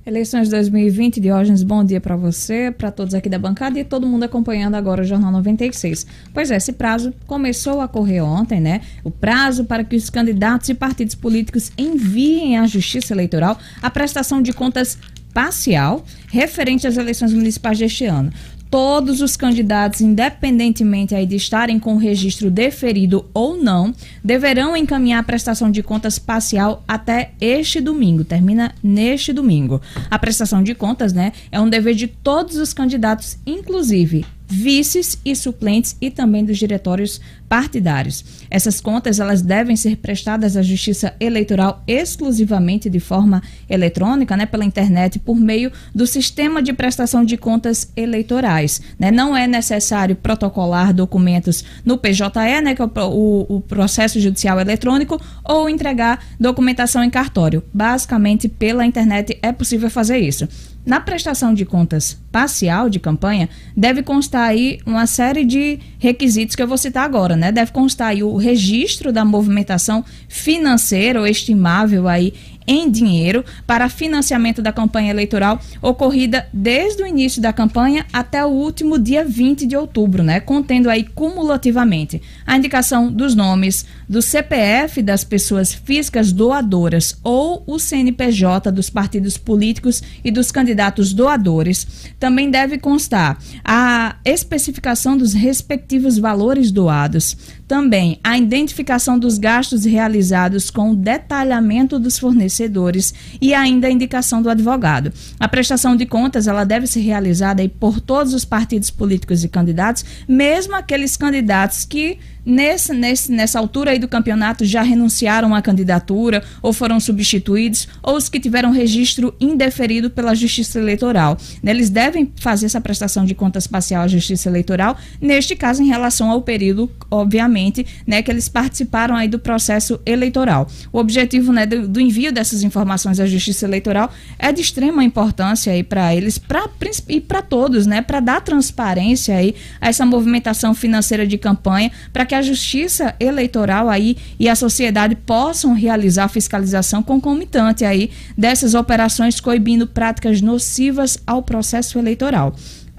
Eleições 0.07 0.49
2020, 0.49 1.19
Diógenes, 1.19 1.65
bom 1.65 1.85
dia 1.85 2.01
para 2.01 2.15
você, 2.15 2.71
para 2.71 2.93
todos 2.93 3.13
aqui 3.13 3.29
da 3.29 3.41
bancada 3.41 3.77
e 3.77 3.83
todo 3.83 4.07
mundo 4.07 4.23
acompanhando 4.23 4.77
agora 4.77 5.03
o 5.03 5.05
Jornal 5.05 5.33
96. 5.33 6.07
Pois 6.33 6.49
é, 6.53 6.57
esse 6.59 6.73
prazo 6.73 7.13
começou 7.27 7.81
a 7.81 7.89
correr 7.89 8.21
ontem, 8.21 8.61
né? 8.61 8.83
O 9.03 9.11
prazo 9.11 9.65
para 9.65 9.83
que 9.83 9.97
os 9.97 10.09
candidatos 10.09 10.69
e 10.69 10.75
partidos 10.75 11.17
políticos 11.17 11.73
enviem 11.77 12.57
à 12.57 12.69
Justiça 12.69 13.13
Eleitoral 13.13 13.59
a 13.83 13.91
prestação 13.91 14.41
de 14.41 14.53
contas 14.53 14.97
parcial 15.35 16.05
referente 16.29 16.87
às 16.87 16.97
eleições 16.97 17.33
municipais 17.33 17.77
deste 17.77 18.05
ano 18.05 18.33
todos 18.71 19.21
os 19.21 19.37
candidatos, 19.37 20.01
independentemente 20.01 21.15
aí 21.15 21.27
de 21.27 21.37
estarem 21.37 21.79
com 21.79 21.95
o 21.95 21.99
registro 21.99 22.51
deferido 22.51 23.25
ou 23.33 23.57
não, 23.57 23.95
deverão 24.23 24.77
encaminhar 24.77 25.21
a 25.21 25.25
prestação 25.25 25.71
de 25.71 25.83
contas 25.83 26.19
parcial 26.19 26.83
até 26.87 27.33
este 27.41 27.81
domingo. 27.81 28.25
Termina 28.25 28.75
neste 28.83 29.33
domingo. 29.33 29.81
A 30.11 30.19
prestação 30.19 30.63
de 30.63 30.75
contas, 30.75 31.13
né, 31.13 31.33
é 31.51 31.61
um 31.61 31.69
dever 31.69 31.95
de 31.95 32.07
todos 32.07 32.57
os 32.57 32.73
candidatos, 32.73 33.39
inclusive 33.47 34.25
vices 34.47 35.19
e 35.25 35.35
suplentes 35.35 35.97
e 36.01 36.11
também 36.11 36.45
dos 36.45 36.59
diretórios 36.59 37.21
partidários. 37.49 38.25
Essas 38.51 38.81
contas 38.81 39.21
elas 39.21 39.43
devem 39.43 39.77
ser 39.77 39.97
prestadas 39.97 40.57
à 40.57 40.63
Justiça 40.63 41.15
Eleitoral 41.21 41.83
exclusivamente 41.87 42.91
de 42.91 43.01
forma 43.01 43.43
eletrônica, 43.69 44.37
né, 44.37 44.47
pela 44.47 44.65
internet, 44.65 45.19
por 45.19 45.37
meio 45.37 45.71
do 45.95 46.07
sistema 46.07 46.63
de 46.63 46.73
prestação 46.73 47.25
de 47.25 47.37
contas 47.37 47.91
eleitorais. 47.97 48.81
Né? 48.99 49.11
Não 49.11 49.37
é 49.37 49.47
necessário 49.47 50.17
protocolar 50.17 50.93
documentos 50.93 51.65
no 51.85 51.99
PJE, 51.99 52.61
né, 52.63 52.75
que 52.75 52.83
é 52.83 52.85
o, 52.85 52.91
o, 52.97 53.57
o 53.57 53.61
processo 53.61 54.21
judicial 54.21 54.61
eletrônico, 54.61 55.21
ou 55.45 55.69
entregar 55.69 56.25
documentação 56.39 57.03
em 57.03 57.11
cartório. 57.11 57.63
Basicamente, 57.73 58.49
pela 58.49 58.85
internet 58.85 59.39
é 59.43 59.53
possível 59.53 59.91
fazer 59.91 60.19
isso. 60.19 60.49
Na 60.87 61.01
prestação 61.01 61.53
de 61.53 61.65
contas 61.65 62.17
parcial 62.31 62.89
de 62.89 63.01
campanha, 63.01 63.49
deve 63.77 64.05
constar 64.05 64.49
aí 64.49 64.79
uma 64.87 65.05
série 65.05 65.45
de 65.45 65.81
requisitos 65.99 66.55
que 66.55 66.63
eu 66.63 66.69
vou 66.69 66.79
citar 66.79 67.05
agora, 67.05 67.35
né? 67.35 67.51
Deve 67.51 67.73
constar 67.73 68.11
aí 68.11 68.23
o 68.23 68.37
registro 68.37 69.13
da 69.13 69.25
movimentação 69.25 70.05
financeira 70.29 71.19
ou 71.19 71.27
estimável 71.27 72.07
aí 72.07 72.33
em 72.69 72.91
dinheiro 72.91 73.45
para 73.67 73.89
financiamento 73.89 74.61
da 74.61 74.73
campanha 74.73 75.11
eleitoral 75.11 75.61
ocorrida 75.81 76.49
desde 76.53 77.03
o 77.03 77.07
início 77.07 77.41
da 77.41 77.53
campanha 77.53 78.05
até 78.13 78.45
o 78.45 78.49
último 78.49 78.99
dia 78.99 79.25
20 79.25 79.67
de 79.67 79.77
outubro, 79.77 80.23
né? 80.23 80.41
Contendo 80.41 80.91
aí 80.91 81.05
cumulativamente 81.05 82.21
a 82.47 82.57
indicação 82.57 83.11
dos 83.11 83.35
nomes 83.35 83.87
do 84.09 84.23
CPF 84.23 85.03
das 85.03 85.25
pessoas 85.25 85.73
físicas 85.73 86.33
doadoras 86.33 87.19
ou 87.23 87.63
o 87.67 87.79
CNPJ 87.79 88.71
dos 88.71 88.89
partidos 88.89 89.37
políticos 89.37 90.03
e 90.25 90.31
dos 90.31 90.53
candidatos 90.53 91.13
doadores. 91.13 91.87
Também 92.19 92.51
deve 92.51 92.79
constar 92.79 93.39
a 93.65 94.17
especificação 94.25 95.17
dos 95.17 95.33
respectivos 95.33 96.19
valores 96.19 96.71
doados, 96.71 97.37
também 97.67 98.21
a 98.23 98.39
identificação 98.39 99.19
dos 99.19 99.39
gastos 99.39 99.85
realizados 99.85 100.71
com 100.71 100.93
o 100.93 100.97
detalhamento 100.97 101.99
dos 101.99 102.19
fornecedores 102.19 103.13
e 103.41 103.53
ainda 103.53 103.89
a 103.89 103.91
indicação 103.91 104.41
do 104.41 104.51
advogado. 104.51 105.13
A 105.39 105.49
prestação 105.49 105.97
de 105.97 106.07
contas 106.07 106.47
ela 106.47 106.65
deve 106.65 106.87
ser 106.87 107.01
realizada 107.01 107.67
por 107.81 108.01
todos 108.01 108.35
os 108.35 108.45
partidos 108.45 108.91
políticos 108.91 109.43
e 109.43 109.49
candidatos, 109.49 110.05
mesmo 110.29 110.75
aqueles 110.75 111.17
candidatos 111.17 111.85
que 111.85 112.19
nesse, 112.47 112.95
nesse, 112.95 113.33
nessa 113.33 113.59
altura 113.59 113.91
aí 113.91 113.99
do 113.99 114.07
campeonato 114.07 114.65
já 114.65 114.83
renunciaram 114.83 115.53
à 115.55 115.61
candidatura 115.61 116.45
ou 116.63 116.73
foram 116.73 117.01
substituídos, 117.01 117.89
ou 118.03 118.17
os 118.17 118.29
que 118.29 118.39
tiveram 118.39 118.71
registro 118.71 119.35
indeferido 119.41 120.09
pela 120.09 120.35
Justiça 120.35 120.79
Eleitoral. 120.79 121.37
Eles 121.65 121.91
devem 121.91 122.33
fazer 122.37 122.67
essa 122.67 122.81
prestação 122.81 123.25
de 123.25 123.35
contas 123.35 123.67
parcial 123.67 124.05
à 124.05 124.09
Justiça 124.09 124.49
Eleitoral, 124.49 124.97
neste 125.21 125.57
caso 125.57 125.83
em 125.83 125.89
relação 125.89 126.31
ao 126.31 126.43
período, 126.43 126.89
obviamente, 127.11 127.85
né, 128.07 128.23
que 128.23 128.31
eles 128.31 128.49
participaram 128.49 129.17
aí 129.17 129.27
do 129.27 129.39
processo 129.39 129.99
eleitoral. 130.07 130.69
O 130.93 130.99
objetivo 130.99 131.53
né, 131.53 131.67
do, 131.67 131.89
do 131.89 132.01
envio 132.01 132.33
dessas 132.33 132.63
informações 132.63 133.19
à 133.19 133.27
Justiça 133.27 133.67
Eleitoral 133.67 134.13
é 134.39 134.53
de 134.53 134.61
extrema 134.61 135.03
importância 135.03 135.73
aí 135.73 135.83
para 135.83 136.15
eles 136.15 136.39
pra, 136.39 136.69
e 137.09 137.21
para 137.21 137.43
todos, 137.43 137.87
né, 137.87 138.03
para 138.03 138.21
dar 138.21 138.41
transparência 138.41 139.37
aí 139.37 139.55
a 139.81 139.89
essa 139.89 140.07
movimentação 140.07 140.75
financeira 140.75 141.27
de 141.27 141.37
campanha, 141.37 141.91
para 142.13 142.25
que 142.25 142.36
a 142.37 142.43
justiça 142.43 143.15
eleitoral 143.19 143.89
aí 143.89 144.17
e 144.39 144.49
a 144.49 144.55
sociedade 144.55 145.15
possam 145.17 145.75
realizar 145.75 146.29
fiscalização 146.29 147.03
concomitante 147.03 147.85
aí 147.85 148.11
dessas 148.37 148.75
operações 148.75 149.41
coibindo 149.41 149.87
práticas 149.87 150.41
nocivas 150.41 151.19
ao 151.27 151.43
processo 151.43 151.99
eleitoral. 151.99 152.55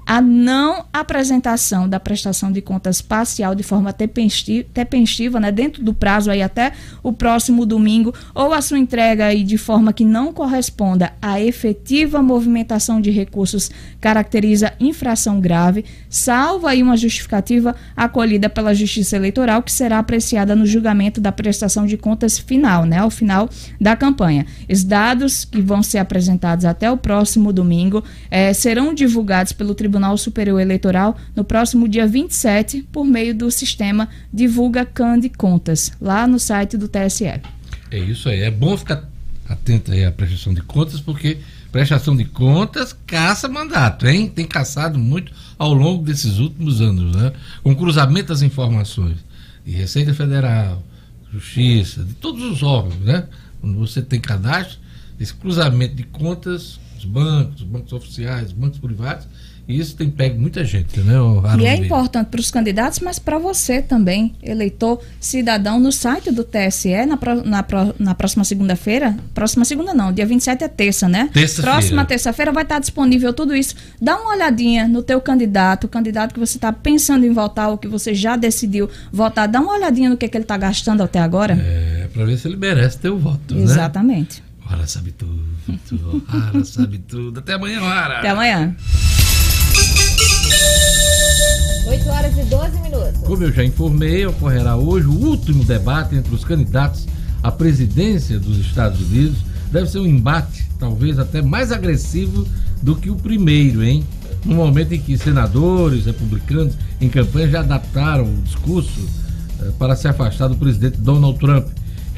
A 0.08 0.22
não 0.22 0.86
apresentação 0.90 1.86
da 1.86 2.00
prestação 2.00 2.50
de 2.50 2.62
contas 2.62 3.02
parcial 3.02 3.54
de 3.54 3.62
forma 3.62 3.92
tempestiva, 3.92 5.38
né, 5.38 5.52
dentro 5.52 5.84
do 5.84 5.92
prazo 5.92 6.30
aí 6.30 6.40
até 6.40 6.72
o 7.02 7.12
próximo 7.12 7.66
domingo, 7.66 8.14
ou 8.34 8.54
a 8.54 8.62
sua 8.62 8.78
entrega 8.78 9.26
aí 9.26 9.44
de 9.44 9.58
forma 9.58 9.92
que 9.92 10.06
não 10.06 10.32
corresponda 10.32 11.12
à 11.20 11.38
efetiva 11.42 12.22
movimentação 12.22 13.02
de 13.02 13.10
recursos 13.10 13.70
caracteriza 14.00 14.72
infração 14.80 15.42
grave, 15.42 15.84
salvo 16.08 16.66
aí 16.66 16.82
uma 16.82 16.96
justificativa 16.96 17.74
acolhida 17.96 18.48
pela 18.48 18.74
Justiça 18.74 19.16
Eleitoral 19.16 19.62
que 19.62 19.72
será 19.72 19.98
apreciada 19.98 20.54
no 20.54 20.66
julgamento 20.66 21.20
da 21.20 21.32
prestação 21.32 21.86
de 21.86 21.96
contas 21.96 22.38
final, 22.38 22.84
né, 22.84 22.98
ao 22.98 23.10
final 23.10 23.48
da 23.80 23.96
campanha. 23.96 24.46
Os 24.68 24.84
dados 24.84 25.44
que 25.44 25.60
vão 25.60 25.82
ser 25.82 25.98
apresentados 25.98 26.64
até 26.64 26.90
o 26.90 26.96
próximo 26.96 27.52
domingo 27.52 28.02
eh, 28.30 28.52
serão 28.52 28.94
divulgados 28.94 29.52
pelo 29.52 29.74
Tribunal 29.74 30.16
Superior 30.16 30.60
Eleitoral 30.60 31.16
no 31.34 31.44
próximo 31.44 31.88
dia 31.88 32.06
27 32.06 32.86
por 32.92 33.04
meio 33.04 33.34
do 33.34 33.50
sistema 33.50 34.08
Divulga 34.32 34.84
Cande 34.84 35.28
Contas, 35.28 35.92
lá 36.00 36.26
no 36.26 36.38
site 36.38 36.76
do 36.76 36.88
TSE. 36.88 37.40
É 37.90 37.98
isso 37.98 38.28
aí. 38.28 38.42
É 38.42 38.50
bom 38.50 38.76
ficar 38.76 39.08
atento 39.48 39.92
aí 39.92 40.04
à 40.04 40.12
prestação 40.12 40.52
de 40.52 40.62
contas, 40.62 41.00
porque 41.00 41.38
prestação 41.72 42.16
de 42.16 42.24
contas 42.24 42.96
caça 43.06 43.48
mandato, 43.48 44.06
hein? 44.06 44.28
Tem 44.28 44.46
caçado 44.46 44.98
muito 44.98 45.32
ao 45.58 45.74
longo 45.74 46.04
desses 46.04 46.38
últimos 46.38 46.80
anos, 46.80 47.16
né? 47.16 47.32
Com 47.62 47.74
cruzamento 47.74 48.28
das 48.28 48.42
informações 48.42 49.16
de 49.64 49.72
Receita 49.72 50.14
Federal, 50.14 50.82
Justiça, 51.32 52.04
de 52.04 52.14
todos 52.14 52.42
os 52.42 52.62
órgãos, 52.62 52.98
né? 53.00 53.26
Quando 53.60 53.76
você 53.78 54.00
tem 54.00 54.20
cadastro, 54.20 54.78
esse 55.20 55.34
cruzamento 55.34 55.94
de 55.94 56.04
contas, 56.04 56.78
os 56.98 57.04
bancos, 57.04 57.62
os 57.62 57.66
bancos 57.66 57.92
oficiais, 57.92 58.48
os 58.48 58.52
bancos 58.52 58.78
privados, 58.78 59.26
e 59.68 59.78
isso 59.78 59.94
tem 59.94 60.08
pego 60.08 60.40
muita 60.40 60.64
gente, 60.64 60.98
né? 61.00 61.12
E 61.60 61.66
é 61.66 61.76
importante 61.76 62.28
para 62.28 62.40
os 62.40 62.50
candidatos, 62.50 63.00
mas 63.00 63.18
para 63.18 63.36
você 63.36 63.82
também, 63.82 64.34
eleitor, 64.42 64.98
cidadão, 65.20 65.78
no 65.78 65.92
site 65.92 66.30
do 66.30 66.42
TSE, 66.42 67.04
na, 67.04 67.18
pro, 67.18 67.46
na, 67.46 67.62
pro, 67.62 67.94
na 67.98 68.14
próxima 68.14 68.44
segunda-feira, 68.44 69.14
próxima 69.34 69.66
segunda 69.66 69.92
não, 69.92 70.10
dia 70.10 70.24
27 70.24 70.64
é 70.64 70.68
terça, 70.68 71.06
né? 71.06 71.28
Terça-feira. 71.34 71.70
Próxima 71.70 72.04
terça-feira 72.06 72.50
vai 72.50 72.62
estar 72.62 72.78
disponível 72.78 73.30
tudo 73.34 73.54
isso. 73.54 73.74
Dá 74.00 74.16
uma 74.16 74.30
olhadinha 74.30 74.88
no 74.88 75.02
teu 75.02 75.20
candidato, 75.20 75.84
o 75.84 75.88
candidato 75.88 76.32
que 76.32 76.40
você 76.40 76.56
está 76.56 76.72
pensando 76.72 77.26
em 77.26 77.32
votar 77.34 77.68
ou 77.68 77.76
que 77.76 77.86
você 77.86 78.14
já 78.14 78.36
decidiu 78.36 78.88
votar, 79.12 79.46
dá 79.46 79.60
uma 79.60 79.74
olhadinha 79.74 80.08
no 80.08 80.16
que, 80.16 80.26
que 80.26 80.36
ele 80.38 80.44
está 80.44 80.56
gastando 80.56 81.02
até 81.02 81.18
agora. 81.18 81.52
É, 81.60 82.08
para 82.10 82.24
ver 82.24 82.38
se 82.38 82.48
ele 82.48 82.56
merece 82.56 82.96
teu 83.00 83.18
voto, 83.18 83.54
né? 83.54 83.64
Exatamente. 83.64 84.47
Né? 84.68 84.76
Ora 84.76 84.86
sabe 84.86 85.12
tudo, 85.12 85.44
Ora 86.32 86.64
sabe 86.64 86.98
tudo. 86.98 87.40
Até 87.40 87.54
amanhã, 87.54 87.82
Ora. 87.82 88.18
Até 88.18 88.30
amanhã. 88.30 88.76
8 91.86 92.08
horas 92.10 92.36
e 92.36 92.42
12 92.42 92.80
minutos. 92.80 93.20
Como 93.24 93.44
eu 93.44 93.52
já 93.52 93.64
informei, 93.64 94.26
ocorrerá 94.26 94.76
hoje 94.76 95.06
o 95.06 95.12
último 95.12 95.64
debate 95.64 96.16
entre 96.16 96.34
os 96.34 96.44
candidatos 96.44 97.06
à 97.42 97.50
presidência 97.50 98.38
dos 98.38 98.58
Estados 98.58 99.00
Unidos. 99.00 99.38
Deve 99.72 99.88
ser 99.88 99.98
um 99.98 100.06
embate, 100.06 100.66
talvez 100.78 101.18
até 101.18 101.40
mais 101.40 101.72
agressivo 101.72 102.46
do 102.82 102.94
que 102.94 103.10
o 103.10 103.16
primeiro, 103.16 103.82
hein? 103.82 104.04
No 104.44 104.54
momento 104.54 104.92
em 104.92 105.00
que 105.00 105.16
senadores 105.16 106.06
republicanos 106.06 106.74
em 107.00 107.08
campanha 107.08 107.48
já 107.48 107.60
adaptaram 107.60 108.24
o 108.24 108.42
discurso 108.42 109.08
eh, 109.60 109.70
para 109.78 109.96
se 109.96 110.06
afastar 110.08 110.48
do 110.48 110.56
presidente 110.56 110.98
Donald 110.98 111.38
Trump, 111.38 111.66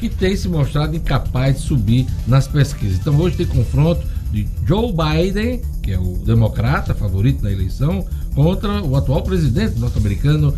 que 0.01 0.09
tem 0.09 0.35
se 0.35 0.49
mostrado 0.49 0.95
incapaz 0.95 1.57
de 1.57 1.61
subir 1.61 2.07
nas 2.25 2.47
pesquisas. 2.47 2.97
Então 2.97 3.15
hoje 3.17 3.37
tem 3.37 3.45
confronto 3.45 4.01
de 4.31 4.47
Joe 4.65 4.91
Biden, 4.91 5.61
que 5.83 5.91
é 5.91 5.99
o 5.99 6.17
democrata 6.25 6.95
favorito 6.95 7.43
na 7.43 7.51
eleição, 7.51 8.03
contra 8.33 8.81
o 8.81 8.95
atual 8.95 9.21
presidente 9.21 9.77
norte-americano 9.77 10.55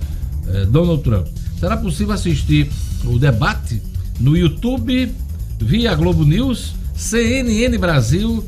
eh, 0.48 0.66
Donald 0.68 1.04
Trump. 1.04 1.28
Será 1.60 1.76
possível 1.76 2.14
assistir 2.14 2.72
o 3.04 3.20
debate 3.20 3.82
no 4.18 4.38
YouTube, 4.38 5.14
via 5.60 5.94
Globo 5.94 6.24
News, 6.24 6.74
CNN 6.96 7.78
Brasil 7.78 8.46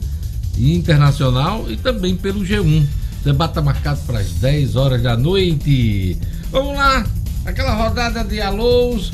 e 0.57 0.75
Internacional 0.75 1.69
e 1.69 1.75
também 1.75 2.15
pelo 2.15 2.39
G1. 2.39 2.83
O 2.83 3.25
debate 3.25 3.51
está 3.51 3.61
marcado 3.61 3.99
para 4.07 4.19
as 4.19 4.31
10 4.31 4.77
horas 4.77 5.03
da 5.03 5.17
noite. 5.17 6.17
Vamos 6.51 6.77
lá, 6.77 7.05
aquela 7.45 7.73
rodada 7.73 8.23
de 8.23 8.39
alôs 8.39 9.11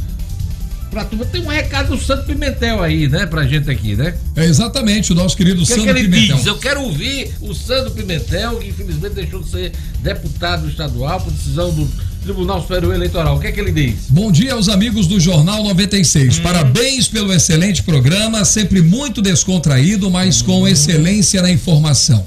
pra 0.91 1.05
turma. 1.05 1.25
Tem 1.25 1.41
um 1.41 1.47
recado 1.47 1.95
do 1.95 2.01
Santo 2.01 2.25
Pimentel 2.25 2.83
aí, 2.83 3.07
né, 3.07 3.25
pra 3.25 3.47
gente 3.47 3.71
aqui, 3.71 3.95
né? 3.95 4.13
É 4.35 4.45
exatamente, 4.45 5.11
o 5.13 5.15
nosso 5.15 5.35
querido 5.35 5.63
o 5.63 5.65
que 5.65 5.73
Santo 5.73 5.89
é 5.89 5.93
que 5.93 5.99
ele 5.99 6.09
Pimentel. 6.09 6.35
diz? 6.37 6.45
Eu 6.45 6.57
quero 6.57 6.81
ouvir 6.81 7.33
o 7.41 7.55
Santo 7.55 7.91
Pimentel, 7.91 8.57
que 8.57 8.67
infelizmente 8.67 9.15
deixou 9.15 9.41
de 9.41 9.49
ser 9.49 9.71
deputado 10.03 10.69
estadual 10.69 11.21
por 11.21 11.31
decisão 11.31 11.73
do 11.73 11.89
Tribunal 12.21 12.61
Superior 12.61 12.93
Eleitoral. 12.93 13.37
O 13.37 13.39
que 13.39 13.47
é 13.47 13.51
que 13.51 13.59
ele 13.59 13.71
diz? 13.71 13.95
Bom 14.09 14.31
dia 14.31 14.53
aos 14.53 14.69
amigos 14.69 15.07
do 15.07 15.19
Jornal 15.19 15.63
96. 15.63 16.37
Hum. 16.37 16.41
Parabéns 16.43 17.07
pelo 17.07 17.33
excelente 17.33 17.81
programa, 17.81 18.45
sempre 18.45 18.81
muito 18.81 19.21
descontraído, 19.21 20.11
mas 20.11 20.41
com 20.41 20.67
excelência 20.67 21.41
na 21.41 21.49
informação. 21.49 22.23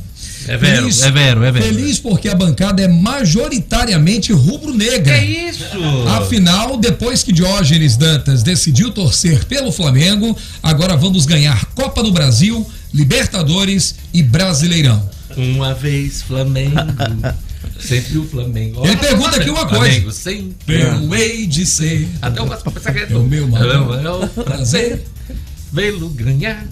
É 0.47 0.57
vero, 0.57 0.89
é 0.89 1.11
vero, 1.11 1.45
é 1.45 1.53
vero. 1.53 1.65
Feliz 1.65 1.99
porque 1.99 2.29
a 2.29 2.35
bancada 2.35 2.83
é 2.83 2.89
majoritariamente 2.89 4.33
rubro-negra. 4.33 5.19
Que 5.19 5.25
isso? 5.25 5.65
Afinal, 6.09 6.77
depois 6.77 7.23
que 7.23 7.33
Diógenes 7.33 7.97
Dantas 7.97 8.43
decidiu 8.43 8.91
torcer 8.91 9.45
pelo 9.45 9.73
Flamengo, 9.73 10.37
agora 10.63 10.97
vamos 10.97 11.27
ganhar 11.27 11.65
Copa 11.75 12.03
do 12.03 12.13
Brasil, 12.13 12.67
Libertadores 12.93 13.95
e 14.13 14.23
Brasileirão. 14.23 15.09
Uma 15.37 15.75
vez 15.75 16.23
Flamengo, 16.23 16.77
sempre 17.81 18.19
o 18.19 18.25
Flamengo. 18.25 18.87
Ele 18.87 18.97
pergunta 18.97 19.37
aqui 19.37 19.51
uma 19.51 19.67
coisa. 19.67 19.85
Flamengo 19.85 20.13
sempre 20.13 20.81
Eu 20.81 21.15
hei 21.15 21.47
de 21.47 21.67
ser. 21.67 22.09
Até 22.23 22.41
o 22.41 22.47
Vasco 22.47 22.71
que 22.71 22.89
é 22.89 23.07
É 23.11 23.17
o 23.17 23.23
meu 23.23 23.49
maior 23.49 24.29
prazer 24.29 25.03
vê-lo 25.73 26.09
ganhar. 26.11 26.65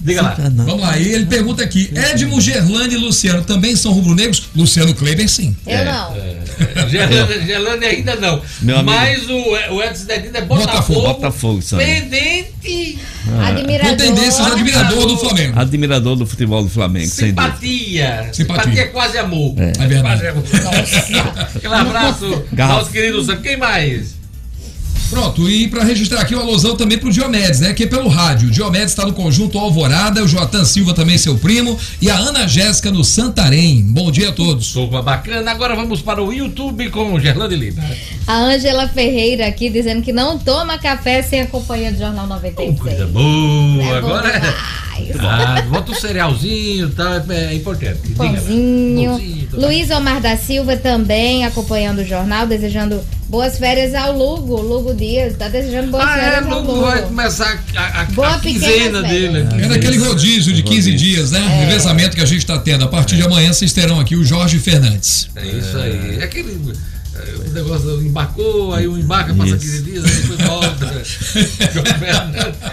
Diga 0.00 0.22
lá. 0.22 0.36
Vamos 0.50 0.80
lá, 0.80 0.98
e 0.98 1.12
ele 1.12 1.26
pergunta 1.26 1.62
aqui: 1.62 1.90
Edmo, 1.94 2.40
Gerlane 2.40 2.94
e 2.94 2.96
Luciano 2.96 3.44
também 3.44 3.76
são 3.76 3.92
rubro-negros? 3.92 4.48
Luciano 4.56 4.94
Kleber, 4.94 5.28
sim. 5.28 5.54
Eu 5.66 5.84
não. 5.84 6.88
Gelane, 6.88 7.46
Gelane 7.46 7.86
ainda 7.86 8.16
não. 8.16 8.42
Meu 8.62 8.78
amigo. 8.78 8.96
Mas 8.96 9.28
o, 9.28 9.74
o 9.74 9.82
Edson 9.82 10.06
Dedinho 10.06 10.36
é 10.36 10.40
Botafogo. 10.42 11.00
Botafogo, 11.02 11.62
sabe? 11.62 11.84
Pendente. 11.84 12.98
Admirador. 13.46 13.90
Com 13.90 13.96
tendências 13.96 14.46
admirador 14.46 15.06
do 15.06 15.18
Flamengo. 15.18 15.60
Admirador 15.60 16.16
do 16.16 16.26
futebol 16.26 16.62
do 16.62 16.70
Flamengo, 16.70 17.06
sem 17.06 17.32
dúvida. 17.32 17.42
Simpatia. 17.42 18.30
Simpatia. 18.32 18.62
Simpatia 18.64 18.82
é 18.82 18.86
quase 18.86 19.18
amor. 19.18 19.54
É. 19.58 19.72
É 19.84 19.86
verdade. 19.86 20.22
Quase 20.32 20.96
amor. 20.96 21.32
Aquele 21.56 21.74
abraço, 21.74 22.44
nosso 22.52 22.90
querido 22.90 23.22
Sam. 23.22 23.36
Quem 23.36 23.56
mais? 23.56 24.19
Pronto, 25.10 25.50
e 25.50 25.66
para 25.66 25.82
registrar 25.82 26.20
aqui 26.20 26.36
uma 26.36 26.44
alusão 26.44 26.76
também 26.76 26.96
pro 26.96 27.10
Diomedes, 27.10 27.58
né? 27.58 27.74
Que 27.74 27.82
é 27.82 27.86
pelo 27.86 28.08
rádio. 28.08 28.46
O 28.46 28.50
Diomedes 28.50 28.90
está 28.90 29.04
no 29.04 29.12
conjunto 29.12 29.58
Alvorada, 29.58 30.22
o 30.22 30.28
Joatan 30.28 30.64
Silva 30.64 30.94
também 30.94 31.18
seu 31.18 31.36
primo 31.36 31.76
e 32.00 32.08
a 32.08 32.16
Ana 32.16 32.46
Jéssica 32.46 32.92
no 32.92 33.02
Santarém. 33.02 33.82
Bom 33.82 34.08
dia 34.12 34.28
a 34.28 34.32
todos. 34.32 34.72
Turma 34.72 35.02
bacana. 35.02 35.50
Agora 35.50 35.74
vamos 35.74 36.00
para 36.00 36.22
o 36.22 36.32
YouTube 36.32 36.90
com 36.90 37.18
Gerlane 37.18 37.56
Lima. 37.56 37.82
A 38.24 38.36
Ângela 38.36 38.86
Ferreira 38.88 39.48
aqui 39.48 39.68
dizendo 39.68 40.00
que 40.00 40.12
não 40.12 40.38
toma 40.38 40.78
café 40.78 41.22
sem 41.22 41.40
a 41.40 41.46
companhia 41.48 41.90
do 41.90 41.98
Jornal 41.98 42.28
96. 42.28 42.78
Coisa 42.78 43.06
boa. 43.08 43.82
É 43.82 43.98
Agora 43.98 44.28
é. 44.28 44.89
Ah, 45.18 45.62
bota 45.68 45.92
um 45.92 45.94
cerealzinho 45.94 46.88
e 46.88 46.90
tal, 46.92 47.12
é 47.30 47.54
importante. 47.54 48.00
Pãozinho. 48.16 49.10
Pãozinho, 49.10 49.48
tá. 49.50 49.56
Luiz 49.56 49.90
Omar 49.90 50.20
da 50.20 50.36
Silva 50.36 50.76
também 50.76 51.44
acompanhando 51.44 52.00
o 52.00 52.04
jornal, 52.04 52.46
desejando 52.46 53.00
boas 53.28 53.58
férias 53.58 53.94
ao 53.94 54.16
Lugo. 54.16 54.60
Lugo 54.60 54.94
Dias, 54.94 55.36
tá 55.36 55.48
desejando 55.48 55.90
boas 55.90 56.04
Ah, 56.06 56.18
é, 56.18 56.20
férias 56.20 56.46
ao 56.52 56.60
Lugo 56.60 56.72
Lugo. 56.72 56.86
vai 56.86 57.02
começar 57.02 57.62
a, 57.76 58.00
a, 58.00 58.04
Boa 58.06 58.34
a 58.34 58.40
quinzena 58.40 59.02
dele. 59.02 59.46
É 59.62 59.66
naquele 59.66 59.98
rodízio 59.98 60.52
de 60.52 60.62
15 60.62 60.92
dias, 60.94 61.30
né? 61.30 61.40
Revezamento 61.64 62.16
que 62.16 62.22
a 62.22 62.26
gente 62.26 62.38
está 62.38 62.58
tendo. 62.58 62.84
A 62.84 62.88
partir 62.88 63.16
de 63.16 63.22
amanhã 63.22 63.52
vocês 63.52 63.72
terão 63.72 64.00
aqui 64.00 64.16
o 64.16 64.24
Jorge 64.24 64.58
Fernandes. 64.58 65.28
É 65.36 65.46
isso 65.46 65.76
aí. 65.78 66.18
É 66.20 66.24
aquele 66.24 66.52
é, 66.52 66.99
o 67.46 67.50
negócio 67.52 68.02
embarcou, 68.02 68.74
aí 68.74 68.86
o 68.86 68.98
embarca, 68.98 69.34
passa 69.34 69.50
Isso. 69.56 69.58
15 69.58 69.82
dias, 69.82 70.04
aí 70.04 70.12
depois 70.22 70.40
volta. 70.40 70.90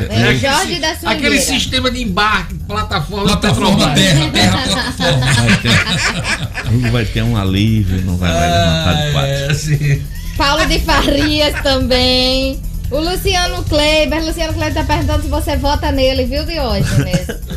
É 0.10 0.30
o 0.32 0.40
Jorge 0.40 0.80
da 0.80 0.96
Swingueira. 0.96 1.12
Aquele 1.12 1.40
sistema 1.42 1.92
de 1.92 2.04
embarque, 2.04 2.56
plataforma, 2.68 3.26
Plataforma. 3.38 3.94
Terra, 3.94 4.30
Terra 4.32 4.58
Plataforma. 4.64 5.26
Vai 5.48 5.58
ter, 5.62 6.74
Hugo 6.74 6.92
vai 6.92 7.06
ter 7.06 7.22
um 7.24 7.38
alívio, 7.38 8.02
não 8.04 8.18
vai 8.18 8.30
mais 8.32 8.52
levantar 8.52 8.94
de 8.94 9.02
Ah, 9.08 9.12
quatro. 9.14 9.74
é. 9.86 10.00
Paulo 10.38 10.66
de 10.68 10.80
Farias 10.80 11.62
também. 11.64 12.60
O 12.90 13.00
Luciano 13.00 13.64
Kleiber. 13.64 14.24
Luciano 14.24 14.54
Kleiber 14.54 14.74
tá 14.74 14.84
perguntando 14.84 15.24
se 15.24 15.30
você 15.30 15.58
vota 15.58 15.92
nele, 15.92 16.26
viu, 16.26 16.46
Diógenes? 16.46 17.28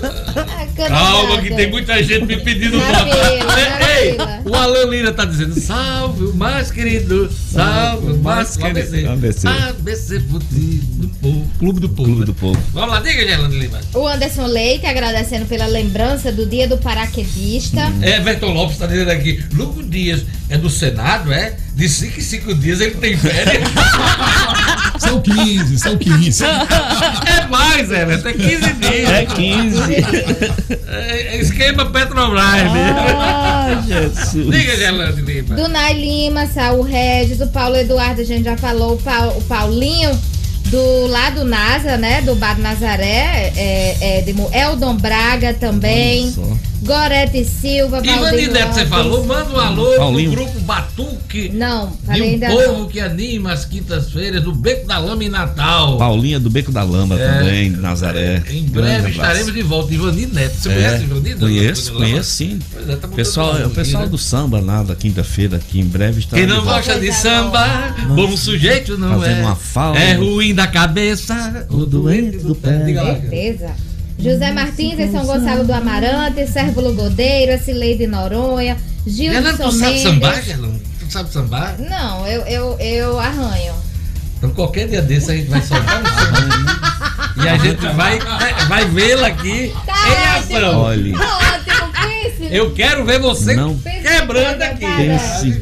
É, 0.81 0.89
Calma, 0.89 1.43
que 1.43 1.55
tem 1.55 1.71
muita 1.71 2.03
gente 2.03 2.25
me 2.25 2.39
pedindo 2.41 2.79
voto. 2.81 3.11
Ei, 4.01 4.17
o 4.45 4.55
Alan 4.55 4.85
Lira 4.87 5.13
tá 5.13 5.27
dizendo: 5.27 5.59
salve 5.61 6.25
o 6.25 6.35
mais 6.35 6.71
querido, 6.71 7.31
salve 7.31 8.13
o 8.13 8.17
mais 8.19 8.57
querido. 8.57 9.11
ABC. 9.11 9.47
ABC 9.47 10.19
do 10.21 11.09
Povo, 11.21 11.51
Clube 11.59 11.81
do 11.81 11.89
Povo. 11.89 12.09
Clube 12.09 12.25
do 12.25 12.35
Povo. 12.35 12.63
Vamos 12.73 12.91
lá, 12.91 13.01
diga, 13.01 13.27
Gelane 13.27 13.59
Lima. 13.59 13.81
O 13.93 14.07
Anderson 14.07 14.47
Leite 14.47 14.87
agradecendo 14.87 15.45
pela 15.45 15.67
lembrança 15.67 16.33
do 16.33 16.47
dia 16.47 16.67
do 16.67 16.79
paraquedista. 16.79 17.81
É, 18.01 18.17
Everton 18.17 18.53
Lopes 18.55 18.75
está 18.75 18.87
dizendo 18.87 19.11
aqui, 19.11 19.45
Lugo 19.53 19.83
Dias 19.83 20.23
é 20.49 20.57
do 20.57 20.71
Senado, 20.71 21.33
é? 21.33 21.57
De 21.75 21.89
5 21.89 22.19
em 22.19 22.23
5 22.23 22.55
dias 22.55 22.81
ele 22.81 22.95
tem 22.95 23.17
férias. 23.17 23.65
São 25.01 25.21
15, 25.21 25.79
são 25.79 25.97
15. 25.97 26.45
é 26.45 27.47
mais, 27.49 27.91
Everton, 27.91 28.29
é 28.29 28.33
15 28.33 28.73
dias. 28.75 29.09
É 29.11 29.27
15. 29.27 29.81
É, 30.89 31.37
é 31.37 31.41
esquema 31.41 31.87
Petrobras. 31.87 32.45
né? 32.73 32.95
Ah, 33.17 33.83
Jesus. 33.87 34.51
Diga, 34.51 34.77
Gelane 34.77 35.23
Lima. 35.23 35.55
Do 35.57 35.69
Nai 35.69 35.95
Lima, 35.95 36.47
Saul 36.47 36.83
Regis, 36.83 37.41
o 37.41 37.47
Paulo 37.49 37.77
Eduardo, 37.77 38.21
a 38.21 38.25
gente 38.25 38.45
já 38.45 38.57
falou, 38.57 38.95
o, 38.95 38.99
Pau- 38.99 39.37
o 39.39 39.43
Paulinho 39.43 40.11
do 40.67 41.07
lá 41.07 41.31
do 41.31 41.45
NASA, 41.45 41.97
né? 41.97 42.21
Do 42.23 42.35
Bar 42.37 42.59
Nazaré, 42.59 43.53
é, 43.57 43.97
é, 44.01 44.21
de 44.23 44.35
Eldon 44.57 44.97
Braga 44.97 45.55
também. 45.55 46.25
Olha 46.25 46.33
só. 46.33 46.70
Gorete 46.83 47.45
Silva, 47.45 47.99
Ivani 48.03 48.21
Valdir 48.21 48.53
Neto, 48.53 48.73
você 48.75 48.87
falou? 48.87 49.25
Manda 49.25 49.51
um 49.53 49.59
alô 49.61 49.97
Paulinho. 49.97 50.33
pro 50.33 50.45
grupo 50.45 50.61
Batuque. 50.61 51.51
Não, 51.51 51.93
falei 52.07 52.23
um 52.23 52.25
ainda 52.33 52.49
povo 52.49 52.79
não. 52.81 52.89
que 52.89 52.99
anima 53.01 53.53
as 53.53 53.65
quintas-feiras 53.67 54.43
do 54.43 54.53
Beco 54.55 54.87
da 54.87 54.99
Lama 54.99 55.23
em 55.23 55.29
Natal. 55.29 55.99
Paulinha 55.99 56.41
do 56.41 56.49
Beco 56.49 56.73
da 56.73 56.83
Lamba 56.83 57.17
É. 57.21 57.39
também, 57.39 57.73
de 57.73 57.79
Nazaré. 57.79 58.43
Em 58.49 58.65
Grande 58.65 58.71
breve 58.71 58.97
abraço. 58.97 59.11
estaremos 59.11 59.53
de 59.55 59.63
volta. 59.63 59.93
Ivani 59.93 60.27
Neto. 60.27 60.55
Você 60.57 60.69
É, 60.71 60.73
conhece 60.75 61.05
Ivani 61.05 61.21
Neto? 61.29 61.39
Conheço, 61.41 61.93
Lama? 61.93 62.05
conheço 62.07 62.31
sim. 62.31 62.59
Pois 62.73 62.89
é, 62.89 62.97
tá 62.97 63.09
Pessoal, 63.09 63.53
lá 63.61 63.67
o 63.67 63.71
pessoal 63.71 64.03
aqui, 64.05 64.11
do 64.13 64.17
né? 64.17 64.23
samba 64.23 64.61
lá 64.61 64.83
da 64.83 64.95
quinta-feira 64.95 65.57
aqui 65.59 65.81
em 65.81 65.85
breve 65.85 66.21
está 66.21 66.37
Quem 66.37 66.47
de 66.47 66.53
não 66.53 66.63
volta. 66.65 66.79
gosta 66.79 66.99
de 67.01 67.13
samba, 67.13 67.95
bom 68.15 68.37
sujeito 68.37 68.97
não 68.97 69.21
Fazendo 69.21 69.39
é. 69.39 69.43
uma 69.43 69.57
falta. 69.57 69.99
É 69.99 70.15
ruim 70.15 70.55
da 70.55 70.67
cabeça, 70.67 71.67
o 71.69 71.85
doente 71.85 72.39
do 72.39 72.55
pé. 72.55 72.79
Diga 72.85 73.03
lá. 73.03 73.15
Certeza. 73.17 73.90
José 74.23 74.53
Martins 74.53 74.99
em 74.99 75.11
São 75.11 75.25
Gonçalo 75.25 75.65
do 75.65 75.73
Amarante, 75.73 76.47
Sérvulo 76.47 76.93
Godeiro, 76.95 77.63
Cileide 77.63 78.07
Noronha, 78.07 78.77
Ela 78.77 79.51
Gilson 79.51 79.63
não 79.65 79.73
sabe 79.73 79.99
sambar. 80.03 80.43
Gelão? 80.43 80.73
Tu 80.99 81.05
não 81.05 81.11
sabe 81.11 81.33
sambar? 81.33 81.75
Não, 81.79 82.27
eu, 82.27 82.43
eu, 82.43 82.79
eu 82.79 83.19
arranho. 83.21 83.75
Então 84.39 84.51
qualquer 84.51 84.89
dia 84.89 85.03
desse 85.03 85.31
a 85.31 85.37
gente 85.37 85.49
vai 85.49 85.61
soltar 85.63 86.01
um 86.03 86.07
samba. 86.07 86.81
E 87.45 87.49
a 87.49 87.57
gente 87.59 87.87
vai, 87.95 88.19
vai 88.69 88.85
vê-la 88.87 89.27
aqui 89.29 89.73
em 89.73 90.39
ação. 90.57 90.81
Olha, 90.81 91.15
Tá. 91.19 91.51
Eu 92.51 92.73
quero 92.75 93.05
ver 93.05 93.19
você 93.21 93.55
Não. 93.55 93.77
quebrando 93.79 94.63
aqui. 94.63 94.85
Pense. 94.87 95.61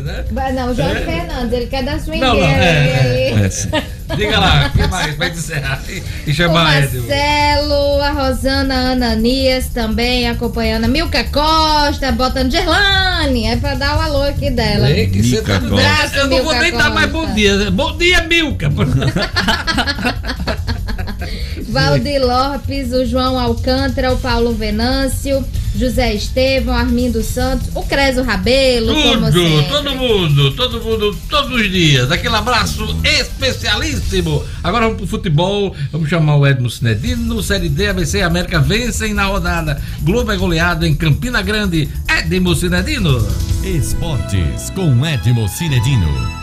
né? 0.00 0.24
Não, 0.54 0.70
o 0.70 0.74
Jorge 0.74 1.02
É. 1.02 1.04
Fernandes, 1.04 1.52
ele 1.52 1.66
quer 1.66 1.84
dar 1.84 2.00
swingueira. 2.00 2.26
Não, 2.34 2.40
não, 2.40 2.46
é, 2.48 3.30
ele- 3.32 3.44
é, 3.44 3.50
sim. 3.50 3.68
Diga 4.16 4.38
lá, 4.38 4.66
o 4.66 4.78
que 4.78 4.86
mais? 4.88 5.14
Vai 5.16 5.30
encerrar 5.30 5.82
e 6.26 6.30
O 6.30 6.34
chamar 6.34 6.82
Edil. 6.82 7.02
Marcelo, 7.02 8.00
a 8.02 8.10
Rosana 8.10 8.92
Ananias 8.92 9.66
também 9.68 10.28
acompanhando. 10.28 10.84
A 10.84 10.88
Milka 10.88 11.24
Costa, 11.24 12.10
botando 12.12 12.50
Gerlane. 12.50 13.46
É 13.46 13.56
pra 13.56 13.74
dar 13.74 13.96
o 13.96 14.00
alô 14.00 14.22
aqui 14.22 14.50
dela. 14.50 14.90
Ei, 14.90 15.06
que 15.08 15.22
você 15.22 15.40
tá 15.42 15.60
Costa. 15.60 15.74
braço, 15.74 16.16
Eu 16.16 16.26
não 16.28 16.42
vou 16.42 16.52
Milka 16.52 16.60
nem 16.62 16.72
dar 16.72 16.90
mais 16.90 17.10
bom 17.10 17.26
dia. 17.34 17.70
Bom 17.70 17.96
dia, 17.96 18.22
Milka. 18.22 18.70
Valdir 21.68 22.20
Lopes, 22.20 22.92
o 22.92 23.04
João 23.06 23.38
Alcântara, 23.38 24.12
o 24.12 24.16
Paulo 24.18 24.52
Venâncio, 24.52 25.44
José 25.74 26.14
Estevão, 26.14 26.74
Armindo 26.74 27.22
Santos, 27.22 27.68
o 27.74 27.82
Creso 27.82 28.22
Rabelo, 28.22 28.92
Tudo, 28.94 29.68
todo 29.68 29.94
mundo, 29.96 30.50
todo 30.52 30.80
mundo, 30.82 31.16
todos 31.28 31.52
os 31.52 31.70
dias. 31.70 32.10
Aquele 32.10 32.34
abraço 32.34 32.96
especialíssimo. 33.04 34.44
Agora 34.62 34.86
vamos 34.86 34.98
pro 34.98 35.06
futebol. 35.06 35.74
Vamos 35.92 36.08
chamar 36.08 36.36
o 36.36 36.46
Edmo 36.46 36.68
Cinedino. 36.68 37.42
Série 37.42 37.68
D, 37.68 37.88
ABC 37.88 38.22
América 38.22 38.60
vencem 38.60 39.14
na 39.14 39.24
rodada. 39.24 39.80
Globo 40.02 40.32
é 40.32 40.36
goleado 40.36 40.86
em 40.86 40.94
Campina 40.94 41.42
Grande. 41.42 41.88
Edmo 42.08 42.54
Cinedino. 42.54 43.26
Esportes 43.64 44.70
com 44.70 45.06
Edmo 45.06 45.48
Cinedino. 45.48 46.39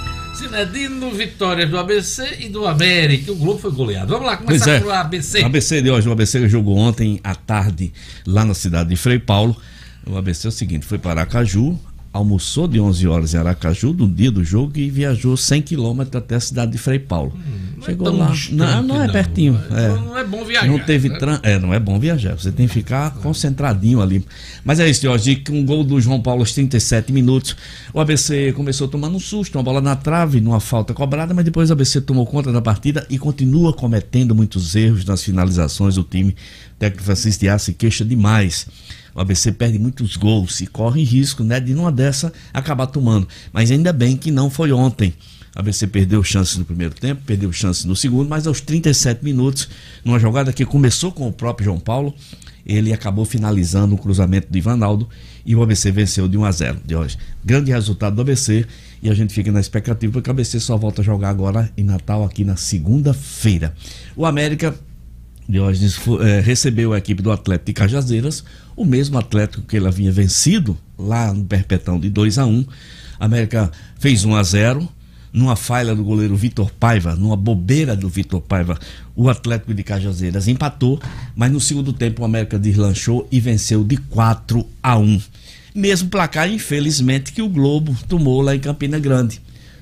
Cinedino, 0.47 1.11
vitórias 1.11 1.69
do 1.69 1.77
ABC 1.77 2.37
e 2.39 2.47
do 2.49 2.65
América. 2.65 3.33
O 3.33 3.35
Globo 3.35 3.59
foi 3.59 3.71
goleado. 3.71 4.13
Vamos 4.13 4.27
lá, 4.27 4.37
começar 4.37 4.71
é. 4.71 4.79
pro 4.79 4.91
ABC. 4.91 5.41
O 5.41 5.45
ABC 5.45 5.81
de 5.81 5.91
hoje, 5.91 6.07
o 6.07 6.11
ABC 6.11 6.47
jogou 6.47 6.77
ontem 6.77 7.19
à 7.21 7.35
tarde 7.35 7.91
lá 8.25 8.45
na 8.45 8.53
cidade 8.53 8.89
de 8.89 8.95
Frei 8.95 9.19
Paulo. 9.19 9.55
O 10.05 10.15
ABC 10.15 10.47
é 10.47 10.49
o 10.49 10.51
seguinte, 10.51 10.85
foi 10.85 10.97
para 10.97 11.21
Aracaju, 11.21 11.77
almoçou 12.17 12.67
de 12.67 12.79
11 12.79 13.07
horas 13.07 13.33
em 13.33 13.37
Aracaju 13.37 13.93
no 13.93 14.07
dia 14.07 14.31
do 14.31 14.43
jogo 14.43 14.73
e 14.75 14.89
viajou 14.89 15.37
100 15.37 15.61
quilômetros 15.61 16.21
até 16.21 16.35
a 16.35 16.39
cidade 16.39 16.71
de 16.71 16.77
Frei 16.77 16.99
Paulo. 16.99 17.33
Chegou 17.85 18.07
é 18.07 18.11
lá, 18.11 18.33
não, 18.51 18.83
não 18.83 19.03
é 19.03 19.07
pertinho. 19.07 19.53
Não- 19.69 19.77
é. 19.77 19.87
não 19.89 20.17
é 20.17 20.23
bom 20.23 20.43
viajar, 20.43 20.67
Não 20.67 20.79
teve 20.79 21.09
né? 21.09 21.19
tran... 21.19 21.39
é, 21.43 21.59
não 21.59 21.73
é 21.73 21.79
bom 21.79 21.99
viajar. 21.99 22.33
Você 22.33 22.51
tem 22.51 22.67
que 22.67 22.73
ficar 22.73 23.11
concentradinho 23.15 24.01
ali. 24.01 24.25
Mas 24.65 24.79
é 24.79 24.89
isso, 24.89 25.03
Jorge, 25.03 25.35
com 25.37 25.53
um 25.59 25.65
gol 25.65 25.83
do 25.83 26.01
João 26.01 26.19
Paulo 26.19 26.41
aos 26.41 26.53
37 26.53 27.11
minutos. 27.13 27.55
O 27.93 27.99
ABC 27.99 28.51
começou 28.53 28.87
tomando 28.87 29.15
um 29.15 29.19
susto, 29.19 29.57
uma 29.57 29.63
bola 29.63 29.79
na 29.79 29.95
trave, 29.95 30.41
numa 30.41 30.59
falta 30.59 30.93
cobrada, 30.93 31.33
mas 31.33 31.45
depois 31.45 31.69
o 31.69 31.73
ABC 31.73 32.01
tomou 32.01 32.25
conta 32.25 32.51
da 32.51 32.61
partida 32.61 33.05
e 33.09 33.19
continua 33.19 33.71
cometendo 33.71 34.33
muitos 34.33 34.75
erros 34.75 35.05
nas 35.05 35.23
finalizações 35.23 35.95
do 35.95 36.03
time. 36.03 36.31
O 36.31 36.79
técnico 36.79 37.03
Francisco 37.03 37.41
Dias 37.41 37.61
se 37.61 37.73
queixa 37.73 38.03
demais. 38.03 38.67
O 39.17 39.21
ABC 39.21 39.51
perde 39.51 39.79
muitos 39.79 40.15
gols 40.15 40.61
e 40.61 40.67
corre 40.67 41.03
risco, 41.03 41.43
né, 41.43 41.59
de 41.59 41.73
numa 41.73 41.91
dessa 41.91 42.31
acabar 42.53 42.85
tomando. 42.85 43.27
Mas 43.51 43.71
ainda 43.71 43.91
bem 43.91 44.15
que 44.15 44.29
não 44.29 44.47
foi 44.47 44.71
ontem. 44.71 45.11
O 45.55 45.59
ABC 45.59 45.87
perdeu 45.87 46.23
chances 46.23 46.55
no 46.55 46.63
primeiro 46.63 46.93
tempo, 46.93 47.23
perdeu 47.25 47.51
chances 47.51 47.83
no 47.83 47.95
segundo, 47.95 48.29
mas 48.29 48.45
aos 48.45 48.61
37 48.61 49.25
minutos, 49.25 49.67
numa 50.05 50.19
jogada 50.19 50.53
que 50.53 50.63
começou 50.63 51.11
com 51.11 51.27
o 51.27 51.33
próprio 51.33 51.65
João 51.65 51.79
Paulo, 51.79 52.13
ele 52.63 52.93
acabou 52.93 53.25
finalizando 53.25 53.95
o 53.95 53.97
cruzamento 53.97 54.49
de 54.51 54.59
Ivanaldo 54.59 55.09
e 55.43 55.55
o 55.55 55.63
ABC 55.63 55.91
venceu 55.91 56.27
de 56.27 56.37
1 56.37 56.45
a 56.45 56.51
0 56.51 56.81
de 56.85 56.95
hoje. 56.95 57.17
Grande 57.43 57.71
resultado 57.71 58.17
do 58.17 58.21
ABC 58.21 58.67
e 59.01 59.09
a 59.09 59.15
gente 59.15 59.33
fica 59.33 59.51
na 59.51 59.59
expectativa 59.59 60.13
porque 60.13 60.29
o 60.29 60.31
ABC 60.31 60.59
só 60.59 60.77
volta 60.77 61.01
a 61.01 61.03
jogar 61.03 61.29
agora 61.29 61.71
em 61.75 61.83
Natal 61.83 62.23
aqui 62.23 62.43
na 62.43 62.55
segunda-feira. 62.55 63.73
O 64.15 64.27
América 64.27 64.75
Diógenes 65.47 65.97
eh, 66.21 66.41
recebeu 66.41 66.93
a 66.93 66.97
equipe 66.97 67.21
do 67.21 67.31
Atlético 67.31 67.67
de 67.67 67.73
Cajazeiras, 67.73 68.43
o 68.75 68.83
mesmo 68.83 69.17
Atlético 69.17 69.63
que 69.63 69.77
ele 69.77 69.87
havia 69.87 70.11
vencido 70.11 70.77
lá 70.97 71.33
no 71.33 71.45
Perpetão 71.45 71.99
de 71.99 72.09
2 72.09 72.37
a 72.37 72.45
1 72.45 72.65
A 73.19 73.25
América 73.25 73.71
fez 73.97 74.25
1 74.25 74.35
a 74.35 74.43
0 74.43 74.89
numa 75.31 75.55
falha 75.55 75.93
do 75.93 76.03
goleiro 76.03 76.35
Vitor 76.35 76.71
Paiva, 76.71 77.15
numa 77.15 77.35
bobeira 77.35 77.95
do 77.95 78.09
Vitor 78.09 78.41
Paiva, 78.41 78.79
o 79.15 79.29
Atlético 79.29 79.73
de 79.73 79.83
Cajazeiras 79.83 80.47
empatou, 80.47 80.99
mas 81.35 81.51
no 81.51 81.59
segundo 81.59 81.93
tempo 81.93 82.21
o 82.21 82.25
América 82.25 82.57
deslanchou 82.57 83.27
e 83.31 83.39
venceu 83.39 83.83
de 83.83 83.97
4 83.97 84.65
a 84.81 84.97
1 84.97 85.21
Mesmo 85.75 86.09
placar, 86.09 86.49
infelizmente, 86.49 87.31
que 87.31 87.41
o 87.41 87.49
Globo 87.49 87.95
tomou 88.07 88.41
lá 88.41 88.55
em 88.55 88.59
Campina 88.59 88.97
Grande 88.97 89.39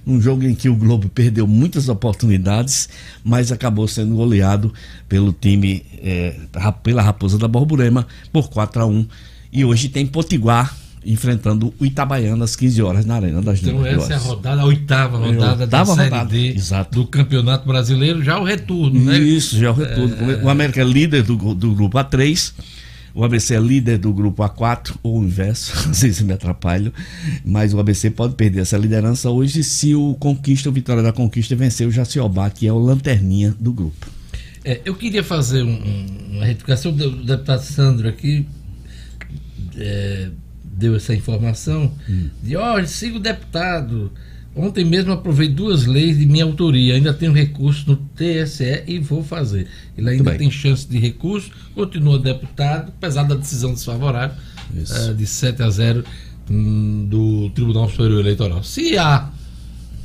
um 0.07 0.21
jogo 0.21 0.43
em 0.45 0.53
que 0.53 0.69
o 0.69 0.75
Globo 0.75 1.09
perdeu 1.09 1.47
muitas 1.47 1.89
oportunidades, 1.89 2.87
mas 3.23 3.51
acabou 3.51 3.87
sendo 3.87 4.15
goleado 4.15 4.73
pelo 5.09 5.33
time, 5.33 5.83
ra- 6.55 6.71
pela 6.71 7.01
Raposa 7.01 7.37
da 7.37 7.47
Borborema, 7.47 8.05
por 8.31 8.49
4 8.49 8.81
a 8.83 8.85
1 8.85 9.05
E 9.51 9.65
hoje 9.65 9.89
tem 9.89 10.05
Potiguar 10.05 10.75
enfrentando 11.07 11.71
o 11.79 11.85
Itabaiana 11.85 12.45
às 12.45 12.55
15 12.55 12.81
horas 12.81 13.05
na 13.05 13.15
Arena 13.15 13.39
das 13.39 13.61
Então 13.61 13.85
essa 13.85 14.13
é 14.13 14.15
a 14.15 14.19
rodada, 14.19 14.61
a 14.61 14.65
oitava 14.65 15.17
É, 15.17 15.31
rodada 15.31 15.63
oitava 15.63 15.65
da 15.67 15.85
Série 15.85 16.09
rodada, 16.09 16.29
D 16.31 16.47
exato. 16.55 16.99
do 16.99 17.05
Campeonato 17.07 17.67
Brasileiro, 17.67 18.23
já 18.23 18.39
o 18.39 18.43
retorno, 18.43 18.99
né? 18.99 19.19
Isso, 19.19 19.55
já 19.57 19.67
é 19.67 19.69
o 19.69 19.73
retorno. 19.73 20.15
O 20.43 20.49
América 20.49 20.81
é 20.81 20.83
líder 20.83 21.21
do, 21.21 21.35
do 21.53 21.75
grupo 21.75 21.95
A3. 21.99 22.53
O 23.15 23.23
ABC 23.23 23.55
é 23.55 23.59
líder 23.59 23.97
do 23.97 24.13
grupo 24.13 24.43
A4, 24.43 24.97
ou 25.01 25.19
o 25.19 25.23
inverso, 25.23 25.71
às 25.89 26.01
vezes 26.01 26.21
me 26.21 26.33
atrapalho. 26.33 26.93
Mas 27.45 27.73
o 27.73 27.79
ABC 27.79 28.09
pode 28.11 28.35
perder 28.35 28.59
essa 28.61 28.77
liderança 28.77 29.29
hoje 29.29 29.63
se 29.63 29.95
o 29.95 30.13
Conquista, 30.19 30.67
o 30.69 30.71
Vitória 30.73 31.01
da 31.01 31.13
Conquista, 31.13 31.55
vencer 31.55 31.87
o 31.87 31.91
Jaciobá, 31.91 32.49
que 32.49 32.67
é 32.67 32.73
o 32.73 32.77
lanterninha 32.77 33.55
do 33.57 33.71
grupo. 33.71 34.07
É, 34.65 34.81
eu 34.83 34.93
queria 34.95 35.23
fazer 35.23 35.63
um- 35.63 35.69
um- 35.69 36.35
uma 36.37 36.45
retificação. 36.45 36.91
O 36.91 36.95
deputado 37.23 37.61
Sandro 37.61 38.09
aqui 38.09 38.45
é, 39.77 40.29
deu 40.63 40.95
essa 40.95 41.13
informação 41.15 41.93
de, 42.43 42.55
ó, 42.55 42.83
siga 42.85 43.17
o 43.17 43.19
deputado. 43.19 44.11
Ontem 44.55 44.85
mesmo 44.85 45.11
aprovei 45.11 45.49
duas 45.49 45.85
leis 45.85 46.17
de 46.17 46.25
minha 46.25 46.45
autoria. 46.45 46.95
Ainda 46.95 47.13
tenho 47.13 47.33
recurso 47.33 47.83
no 47.87 47.97
TSE 47.97 48.83
e 48.87 48.99
vou 48.99 49.21
fazer. 49.21 49.67
Ele 49.97 50.09
ainda 50.11 50.23
tem 50.37 50.49
chance 50.49 50.87
de 50.87 50.97
recurso, 50.97 51.51
continua 51.73 52.17
deputado, 52.17 52.89
apesar 52.97 53.23
da 53.23 53.35
decisão 53.35 53.73
desfavorável 53.73 54.35
eh, 54.73 55.13
de 55.13 55.27
7 55.27 55.61
a 55.61 55.69
0 55.69 56.05
hum, 56.49 57.05
do 57.09 57.49
Tribunal 57.49 57.89
Superior 57.89 58.21
Eleitoral. 58.21 58.63
Se 58.63 58.97
há 58.97 59.29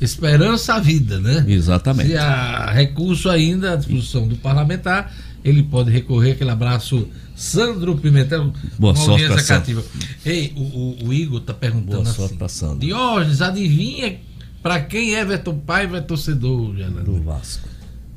esperança, 0.01 0.73
há 0.75 0.79
vida, 0.79 1.19
né? 1.19 1.45
Exatamente. 1.47 2.09
Se 2.09 2.17
há 2.17 2.71
recurso 2.71 3.29
ainda 3.29 3.73
à 3.73 3.75
disposição 3.77 4.27
do 4.27 4.35
parlamentar, 4.35 5.13
ele 5.45 5.63
pode 5.63 5.91
recorrer. 5.91 6.31
Aquele 6.31 6.49
abraço, 6.49 7.07
Sandro 7.35 7.95
Pimentel, 7.97 8.51
Boa 8.77 8.95
sorte 8.95 9.27
cativa. 9.47 9.83
Ei, 10.25 10.51
o, 10.55 10.61
o- 10.61 10.97
o 11.07 11.13
Igor 11.13 11.39
está 11.39 11.53
perguntando 11.53 11.91
Boa 11.97 12.01
assim. 12.03 12.15
sorte 12.17 12.35
pra 12.35 12.47
Sandro. 12.49 12.79
Diógenes, 12.79 13.41
adivinha 13.41 14.17
para 14.61 14.79
quem 14.81 15.13
Everton 15.13 15.57
Paiva 15.59 15.97
é 15.97 16.01
torcedor, 16.01 16.75
Jananda? 16.77 17.01
Do 17.03 17.21
Vasco. 17.23 17.67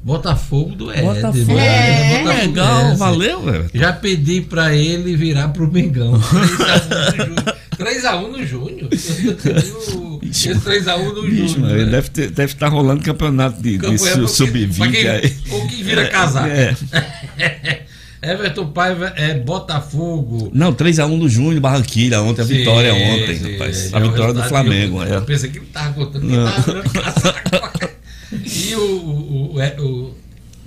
Botafogo 0.03 0.75
do 0.75 0.91
Éder. 0.91 1.05
Botafogo. 1.05 1.59
É, 1.59 2.19
Botafogo 2.19 2.39
legal, 2.47 2.81
Éder. 2.85 2.97
valeu, 2.99 3.43
velho. 3.43 3.71
Já 3.73 3.93
pedi 3.93 4.41
para 4.43 4.75
ele 4.75 5.17
virar 5.17 5.49
pro 5.49 5.71
Mengão. 5.71 6.21
3x1 7.79 8.29
no 8.31 8.47
Júnior. 8.47 8.89
3x1 8.91 10.23
Ixi, 10.23 10.51
Esse 10.51 10.61
3x1 10.61 11.13
no 11.15 11.31
Júnior. 11.49 11.59
né? 11.79 11.85
deve 11.87 12.09
ter- 12.11 12.31
deve 12.31 12.53
estar 12.53 12.69
rolando 12.69 13.03
campeonato 13.03 13.61
de, 13.63 13.73
de 13.73 13.79
Campanha 13.79 13.99
su- 14.29 14.45
pra 14.45 14.53
quem- 14.53 14.69
pra 14.69 14.87
sub-20 14.87 14.91
quem- 14.93 15.09
aí. 15.09 15.37
Ou 15.51 15.67
que 15.67 15.83
vira 15.83 16.09
casaco. 16.09 16.49
É. 16.49 16.77
Everton 18.33 18.67
Paiva 18.69 19.13
é 19.17 19.35
Botafogo. 19.35 20.51
Não, 20.53 20.73
3x1 20.73 21.19
do 21.19 21.29
Júnior, 21.29 21.61
Barranquilha, 21.61 22.21
ontem, 22.23 22.43
a 22.43 22.45
Sim, 22.45 22.55
vitória 22.59 22.95
ontem, 22.95 23.37
sim, 23.39 23.53
rapaz. 23.53 23.93
é 23.93 23.97
A 23.97 24.01
vitória 24.01 24.33
do 24.35 24.43
Flamengo. 24.45 24.99
que 25.01 25.09
Eu, 25.11 25.15
é. 25.15 25.17
eu 25.17 25.23
pensei 25.23 25.51
que 25.51 25.59
ele 25.59 25.67
tava 25.67 25.93
contando 25.95 26.27
que 26.27 26.33
Não. 26.37 26.45
tava 26.51 26.61
virando 26.63 26.91
casaco. 26.91 27.91
E 28.33 28.75
o, 28.75 28.81
o, 28.81 29.55
o, 29.55 29.61
é- 29.61 29.77
o 29.81 30.15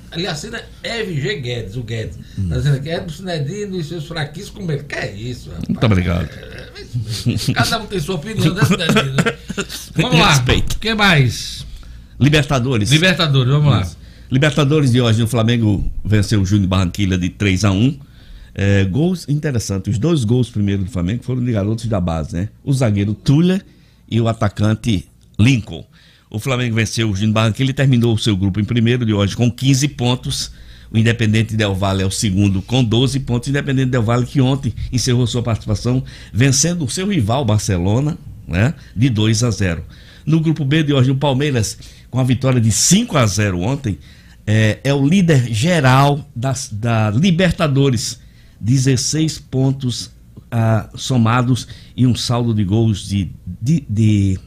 Ali 0.09 0.25
assina 0.25 0.61
FG 0.83 1.35
Guedes, 1.41 1.75
o 1.75 1.83
Guedes. 1.83 2.15
Tá 2.49 2.55
dizendo 2.55 2.77
aqui, 2.77 2.89
Edmo 2.89 3.09
Sinedino 3.09 3.77
e 3.77 3.83
seus 3.83 4.05
fraquíssimos 4.07 4.57
com 4.57 4.63
medo. 4.65 4.85
Que 4.85 4.95
é 4.95 5.11
isso, 5.11 5.49
rapaz? 5.49 5.67
Muito 5.67 5.85
obrigado. 5.85 6.29
Cada 7.53 7.79
um 7.79 7.85
tem 7.87 7.99
sua 7.99 8.15
opinião, 8.15 8.53
né, 8.53 8.61
Sinedino? 8.63 9.15
Vamos 9.95 10.19
lá. 10.19 10.29
Respeito. 10.33 10.73
O 10.73 10.79
que 10.79 10.93
mais? 10.93 11.65
Libertadores. 12.19 12.89
Libertadores, 12.89 13.51
vamos 13.51 13.69
lá. 13.71 13.87
Libertadores 14.29 14.91
de 14.91 14.99
hoje, 14.99 15.23
o 15.23 15.27
Flamengo 15.27 15.89
venceu 16.03 16.41
o 16.41 16.45
Júnior 16.45 16.67
Barranquilla 16.67 17.17
de 17.17 17.29
3 17.29 17.63
a 17.63 17.71
1 17.71 17.97
é, 18.53 18.83
Gols 18.83 19.25
interessantes. 19.29 19.93
Os 19.93 19.99
dois 19.99 20.25
gols 20.25 20.49
primeiro 20.49 20.83
do 20.83 20.91
Flamengo 20.91 21.23
foram 21.23 21.43
de 21.45 21.51
garotos 21.51 21.85
da 21.85 22.01
base, 22.01 22.35
né? 22.35 22.49
O 22.61 22.73
zagueiro 22.73 23.13
Tuller 23.13 23.63
e 24.09 24.19
o 24.19 24.27
atacante 24.27 25.07
Lincoln. 25.39 25.85
O 26.29 26.39
Flamengo 26.39 26.75
venceu 26.75 27.09
o 27.09 27.15
Júnior 27.15 27.35
Barranquilla 27.35 27.69
e 27.69 27.73
terminou 27.73 28.13
o 28.13 28.17
seu 28.17 28.35
grupo 28.35 28.59
em 28.59 28.65
primeiro 28.65 29.05
de 29.05 29.13
hoje 29.13 29.33
com 29.33 29.49
15 29.49 29.87
pontos. 29.89 30.51
O 30.91 30.97
Independente 30.97 31.55
Del 31.55 31.73
Valle 31.73 32.03
é 32.03 32.05
o 32.05 32.11
segundo 32.11 32.61
com 32.61 32.83
12 32.83 33.21
pontos. 33.21 33.47
O 33.47 33.51
Independente 33.51 33.91
Del 33.91 34.03
Valle 34.03 34.25
que 34.25 34.41
ontem 34.41 34.73
encerrou 34.91 35.25
sua 35.25 35.41
participação 35.41 36.03
vencendo 36.33 36.83
o 36.83 36.89
seu 36.89 37.07
rival 37.07 37.45
Barcelona, 37.45 38.17
né? 38.45 38.73
De 38.93 39.09
2 39.09 39.43
a 39.43 39.51
0. 39.51 39.85
No 40.25 40.41
grupo 40.41 40.65
B 40.65 40.83
de 40.83 40.91
hoje, 40.91 41.11
o 41.11 41.15
Palmeiras, 41.15 41.77
com 42.09 42.19
a 42.19 42.23
vitória 42.25 42.59
de 42.59 42.69
5 42.73 43.17
a 43.17 43.25
0 43.25 43.61
ontem, 43.61 43.97
é, 44.47 44.79
é 44.81 44.93
o 44.93 45.05
líder 45.05 45.53
geral 45.53 46.25
das, 46.33 46.69
da 46.71 47.11
Libertadores. 47.11 48.25
16 48.59 49.37
pontos 49.37 50.09
ah, 50.51 50.89
somados 50.95 51.67
e 51.95 52.07
um 52.07 52.15
saldo 52.15 52.53
de 52.53 52.63
gols 52.63 53.07
de, 53.07 53.29
de, 53.61 53.83
de 53.87 54.39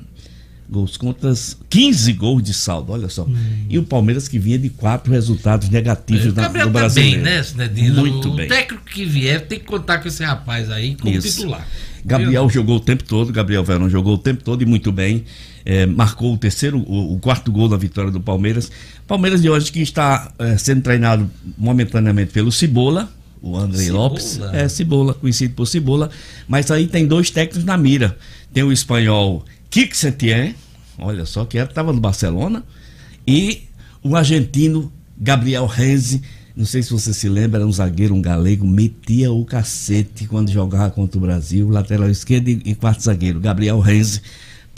gols 0.68 0.97
contas, 0.97 1.59
15 1.68 2.12
gols 2.14 2.43
de 2.43 2.55
saldo, 2.55 2.93
olha 2.93 3.09
só. 3.09 3.24
Hum. 3.24 3.66
E 3.68 3.78
o 3.78 3.82
Palmeiras 3.82 4.28
que 4.28 4.39
vinha 4.39 4.59
de 4.59 4.70
quatro 4.70 5.12
resultados 5.12 5.68
negativos 5.68 6.32
na, 6.35 6.48
no 6.48 6.70
Brasil. 6.70 7.02
Tá 7.02 7.10
bem, 7.10 7.18
né? 7.18 7.43
Muito 7.90 8.31
o 8.31 8.35
bem. 8.35 8.47
O 8.47 8.48
técnico 8.48 8.85
que 8.85 9.05
vier 9.05 9.47
tem 9.47 9.59
que 9.59 9.64
contar 9.64 9.98
com 9.98 10.09
esse 10.09 10.24
rapaz 10.24 10.70
aí 10.70 10.97
como 10.97 11.14
Isso. 11.14 11.28
titular. 11.28 11.66
Gabriel 12.05 12.48
jogou 12.48 12.77
o 12.77 12.81
tempo 12.81 13.05
todo, 13.05 13.32
Gabriel 13.32 13.62
Verão 13.62 13.90
jogou 13.90 14.14
o 14.14 14.18
tempo 14.18 14.43
todo 14.43 14.62
e 14.62 14.66
muito 14.66 14.90
bem. 14.90 15.24
É, 15.64 15.84
marcou 15.86 16.34
o 16.34 16.38
terceiro, 16.38 16.78
o, 16.78 17.14
o, 17.14 17.18
quarto 17.18 17.52
gol 17.52 17.68
da 17.68 17.76
vitória 17.76 18.10
do 18.10 18.20
Palmeiras. 18.20 18.70
Palmeiras 19.06 19.42
de 19.42 19.50
hoje 19.50 19.70
que 19.70 19.80
está 19.80 20.32
é, 20.38 20.56
sendo 20.56 20.82
treinado 20.82 21.30
momentaneamente 21.58 22.32
pelo 22.32 22.50
Cibola, 22.50 23.12
o 23.42 23.56
André 23.56 23.84
Cibola. 23.84 24.02
Lopes. 24.02 24.40
É, 24.52 24.68
Cibola, 24.68 25.14
conhecido 25.14 25.54
por 25.54 25.66
Cibola. 25.66 26.10
Mas 26.48 26.70
aí 26.70 26.86
tem 26.86 27.06
dois 27.06 27.30
técnicos 27.30 27.64
na 27.64 27.76
mira. 27.76 28.16
Tem 28.52 28.62
o 28.62 28.72
espanhol 28.72 29.44
Kik 29.70 29.96
Setien, 29.96 30.54
olha 30.98 31.24
só, 31.24 31.44
que 31.44 31.56
estava 31.56 31.92
no 31.92 32.00
Barcelona, 32.00 32.64
e 33.26 33.62
o 34.02 34.16
argentino 34.16 34.92
Gabriel 35.16 35.66
Renzi. 35.66 36.22
Não 36.56 36.66
sei 36.66 36.82
se 36.82 36.90
você 36.90 37.14
se 37.14 37.28
lembra, 37.28 37.60
era 37.60 37.66
um 37.66 37.72
zagueiro, 37.72 38.14
um 38.14 38.20
galego, 38.20 38.66
metia 38.66 39.30
o 39.30 39.44
cacete 39.44 40.26
quando 40.26 40.50
jogava 40.50 40.90
contra 40.90 41.16
o 41.16 41.20
Brasil, 41.20 41.68
lateral 41.68 42.10
esquerdo 42.10 42.48
e, 42.48 42.60
e 42.64 42.74
quarto 42.74 43.02
zagueiro. 43.02 43.38
Gabriel 43.38 43.78
Renzi, 43.78 44.20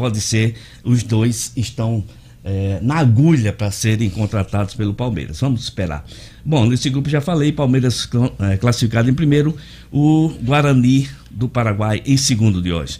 pode 0.03 0.21
ser, 0.21 0.57
os 0.83 1.05
dois 1.05 1.53
estão 1.57 2.03
é, 2.45 2.81
na 2.83 2.97
agulha 2.97 3.53
para 3.53 3.71
serem 3.71 4.11
contratados 4.11 4.75
pelo 4.75 4.93
Palmeiras. 4.93 5.39
Vamos 5.39 5.63
esperar. 5.63 6.05
Bom, 6.45 6.67
nesse 6.67 6.91
grupo 6.91 7.09
já 7.09 7.21
falei, 7.21 7.53
Palmeiras 7.53 8.09
é, 8.41 8.57
classificado 8.57 9.09
em 9.09 9.15
primeiro, 9.15 9.57
o 9.93 10.35
Guarani 10.43 11.09
do 11.31 11.49
Paraguai 11.49 12.03
em 12.05 12.17
segundo 12.17 12.61
de 12.61 12.73
hoje. 12.73 12.99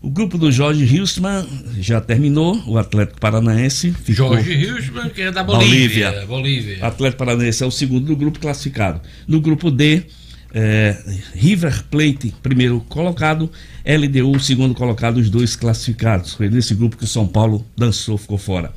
O 0.00 0.08
grupo 0.08 0.38
do 0.38 0.50
Jorge 0.50 0.84
Hilstman 0.84 1.46
já 1.78 2.00
terminou, 2.00 2.60
o 2.66 2.78
Atlético 2.78 3.20
Paranaense 3.20 3.92
ficou... 3.92 4.34
Jorge 4.34 4.52
Hilstman, 4.52 5.10
que 5.10 5.20
é 5.20 5.30
da 5.30 5.44
Bolívia. 5.44 6.10
Bolívia. 6.10 6.26
Bolívia. 6.26 6.86
Atlético 6.86 7.18
Paranaense 7.18 7.62
é 7.62 7.66
o 7.66 7.70
segundo 7.70 8.06
do 8.06 8.16
grupo 8.16 8.40
classificado. 8.40 9.02
No 9.28 9.38
grupo 9.38 9.70
D, 9.70 10.04
é, 10.52 10.96
River 11.34 11.84
Plate, 11.90 12.34
primeiro 12.42 12.80
colocado, 12.88 13.50
LDU, 13.84 14.38
segundo 14.38 14.74
colocado, 14.74 15.16
os 15.16 15.30
dois 15.30 15.56
classificados. 15.56 16.34
Foi 16.34 16.48
nesse 16.50 16.74
grupo 16.74 16.96
que 16.96 17.04
o 17.04 17.08
São 17.08 17.26
Paulo 17.26 17.64
dançou, 17.76 18.18
ficou 18.18 18.38
fora. 18.38 18.72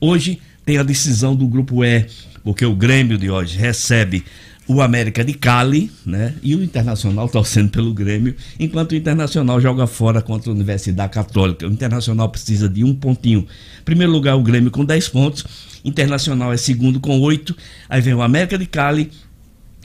Hoje 0.00 0.40
tem 0.64 0.78
a 0.78 0.82
decisão 0.82 1.36
do 1.36 1.46
grupo 1.46 1.84
E, 1.84 2.06
porque 2.42 2.64
o 2.64 2.74
Grêmio 2.74 3.16
de 3.16 3.30
hoje 3.30 3.56
recebe 3.56 4.24
o 4.66 4.80
América 4.80 5.24
de 5.24 5.34
Cali, 5.34 5.90
né? 6.06 6.34
E 6.42 6.54
o 6.54 6.62
Internacional 6.62 7.28
torcendo 7.28 7.70
pelo 7.70 7.92
Grêmio, 7.92 8.36
enquanto 8.58 8.92
o 8.92 8.94
Internacional 8.94 9.60
joga 9.60 9.86
fora 9.86 10.22
contra 10.22 10.50
a 10.50 10.54
Universidade 10.54 11.12
Católica. 11.12 11.66
O 11.66 11.72
Internacional 11.72 12.28
precisa 12.28 12.68
de 12.68 12.84
um 12.84 12.94
pontinho. 12.94 13.46
Primeiro 13.84 14.12
lugar, 14.12 14.36
o 14.36 14.42
Grêmio 14.42 14.70
com 14.70 14.84
10 14.84 15.08
pontos. 15.08 15.44
Internacional 15.84 16.52
é 16.52 16.56
segundo 16.56 17.00
com 17.00 17.18
8. 17.20 17.56
Aí 17.88 18.00
vem 18.00 18.14
o 18.14 18.22
América 18.22 18.56
de 18.56 18.66
Cali 18.66 19.10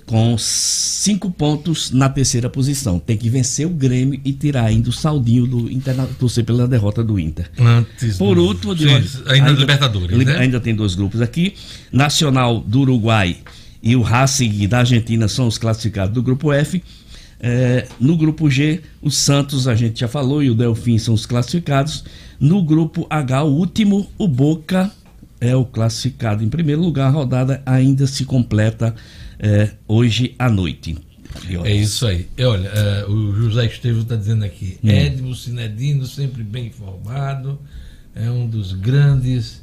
com 0.06 0.38
5 0.38 1.32
pontos 1.32 1.92
na 1.92 2.08
terceira 2.08 2.50
posição. 2.50 3.00
Tem 3.00 3.18
que 3.18 3.30
vencer 3.30 3.66
o 3.66 3.72
Grêmio 3.72 4.20
e 4.24 4.32
tirar 4.32 4.66
ainda 4.66 4.90
o 4.90 4.94
saldinho 4.94 5.48
do 5.48 5.72
Inter, 5.72 5.96
torcer 6.20 6.44
pela 6.44 6.68
derrota 6.68 7.04
do 7.04 7.20
Inter. 7.20 7.50
Antes 7.60 8.18
Por 8.18 8.38
último, 8.38 8.76
de 8.76 8.88
hoje, 8.88 9.24
ainda 9.28 9.52
Libertadores, 9.52 10.18
né? 10.26 10.38
Ainda 10.38 10.60
tem 10.60 10.76
dois 10.76 10.94
grupos 10.94 11.22
aqui. 11.22 11.56
Nacional 11.92 12.60
do 12.60 12.82
Uruguai 12.82 13.38
e 13.82 13.96
o 13.96 14.02
Racing 14.02 14.68
da 14.68 14.80
Argentina 14.80 15.28
são 15.28 15.48
os 15.48 15.58
classificados 15.58 16.14
do 16.14 16.22
grupo 16.22 16.54
F. 16.54 16.84
É, 17.40 17.88
no 18.00 18.16
grupo 18.16 18.50
G, 18.50 18.82
o 19.02 19.12
Santos, 19.12 19.68
a 19.68 19.76
gente 19.76 20.00
já 20.00 20.08
falou, 20.08 20.42
e 20.42 20.50
o 20.50 20.56
Delfim 20.56 20.98
são 20.98 21.14
os 21.14 21.26
classificados. 21.26 22.04
No 22.40 22.64
grupo 22.64 23.06
H, 23.10 23.44
o 23.44 23.54
último, 23.54 24.10
o 24.18 24.28
Boca 24.28 24.92
é 25.40 25.56
o 25.56 25.66
classificado 25.66 26.44
em 26.44 26.50
primeiro 26.50 26.82
lugar. 26.82 27.08
A 27.08 27.12
rodada 27.12 27.62
ainda 27.66 28.08
se 28.08 28.26
completa 28.26 28.96
é, 29.40 29.72
hoje 29.88 30.36
à 30.38 30.50
noite. 30.50 30.98
É 31.66 31.74
isso 31.76 32.08
aí. 32.08 32.28
E 32.38 32.44
olha, 32.44 32.68
eh, 32.70 33.06
o 33.10 33.34
José 33.34 33.66
Estevam 33.66 34.02
está 34.02 34.16
dizendo 34.16 34.46
aqui, 34.46 34.78
Hum. 34.84 34.90
Edmo 34.90 35.36
Sinedino, 35.36 36.06
sempre 36.06 36.44
bem 36.44 36.68
informado, 36.68 37.60
é 38.16 38.30
um 38.32 38.48
dos 38.48 38.72
grandes 38.72 39.62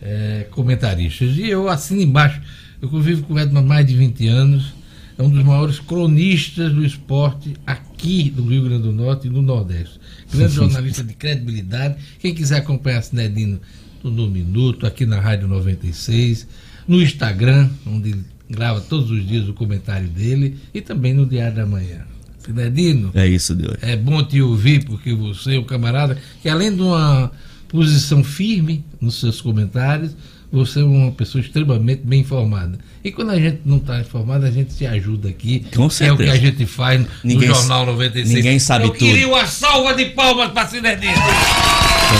eh, 0.00 0.46
comentaristas. 0.50 1.36
E 1.36 1.48
eu 1.48 1.68
assino 1.68 2.00
embaixo, 2.00 2.40
eu 2.80 2.88
convivo 2.88 3.22
com 3.24 3.34
o 3.34 3.38
Edmo 3.38 3.58
há 3.58 3.62
mais 3.62 3.86
de 3.86 3.94
20 3.94 4.26
anos, 4.28 4.72
é 5.18 5.22
um 5.22 5.28
dos 5.28 5.44
maiores 5.44 5.78
cronistas 5.78 6.72
do 6.72 6.84
esporte 6.84 7.54
aqui 7.66 8.30
do 8.30 8.42
Rio 8.48 8.64
Grande 8.64 8.84
do 8.84 8.92
Norte 8.92 9.26
e 9.26 9.30
do 9.30 9.42
Nordeste. 9.42 10.00
Grande 10.32 10.54
jornalista 10.54 11.04
de 11.04 11.12
credibilidade. 11.12 11.96
Quem 12.18 12.34
quiser 12.34 12.56
acompanhar 12.58 13.02
Sinedino 13.02 13.60
no, 14.02 14.10
no 14.10 14.30
Minuto, 14.30 14.86
aqui 14.86 15.04
na 15.04 15.20
Rádio 15.20 15.46
96, 15.46 16.48
no 16.88 17.02
Instagram, 17.02 17.68
onde 17.86 18.10
ele 18.12 18.24
grava 18.50 18.80
todos 18.80 19.10
os 19.10 19.26
dias 19.26 19.48
o 19.48 19.54
comentário 19.54 20.08
dele, 20.08 20.58
e 20.74 20.80
também 20.80 21.14
no 21.14 21.24
Diário 21.24 21.56
da 21.56 21.66
Manhã. 21.66 22.00
Sinedino, 22.44 23.10
É 23.14 23.26
isso 23.26 23.54
de 23.54 23.64
hoje. 23.66 23.78
é 23.82 23.96
bom 23.96 24.22
te 24.24 24.40
ouvir, 24.42 24.84
porque 24.84 25.14
você 25.14 25.56
é 25.56 25.58
um 25.60 25.64
camarada 25.64 26.18
que, 26.42 26.48
além 26.48 26.74
de 26.74 26.82
uma 26.82 27.30
posição 27.68 28.24
firme 28.24 28.82
nos 29.00 29.20
seus 29.20 29.40
comentários, 29.40 30.16
você 30.50 30.80
é 30.80 30.84
uma 30.84 31.12
pessoa 31.12 31.40
extremamente 31.40 32.00
bem 32.02 32.20
informada. 32.22 32.76
E 33.04 33.12
quando 33.12 33.30
a 33.30 33.38
gente 33.38 33.60
não 33.64 33.76
está 33.76 34.00
informado, 34.00 34.44
a 34.46 34.50
gente 34.50 34.72
se 34.72 34.84
ajuda 34.86 35.28
aqui. 35.28 35.64
Com 35.76 35.82
É 35.82 35.86
o 35.86 35.88
que 35.88 35.94
certeza. 35.94 36.32
a 36.32 36.36
gente 36.36 36.66
faz 36.66 37.06
Ninguém 37.22 37.48
no 37.48 37.54
sa- 37.54 37.60
Jornal 37.60 37.86
96. 37.86 38.34
ninguém 38.34 38.58
sabe 38.58 38.84
Eu 38.86 38.88
tudo. 38.90 38.98
queria 38.98 39.28
uma 39.28 39.46
salva 39.46 39.94
de 39.94 40.06
palmas 40.06 40.50
para 40.50 40.66
Sinedino. 40.66 41.12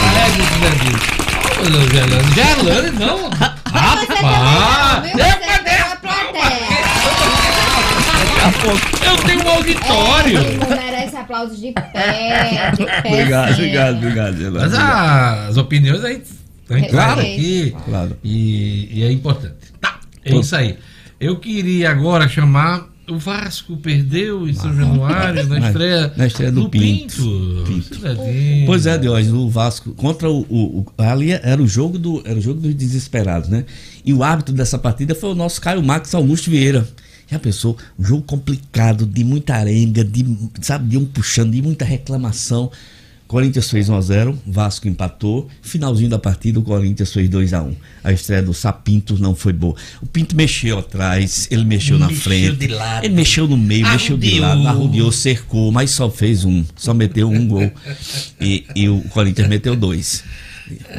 Alegre, 0.07 0.43
Gelane. 1.93 2.35
Gelane, 2.35 2.98
não. 2.98 3.31
Rapaz! 3.70 5.02
Viu? 5.02 5.19
Eu 5.19 5.27
Você 5.27 5.39
cadê 5.39 5.70
pela 5.70 5.93
a 5.93 5.97
plateia. 5.97 6.51
Eu 9.05 9.17
tenho 9.27 9.45
um 9.45 9.49
auditório. 9.51 10.39
Ele 10.41 10.57
não 10.57 10.69
merece 10.69 11.17
aplausos 11.17 11.61
de 11.61 11.73
pé, 11.73 12.71
de 12.77 12.85
pé. 13.03 13.03
Obrigado, 13.09 13.53
obrigado, 13.53 13.97
obrigado. 13.99 14.37
Geraldo. 14.39 14.61
Mas 14.61 15.49
as 15.51 15.57
opiniões 15.57 16.05
aí 16.05 16.23
gente 16.71 16.89
Claro. 16.89 17.21
aqui 17.21 17.75
Claro. 17.85 18.17
e, 18.25 18.89
e 18.93 19.03
é 19.03 19.12
importante. 19.12 19.57
Tá, 19.81 20.01
é 20.25 20.35
isso 20.37 20.55
aí. 20.57 20.77
Eu 21.21 21.37
queria 21.39 21.91
agora 21.91 22.29
chamar 22.29 22.89
o 23.09 23.19
Vasco 23.19 23.77
perdeu 23.77 24.49
em 24.49 24.55
São 24.55 24.75
Januário 24.75 25.45
na 25.49 25.59
estreia, 25.69 26.12
na 26.17 26.27
estreia 26.29 26.53
do 26.53 26.69
Pinto. 26.71 27.65
Cidadinho. 27.83 28.67
Pois 28.67 28.87
é, 28.87 28.97
Diógenes, 28.97 29.33
o 29.33 29.49
Vasco 29.51 29.91
contra 29.95 30.31
o, 30.31 30.47
o, 30.49 30.79
o- 30.81 30.87
ali 31.03 31.33
era 31.33 31.61
o 31.61 31.67
jogo 31.67 31.99
do 31.99 32.23
era 32.25 32.39
o 32.39 32.41
jogo 32.41 32.61
dos 32.61 32.73
desesperados, 32.75 33.49
né? 33.51 33.65
E 34.05 34.15
o 34.15 34.23
árbitro 34.23 34.55
dessa 34.55 34.79
partida 34.79 35.15
foi 35.15 35.31
o 35.31 35.35
nosso 35.35 35.61
Caio 35.61 35.83
Max 35.83 36.15
Augusto 36.15 36.49
Vieira. 36.51 36.87
Já 37.31 37.39
pensou? 37.39 37.77
Um 37.98 38.05
jogo 38.05 38.23
complicado, 38.23 39.07
de 39.07 39.23
muita 39.24 39.55
arenga, 39.55 40.05
de, 40.05 40.24
sabe, 40.61 40.89
de 40.89 40.98
um 40.98 41.05
puxando, 41.05 41.52
de 41.52 41.62
muita 41.62 41.85
reclamação. 41.85 42.70
Corinthians 43.28 43.70
fez 43.70 43.89
1x0, 43.89 44.36
Vasco 44.44 44.89
empatou. 44.89 45.48
Finalzinho 45.62 46.11
da 46.11 46.19
partida, 46.19 46.59
o 46.59 46.62
Corinthians 46.62 47.12
fez 47.12 47.31
2x1. 47.31 47.77
A 48.02 48.12
estreia 48.12 48.43
do 48.43 48.52
Sapinto 48.52 49.16
não 49.23 49.36
foi 49.36 49.52
boa. 49.52 49.77
O 50.02 50.07
Pinto 50.07 50.35
mexeu 50.35 50.81
atrás, 50.81 51.47
ele 51.48 51.65
mexeu 51.65 51.97
na 51.97 52.09
Mexeu 52.09 52.23
frente. 52.24 52.57
de 52.57 52.66
lado. 52.66 53.05
Ele 53.05 53.15
mexeu 53.15 53.47
no 53.47 53.57
meio, 53.57 53.86
mexeu 53.86 54.16
de 54.16 54.40
lado, 54.40 54.66
arrodeou, 54.66 55.12
cercou, 55.12 55.70
mas 55.70 55.90
só 55.93 56.11
fez 56.11 56.44
um. 56.44 56.65
Só 56.74 56.93
meteu 56.93 57.31
um 57.31 57.47
gol. 57.47 57.70
E, 58.40 58.66
e 58.74 58.89
o 58.89 59.01
Corinthians 59.11 59.47
meteu 59.48 59.77
dois. 59.77 60.24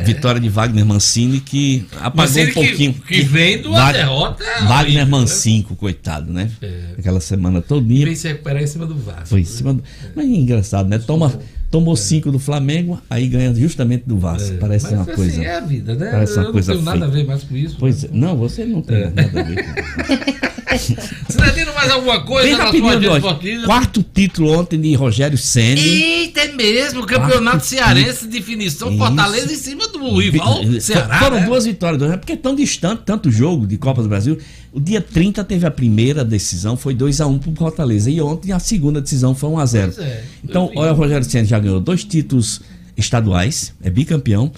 Vitória 0.06 0.40
de 0.42 0.50
Wagner 0.50 0.86
Mancini 0.86 1.40
que 1.40 1.86
apagou 2.00 2.22
Mancini 2.28 2.52
um 2.52 2.54
pouquinho. 2.54 2.94
que- 2.94 3.16
que 3.16 3.22
vem 3.24 3.62
de 3.62 3.68
uma 3.68 3.78
Wag- 3.80 3.98
derrota 3.98 4.44
Wagner 4.68 5.06
né? 5.06 5.06
Mancinco, 5.06 5.76
coitado, 5.76 6.32
né? 6.32 6.50
É. 6.62 6.82
Aquela 6.98 7.20
semana 7.20 7.62
todinha. 7.62 8.06
Vem 8.06 8.16
se 8.16 8.28
recuperar 8.28 8.62
em 8.64 8.68
cima 8.68 8.86
do 8.86 8.96
Vasco. 8.96 9.28
Foi 9.28 9.42
em 9.42 9.46
cima 9.46 9.74
do... 9.74 9.84
Mas 10.16 10.26
é 10.26 10.30
engraçado, 10.30 10.88
né? 10.90 10.98
Toma, 11.00 11.40
tomou 11.72 11.96
cinco 11.96 12.30
do 12.32 12.38
Flamengo, 12.38 13.02
aí 13.10 13.28
ganha 13.30 13.56
justamente 13.56 14.04
do 14.06 14.18
Vasco. 14.18 14.58
Parece 14.60 14.86
Mas, 14.86 14.94
uma 14.94 15.02
assim, 15.04 15.14
coisa. 15.14 15.42
é 15.44 15.56
a 15.56 15.60
vida, 15.62 15.96
né? 15.96 16.12
Parece 16.12 16.38
uma 16.38 16.44
Eu 16.46 16.52
coisa 16.52 16.74
não 16.74 16.84
tenho 16.84 17.00
nada 17.00 17.06
a 17.06 17.16
ver 17.16 17.26
mais 17.26 17.44
com 17.44 17.56
isso. 17.56 17.78
Pois 17.80 18.04
é. 18.04 18.10
Não, 18.12 18.36
você 18.36 18.66
não 18.66 18.82
tem 18.82 18.98
É. 18.98 19.10
nada 19.10 19.40
a 19.40 19.44
ver 19.44 19.64
com 19.64 21.32
Cidadino, 21.32 21.74
mais 21.76 21.92
alguma 21.92 22.24
coisa 22.24 22.48
Bem 22.48 22.58
na 22.58 22.72
sua 22.72 22.92
agenda 22.92 23.18
esportiva? 23.18 23.66
Quarto 23.66 24.04
título 24.14 24.60
ontem 24.60 24.80
de 24.80 24.94
Rogério 24.96 25.38
Senni. 25.38 25.82
Eita, 25.82 26.42
é 26.42 26.52
mesmo, 26.54 27.06
campeonato 27.06 27.58
Quarto 27.58 27.66
cearense 27.66 28.26
de 28.28 28.32
definição, 28.40 28.90
Isso. 28.90 28.98
Fortaleza 28.98 29.52
em 29.52 29.58
cima 29.58 29.88
do 29.88 30.20
rival 30.20 30.62
Ceará. 30.80 31.20
Foram 31.20 31.40
né? 31.40 31.46
duas 31.46 31.66
vitórias, 31.66 32.00
dois, 32.00 32.12
né? 32.12 32.18
porque 32.18 32.34
é 32.34 32.38
tão 32.38 32.56
distante, 32.56 33.04
tanto 33.06 33.32
jogo 33.32 33.66
de 33.68 33.78
Copa 33.78 34.02
do 34.02 34.10
Brasil. 34.10 34.38
O 34.74 34.80
dia 34.80 35.02
30 35.02 35.44
teve 35.44 35.66
a 35.68 35.72
primeira 35.72 36.24
decisão, 36.24 36.78
foi 36.78 36.96
2x1 36.96 37.40
pro 37.40 37.54
Fortaleza. 37.54 38.10
E 38.10 38.22
ontem 38.22 38.54
a 38.54 38.60
segunda 38.60 39.02
decisão 39.02 39.36
foi 39.36 39.50
1x0. 39.50 39.84
Pois 39.94 40.00
é, 40.00 40.24
então, 40.44 40.72
olha, 40.76 40.94
o 40.94 40.96
Rogério 40.96 41.26
Senna 41.30 41.44
já 41.46 41.60
ganhou 41.62 41.80
dois 41.80 42.04
títulos 42.04 42.62
estaduais, 42.98 43.74
é 43.82 43.90
bicampeão, 43.90 44.52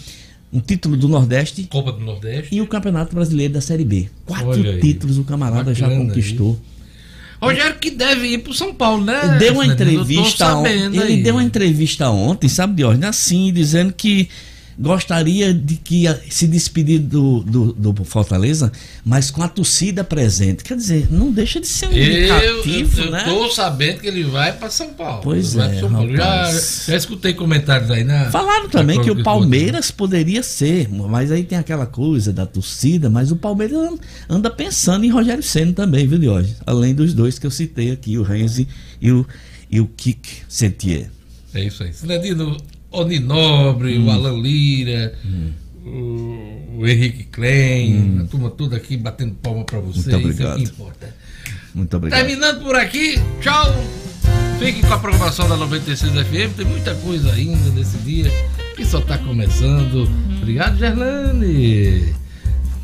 um 0.52 0.60
título 0.60 0.96
do 0.96 1.08
Nordeste 1.08 1.64
Copa 1.64 1.92
do 1.92 2.00
Nordeste. 2.00 2.56
e 2.56 2.62
o 2.62 2.68
Campeonato 2.68 3.16
Brasileiro 3.16 3.54
da 3.54 3.62
Série 3.62 3.84
B. 3.86 4.08
Quatro 4.26 4.52
aí. 4.52 4.80
títulos 4.80 5.18
o 5.18 5.24
camarada 5.24 5.74
já 5.74 5.90
conquistou. 5.90 6.60
Rogério 7.42 7.76
que 7.78 7.92
deve 7.92 8.28
ir 8.28 8.38
pro 8.38 8.54
São 8.54 8.74
Paulo, 8.74 9.04
né? 9.04 9.20
Ele 9.26 9.40
deu 9.40 9.54
uma 9.54 9.66
entrevista 9.66 10.46
Ele 10.66 11.00
aí. 11.02 11.24
deu 11.24 11.36
uma 11.36 11.44
entrevista 11.44 12.10
ontem, 12.10 12.48
sabe, 12.48 12.76
Diógenes, 12.76 13.10
assim, 13.10 13.52
dizendo 13.52 13.92
que 13.92 14.30
gostaria 14.78 15.54
de 15.54 15.76
que 15.76 16.06
se 16.30 16.48
despedir 16.48 17.00
do, 17.00 17.40
do, 17.42 17.74
do 17.74 18.04
Fortaleza, 18.04 18.72
mas 19.06 19.30
com 19.30 19.44
a 19.44 19.48
torcida 19.48 20.04
presente. 20.04 20.64
Quer 20.64 20.76
dizer, 20.78 21.08
não 21.12 21.32
deixa 21.32 21.60
de 21.60 21.68
ser 21.68 21.88
um 21.88 21.92
indicativo, 21.92 23.00
eu, 23.00 23.06
eu 23.06 23.12
né? 23.12 23.24
tô 23.26 23.50
sabendo 23.50 24.00
que 24.00 24.08
ele 24.08 24.24
vai 24.24 24.54
pra 24.54 24.70
São 24.70 24.90
Paulo. 24.94 25.22
Pois 25.24 25.56
é, 25.56 25.80
São 25.80 25.92
Paulo. 25.92 26.16
Já, 26.16 26.52
já 26.88 26.96
escutei 26.96 27.34
comentários 27.34 27.90
aí 27.92 28.04
na. 28.04 28.32
Falaram 28.32 28.64
na 28.64 28.70
também 28.70 29.02
que 29.02 29.12
o 29.12 29.24
Palmeiras 29.24 29.92
poderia 29.92 30.42
ser, 30.44 30.90
mas 30.90 31.32
aí 31.32 31.44
tem 31.44 31.58
aquela 31.58 31.86
coisa 31.86 32.34
da 32.34 32.46
torcida, 32.46 33.10
mas 33.10 33.32
o 33.32 33.36
Palmeiras 33.36 33.78
an- 33.78 33.98
anda 34.30 34.50
pensando 34.50 35.06
em 35.06 35.10
Rogério 35.10 35.44
Senna 35.44 35.74
também, 35.74 36.08
viu, 36.08 36.18
Diógenes? 36.18 36.58
Além 36.66 36.94
dos 36.94 37.14
dois 37.14 37.38
que 37.38 37.46
eu 37.46 37.52
citei 37.52 37.92
aqui, 37.92 38.18
o 38.18 38.24
Renzi 38.24 38.68
e 39.02 39.12
o, 39.12 39.26
e 39.70 39.80
o 39.80 39.86
Kik 39.88 40.30
Sentier. 40.48 41.10
É 41.54 41.64
isso 41.64 41.84
aí. 41.84 41.94
Cidadino 41.94 42.58
Oninobre, 42.94 43.98
Hum. 43.98 44.08
o 44.08 44.12
Alan 44.12 44.40
Lira, 44.42 45.14
o, 45.86 46.78
o 46.80 46.88
Henrique 46.88 47.24
Klein, 47.26 48.22
a 48.24 48.28
turma 48.28 48.50
toda 48.50 48.76
aqui 48.78 48.96
batendo 48.98 49.34
palma 49.36 49.64
pra 49.66 49.80
você. 49.80 50.16
Hum. 50.16 50.20
Muito 50.20 50.34
Isso 50.34 50.44
é 50.44 50.46
o 50.46 50.50
obrigado. 50.52 50.58
que 50.58 50.64
importa. 50.64 51.16
Muito 51.76 51.98
obrigado. 51.98 52.20
Terminando 52.26 52.64
por 52.64 52.76
aqui, 52.76 53.20
tchau. 53.42 53.76
Fiquem 54.60 54.82
com 54.84 54.94
a 54.94 55.00
programação 55.00 55.50
da 55.50 55.58
96 55.58 56.14
FM. 56.14 56.56
Tem 56.56 56.66
muita 56.66 56.94
coisa 56.96 57.32
ainda 57.34 57.70
nesse 57.72 57.98
dia 57.98 58.32
que 58.76 58.86
só 58.86 59.02
tá 59.02 59.18
começando. 59.18 60.08
Obrigado, 60.38 60.78
Gerlane. 60.78 62.14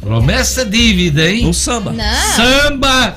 Promessa 0.02 0.62
é 0.62 0.66
dívida, 0.66 1.30
hein? 1.30 1.46
O 1.48 1.54
samba. 1.54 1.92
Não. 1.92 2.36
Samba! 2.36 3.16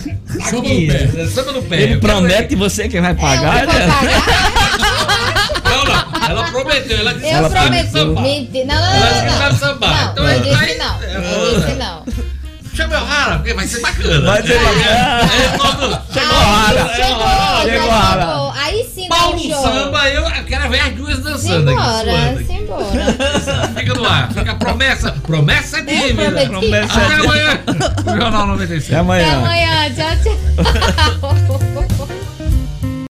Samba 0.48 0.68
no 0.68 0.86
pé. 0.86 1.10
É 1.18 1.26
Samba 1.26 1.52
no 1.52 1.62
pé. 1.62 1.82
Ele 1.82 1.96
promete 1.98 2.54
e 2.54 2.56
você 2.56 2.88
quem 2.88 3.00
vai 3.00 3.14
pagar, 3.14 3.64
eu 3.64 3.70
vou 3.70 3.78
né? 3.78 3.86
pagar. 3.86 4.80
Ela 6.30 6.44
prometeu. 6.50 6.98
Ela 6.98 7.14
disse 7.14 7.26
Eu 7.32 7.44
que 7.44 7.50
sabe 7.50 7.66
prometi. 7.68 7.90
sambar. 7.92 8.22
Mentira. 8.22 8.64
Não, 8.66 8.74
não, 8.74 8.84
Ela 8.86 9.00
não. 9.00 9.08
disse 9.10 9.20
que 9.20 9.30
não, 9.30 9.38
sabe 9.38 9.58
sambar. 9.58 10.04
Não, 10.04 10.10
Então 10.12 10.24
não 10.24 10.30
ele 10.30 10.40
disse 10.40 10.78
não. 10.78 11.02
É, 11.02 11.14
Não 11.18 11.60
disse 11.60 11.74
não. 11.78 12.30
Chama 12.72 12.98
o 13.00 13.04
Rara, 13.04 13.36
porque 13.38 13.52
vai 13.52 13.66
ser 13.66 13.80
bacana. 13.80 14.20
Vai 14.30 14.42
ser 14.42 14.52
É, 14.52 14.58
bacana. 14.58 14.80
é, 14.80 15.24
é 15.24 16.12
Chegou 16.12 16.36
a 16.36 16.44
Rara. 16.44 16.94
Chegou, 17.64 17.90
a 17.90 17.98
Rara. 18.00 18.52
Aí 18.62 18.84
sim 18.94 19.08
Paulo 19.08 19.38
show. 19.38 19.62
Samba, 19.62 20.08
eu 20.08 20.24
quero 20.46 20.68
ver 20.70 20.80
as 20.80 20.92
duas 20.94 21.18
dançando 21.18 21.70
aqui. 21.70 21.80
Simbora, 21.80 22.30
aqui. 22.30 22.44
simbora. 22.44 23.72
Fica 23.76 23.94
no 23.94 24.04
ar, 24.06 24.28
fica 24.32 24.52
a 24.52 24.54
promessa. 24.54 25.12
Promessa 25.26 25.76
é 25.78 25.80
Eu 25.80 25.84
dívida. 25.84 26.30
prometi. 26.30 26.48
Promessa 26.48 27.00
Até 27.00 27.12
é 27.12 27.16
amanhã. 27.16 27.60
O 28.06 28.10
Jornal 28.20 28.46
96. 28.46 28.86
Até 28.86 28.96
amanhã. 29.00 29.26
Até 29.26 29.34
amanhã. 29.34 29.94
Tchau, 29.94 30.16
tchau. 30.22 31.96